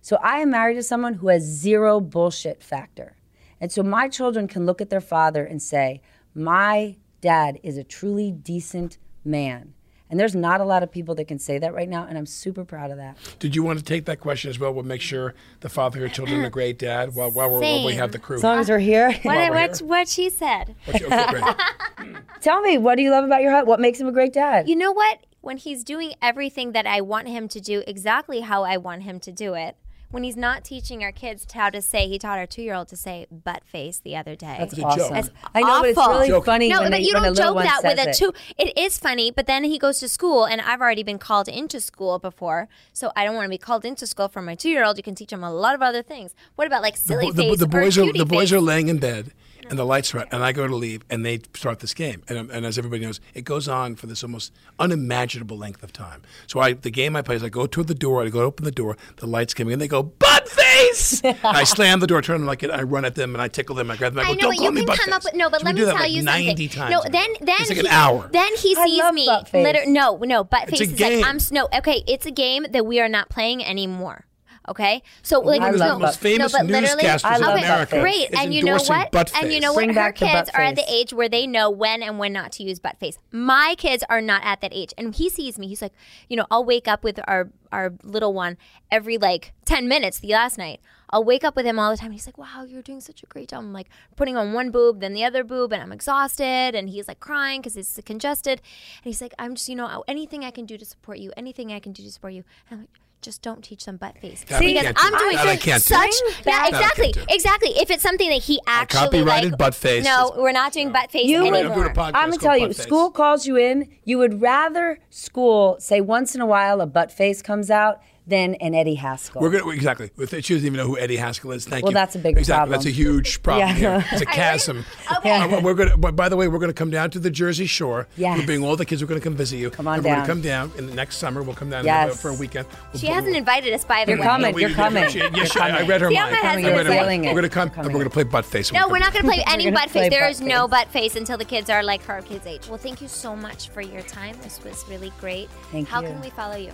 So 0.00 0.16
I 0.16 0.40
am 0.40 0.50
married 0.50 0.74
to 0.74 0.82
someone 0.82 1.14
who 1.14 1.28
has 1.28 1.44
zero 1.44 2.00
bullshit 2.00 2.60
factor. 2.60 3.14
And 3.60 3.70
so 3.70 3.84
my 3.84 4.08
children 4.08 4.48
can 4.48 4.66
look 4.66 4.80
at 4.80 4.90
their 4.90 5.00
father 5.00 5.44
and 5.44 5.62
say, 5.62 6.00
my 6.34 6.96
dad 7.24 7.58
is 7.62 7.78
a 7.78 7.82
truly 7.82 8.30
decent 8.30 8.98
man. 9.24 9.72
And 10.10 10.20
there's 10.20 10.34
not 10.34 10.60
a 10.60 10.64
lot 10.64 10.82
of 10.82 10.92
people 10.92 11.14
that 11.14 11.24
can 11.24 11.38
say 11.38 11.58
that 11.58 11.72
right 11.72 11.88
now, 11.88 12.04
and 12.06 12.18
I'm 12.18 12.26
super 12.26 12.66
proud 12.66 12.90
of 12.90 12.98
that. 12.98 13.16
Did 13.38 13.56
you 13.56 13.62
want 13.62 13.78
to 13.78 13.84
take 13.84 14.04
that 14.04 14.20
question 14.20 14.50
as 14.50 14.58
well? 14.58 14.72
We'll 14.74 14.84
make 14.84 15.00
sure 15.00 15.34
the 15.60 15.70
father 15.70 15.96
of 15.96 16.00
your 16.02 16.10
children 16.10 16.44
a 16.44 16.50
great 16.50 16.78
dad 16.78 17.14
while, 17.14 17.30
while, 17.30 17.48
we're, 17.48 17.60
while 17.60 17.86
we 17.86 17.94
have 17.94 18.12
the 18.12 18.18
crew. 18.18 18.36
As 18.36 18.42
long 18.42 18.58
as 18.58 18.68
we're 18.68 18.78
here. 18.78 19.10
what, 19.10 19.24
we're 19.24 19.50
what, 19.50 19.78
here. 19.78 19.88
what 19.88 20.06
she 20.06 20.28
said 20.28 20.76
Okay. 20.86 21.08
Tell 22.42 22.60
me, 22.60 22.76
what 22.76 22.96
do 22.96 23.02
you 23.02 23.10
love 23.10 23.24
about 23.24 23.40
your 23.40 23.50
husband? 23.50 23.68
What 23.68 23.80
makes 23.80 23.98
him 23.98 24.06
a 24.06 24.12
great 24.12 24.34
dad? 24.34 24.68
you 24.68 24.76
know 24.76 24.92
what 24.92 25.24
when 25.40 25.56
he's 25.56 25.84
doing 25.84 26.14
everything 26.22 26.72
that 26.72 26.86
i 26.86 27.00
want 27.00 27.28
him 27.28 27.48
to 27.48 27.60
do 27.60 27.82
exactly 27.86 28.40
how 28.40 28.64
i 28.64 28.76
want 28.76 29.02
him 29.02 29.20
to 29.20 29.30
do 29.30 29.54
it 29.54 29.76
when 30.14 30.22
he's 30.22 30.36
not 30.36 30.62
teaching 30.62 31.02
our 31.02 31.10
kids 31.10 31.44
how 31.52 31.68
to 31.70 31.82
say, 31.82 32.06
he 32.06 32.20
taught 32.20 32.38
our 32.38 32.46
two 32.46 32.62
year 32.62 32.74
old 32.74 32.86
to 32.86 32.96
say 32.96 33.26
butt 33.32 33.64
face 33.64 33.98
the 33.98 34.14
other 34.14 34.36
day. 34.36 34.54
That's 34.60 34.78
a 34.78 34.82
awesome. 34.84 34.98
joke. 35.00 35.10
That's 35.12 35.30
I 35.52 35.60
know, 35.60 35.80
but 35.80 35.88
it's 35.90 35.98
awful. 35.98 36.14
really 36.14 36.28
Joke. 36.28 36.44
funny 36.44 36.68
No, 36.68 36.82
when, 36.82 36.92
but 36.92 37.00
a, 37.00 37.02
you 37.02 37.12
don't 37.12 37.34
joke 37.34 37.56
that 37.56 37.80
with 37.82 37.98
says 37.98 38.06
a 38.06 38.10
it. 38.10 38.16
two. 38.16 38.32
It 38.56 38.78
is 38.78 38.96
funny, 38.96 39.32
but 39.32 39.48
then 39.48 39.64
he 39.64 39.76
goes 39.76 39.98
to 39.98 40.08
school, 40.08 40.44
and 40.44 40.60
I've 40.60 40.80
already 40.80 41.02
been 41.02 41.18
called 41.18 41.48
into 41.48 41.80
school 41.80 42.20
before, 42.20 42.68
so 42.92 43.10
I 43.16 43.24
don't 43.24 43.34
want 43.34 43.46
to 43.46 43.50
be 43.50 43.58
called 43.58 43.84
into 43.84 44.06
school 44.06 44.28
for 44.28 44.40
my 44.40 44.54
two-year-old. 44.54 44.96
You 44.98 45.02
can 45.02 45.16
teach 45.16 45.32
him 45.32 45.42
a 45.42 45.52
lot 45.52 45.74
of 45.74 45.82
other 45.82 46.02
things. 46.02 46.32
What 46.54 46.68
about 46.68 46.80
like 46.82 46.96
silly 46.96 47.32
the, 47.32 47.42
face 47.42 47.58
the 47.58 47.64
or 47.64 47.68
boys 47.68 47.98
are 47.98 48.02
cutie 48.04 48.18
the 48.20 48.24
boys 48.24 48.50
face? 48.50 48.52
are 48.52 48.60
laying 48.60 48.86
in 48.86 48.98
bed 48.98 49.32
and 49.68 49.78
the 49.78 49.84
lights 49.84 50.14
are 50.14 50.20
out 50.20 50.28
and 50.32 50.42
I 50.44 50.52
go 50.52 50.66
to 50.66 50.74
leave 50.76 51.02
and 51.10 51.24
they 51.24 51.40
start 51.54 51.80
this 51.80 51.94
game 51.94 52.22
and, 52.28 52.38
um, 52.38 52.50
and 52.52 52.64
as 52.66 52.78
everybody 52.78 53.02
knows 53.04 53.20
it 53.34 53.42
goes 53.42 53.68
on 53.68 53.96
for 53.96 54.06
this 54.06 54.22
almost 54.22 54.52
unimaginable 54.78 55.56
length 55.56 55.82
of 55.82 55.92
time 55.92 56.22
so 56.46 56.60
I 56.60 56.72
the 56.74 56.90
game 56.90 57.16
I 57.16 57.22
play 57.22 57.36
is 57.36 57.42
I 57.42 57.48
go 57.48 57.66
toward 57.66 57.86
the 57.88 57.94
door 57.94 58.22
I 58.22 58.28
go 58.28 58.40
open 58.42 58.64
the 58.64 58.70
door 58.70 58.96
the 59.16 59.26
lights 59.26 59.54
come 59.54 59.68
in 59.68 59.74
and 59.74 59.82
they 59.82 59.88
go 59.88 60.02
butt 60.02 60.48
face 60.48 61.20
And 61.24 61.36
I 61.42 61.64
slam 61.74 62.00
the 62.00 62.06
door 62.06 62.22
turn 62.22 62.38
them 62.40 62.46
like 62.46 62.62
it 62.62 62.70
I 62.70 62.82
run 62.82 63.04
at 63.04 63.14
them 63.14 63.34
and 63.34 63.42
I 63.42 63.48
tickle 63.48 63.74
them 63.74 63.90
I 63.90 63.96
grab 63.96 64.14
them 64.14 64.24
I, 64.24 64.28
I 64.30 64.32
go 64.32 64.34
know, 64.34 64.40
don't 64.40 64.50
but 64.50 64.56
call 64.58 64.64
you 64.66 64.72
me 64.72 64.80
can 64.82 64.86
butt 64.86 64.98
come 64.98 65.12
up 65.12 65.22
face." 65.22 65.32
with 65.32 65.38
no. 65.38 65.50
But 65.50 65.60
So 65.60 65.66
let 65.66 65.74
me 65.74 65.80
tell 65.84 65.94
like 65.94 66.12
you 66.12 66.22
90 66.22 66.48
something. 66.48 66.68
times 66.68 66.90
no, 66.92 67.02
then 67.10 67.30
then 67.40 67.56
it's 67.60 67.68
like 67.70 67.78
he, 67.78 67.86
an 67.86 67.92
hour 67.92 68.28
Then 68.32 68.56
he 68.56 68.76
I 68.76 68.84
sees 68.86 68.98
love 68.98 69.14
me. 69.14 69.26
butt 69.26 69.48
face. 69.48 69.64
liter- 69.64 69.86
no, 69.90 70.16
no, 70.18 70.44
butt 70.44 70.68
It's 70.68 70.78
face 70.78 70.80
a 70.80 70.92
is 70.92 71.00
like. 71.00 71.24
I'm 71.24 71.38
no. 71.50 71.68
Okay, 71.78 72.02
it's 72.06 72.26
a 72.26 72.30
game 72.30 72.66
that 72.70 72.84
we 72.86 73.00
are 73.00 73.08
not 73.08 73.28
playing 73.30 73.64
anymore. 73.64 74.26
Okay, 74.66 75.02
so 75.22 75.40
like 75.40 75.60
I 75.60 75.70
no, 75.70 75.76
love 75.76 75.98
no, 75.98 76.06
butt 76.06 76.16
famous 76.16 76.52
but 76.52 76.64
literally, 76.64 77.02
newscasters 77.02 77.24
I 77.24 77.36
in 77.36 77.42
love 77.42 77.56
okay, 77.56 77.64
America 77.66 78.00
great, 78.00 78.30
is 78.30 78.40
and 78.40 78.54
you 78.54 78.64
know 78.64 78.78
what? 78.78 79.12
butt 79.12 79.30
And 79.36 79.46
you 79.46 79.52
face. 79.52 79.62
know 79.62 79.74
Bring 79.74 79.94
what? 79.94 79.96
Her 80.04 80.12
kids 80.12 80.50
are 80.54 80.62
at 80.62 80.76
the 80.76 80.84
age 80.90 81.12
where 81.12 81.28
they 81.28 81.46
know 81.46 81.68
when 81.68 82.02
and 82.02 82.18
when 82.18 82.32
not 82.32 82.52
to 82.52 82.62
use 82.62 82.78
butt 82.78 82.98
face. 82.98 83.18
My 83.30 83.74
kids 83.76 84.02
are 84.08 84.22
not 84.22 84.42
at 84.42 84.62
that 84.62 84.72
age, 84.72 84.94
and 84.96 85.14
he 85.14 85.28
sees 85.28 85.58
me. 85.58 85.68
He's 85.68 85.82
like, 85.82 85.92
you 86.30 86.36
know, 86.36 86.46
I'll 86.50 86.64
wake 86.64 86.88
up 86.88 87.04
with 87.04 87.20
our 87.28 87.50
our 87.72 87.92
little 88.02 88.32
one 88.32 88.56
every 88.90 89.18
like 89.18 89.52
ten 89.66 89.86
minutes. 89.86 90.20
The 90.20 90.28
last 90.28 90.56
night, 90.56 90.80
I'll 91.10 91.24
wake 91.24 91.44
up 91.44 91.56
with 91.56 91.66
him 91.66 91.78
all 91.78 91.90
the 91.90 91.96
time. 91.96 92.12
He's 92.12 92.26
like, 92.26 92.38
wow, 92.38 92.64
you're 92.66 92.82
doing 92.82 93.00
such 93.00 93.22
a 93.22 93.26
great 93.26 93.48
job. 93.50 93.60
I'm 93.60 93.72
like 93.72 93.88
putting 94.16 94.36
on 94.36 94.52
one 94.54 94.70
boob, 94.70 95.00
then 95.00 95.12
the 95.12 95.24
other 95.24 95.44
boob, 95.44 95.72
and 95.72 95.82
I'm 95.82 95.92
exhausted. 95.92 96.74
And 96.74 96.88
he's 96.88 97.06
like 97.06 97.20
crying 97.20 97.60
because 97.60 97.74
he's 97.74 98.00
congested. 98.04 98.60
And 98.60 99.04
he's 99.04 99.20
like, 99.20 99.34
I'm 99.38 99.54
just, 99.56 99.68
you 99.68 99.76
know, 99.76 100.04
anything 100.08 100.44
I 100.44 100.50
can 100.50 100.64
do 100.64 100.78
to 100.78 100.84
support 100.84 101.18
you, 101.18 101.32
anything 101.36 101.72
I 101.72 101.80
can 101.80 101.92
do 101.92 102.02
to 102.02 102.10
support 102.10 102.32
you. 102.32 102.44
And 102.70 102.78
I'm 102.78 102.80
like, 102.80 102.90
just 103.24 103.42
don't 103.42 103.62
teach 103.64 103.84
them 103.86 103.96
butt 103.96 104.16
face 104.18 104.44
That 104.44 104.62
I 104.62 104.66
because 104.66 104.82
can't 104.84 104.96
do. 104.96 105.02
I'm 105.04 105.18
doing 105.18 105.36
That 105.36 105.46
I 105.46 105.56
can't 105.56 105.82
do. 105.82 105.94
such 105.94 106.10
That 106.44 106.46
yeah 106.46 106.52
I 106.52 106.70
can't 106.70 106.74
exactly 106.82 107.12
do. 107.12 107.24
exactly 107.30 107.68
if 107.70 107.90
it's 107.90 108.02
something 108.02 108.28
that 108.28 108.42
he 108.42 108.60
actually 108.66 109.00
copyrighted 109.00 109.50
like 109.52 109.58
butt 109.58 109.74
face. 109.74 110.04
no 110.04 110.32
we're 110.36 110.52
not 110.52 110.72
doing 110.72 110.92
butt 110.92 111.10
face 111.10 111.26
You 111.26 111.42
would- 111.44 111.54
anymore 111.54 111.72
I'm 111.72 111.74
doing 111.74 111.90
a 111.90 111.94
podcast 111.94 112.10
I'm 112.14 112.30
gonna 112.30 112.38
tell 112.42 112.56
you, 112.58 112.66
Butt 112.68 112.76
Face. 112.76 112.86
school 112.86 113.10
calls 113.10 113.46
you 113.46 113.56
in. 113.56 113.88
You 114.04 114.18
would 114.18 114.40
rather 114.42 114.98
school 115.10 115.76
say 115.80 116.00
once 116.00 116.34
in 116.34 116.40
a 116.40 116.46
while 116.46 116.80
a 116.80 116.86
butt 116.86 117.10
face 117.10 117.40
comes 117.42 117.70
out 117.70 118.00
than 118.26 118.54
an 118.56 118.74
Eddie 118.74 118.94
Haskell. 118.94 119.42
We're 119.42 119.50
gonna 119.50 119.68
exactly. 119.70 120.10
She 120.18 120.54
doesn't 120.54 120.54
even 120.66 120.74
know 120.78 120.86
who 120.86 120.98
Eddie 120.98 121.16
Haskell 121.16 121.52
is. 121.52 121.64
Thank 121.66 121.84
Well, 121.84 121.92
you. 121.92 121.94
Well, 121.96 122.02
that's 122.02 122.16
a 122.16 122.18
bigger 122.18 122.38
exactly. 122.38 122.58
problem. 122.60 122.72
That's 122.72 122.86
a 122.86 122.90
huge 122.90 123.42
problem. 123.42 123.68
Yeah. 123.68 123.74
here. 123.74 124.04
It's 124.12 124.22
a 124.22 124.26
chasm. 124.26 124.84
Okay. 125.18 125.30
Uh, 125.30 125.60
we're 125.60 125.74
gonna. 125.74 125.96
but 125.96 126.16
By 126.16 126.28
the 126.28 126.36
way, 126.36 126.48
we're 126.48 126.58
gonna 126.58 126.72
come 126.72 126.90
down 126.90 127.10
to 127.10 127.18
the 127.18 127.30
Jersey 127.30 127.66
Shore. 127.66 128.08
Yes. 128.16 128.38
We're 128.38 128.46
bringing 128.46 128.66
all 128.66 128.76
the 128.76 128.86
kids. 128.86 129.02
We're 129.02 129.08
gonna 129.08 129.20
come 129.20 129.34
visit 129.36 129.58
you. 129.58 129.68
Come 129.70 129.86
on 129.88 129.96
and 129.96 130.04
We're 130.04 130.14
gonna 130.14 130.26
come 130.26 130.40
down 130.40 130.72
in 130.78 130.86
the 130.86 130.94
next 130.94 131.16
summer. 131.18 131.42
We'll 131.42 131.54
come 131.54 131.68
down 131.70 131.84
Yes. 131.84 132.20
for 132.20 132.28
a 132.30 132.34
weekend. 132.34 132.66
We'll 132.92 133.00
she 133.00 133.06
put- 133.08 133.14
hasn't 133.16 133.36
invited 133.36 133.72
us 133.74 133.84
by 133.84 134.04
the 134.04 134.12
You're 134.12 134.20
way 134.20 134.26
coming. 134.26 134.54
we- 134.54 134.60
You're 134.62 134.70
coming. 134.70 135.08
she- 135.10 135.18
You're 135.18 135.30
yes, 135.36 135.52
she- 135.52 135.60
I 135.60 135.70
coming. 135.72 135.88
read 135.88 136.00
her 136.00 136.08
Fiona 136.08 136.30
mind. 136.30 136.36
has 136.44 136.56
I 136.56 136.60
You're 136.60 136.76
read 136.76 136.86
her 136.86 136.94
mind. 137.06 137.24
We're 137.26 137.34
gonna 137.34 137.48
come. 137.48 137.70
Coming 137.70 137.92
We're 137.92 137.98
gonna 138.00 138.10
play 138.10 138.22
butt 138.24 138.44
face. 138.46 138.72
no 138.72 138.88
we're 138.88 138.98
not 138.98 139.12
going 139.12 139.24
to 139.24 139.28
play 139.30 139.42
any 139.48 139.70
butt 139.70 139.90
face 139.90 140.10
There 140.10 140.28
is 140.28 140.40
no 140.40 140.66
butt 140.68 140.88
face 140.88 141.16
until 141.16 141.36
the 141.36 141.44
kids 141.44 141.68
are 141.70 141.82
like 141.82 142.02
her 142.04 142.22
kids 142.22 142.46
age 142.46 142.68
well 142.68 142.78
thank 142.78 143.00
you 143.02 143.08
so 143.08 143.34
much 143.34 143.68
for 143.70 143.80
your 143.82 144.02
time 144.02 144.36
this 144.42 144.62
was 144.62 144.84
really 144.88 145.12
great 145.20 145.48
Thank 145.72 145.88
you. 145.88 145.92
how 145.94 146.00
can 146.02 146.20
we 146.20 146.30
follow 146.30 146.56
you 146.56 146.70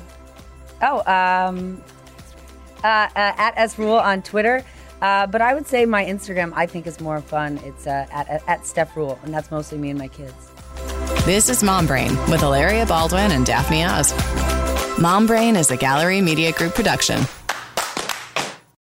Oh, 0.82 0.98
um, 1.06 1.82
uh, 2.82 2.86
uh, 2.86 3.10
at 3.14 3.54
S 3.56 3.76
Ruhle 3.76 4.00
on 4.02 4.22
Twitter. 4.22 4.64
Uh, 5.02 5.26
but 5.26 5.40
I 5.40 5.54
would 5.54 5.66
say 5.66 5.86
my 5.86 6.04
Instagram 6.04 6.52
I 6.54 6.66
think 6.66 6.86
is 6.86 7.00
more 7.00 7.20
fun. 7.20 7.58
It's 7.64 7.86
uh, 7.86 8.06
at, 8.10 8.42
at 8.46 8.66
Steph 8.66 8.94
Ruhle, 8.94 9.22
and 9.24 9.32
that's 9.32 9.50
mostly 9.50 9.78
me 9.78 9.90
and 9.90 9.98
my 9.98 10.08
kids. 10.08 10.50
This 11.24 11.48
is 11.48 11.62
Mom 11.62 11.86
Brain 11.86 12.10
with 12.30 12.40
Hilaria 12.40 12.86
Baldwin 12.86 13.30
and 13.32 13.46
Daphne 13.46 13.84
Oz. 13.84 14.12
Mom 14.98 15.26
Brain 15.26 15.56
is 15.56 15.70
a 15.70 15.76
Gallery 15.76 16.20
Media 16.20 16.52
Group 16.52 16.74
production 16.74 17.24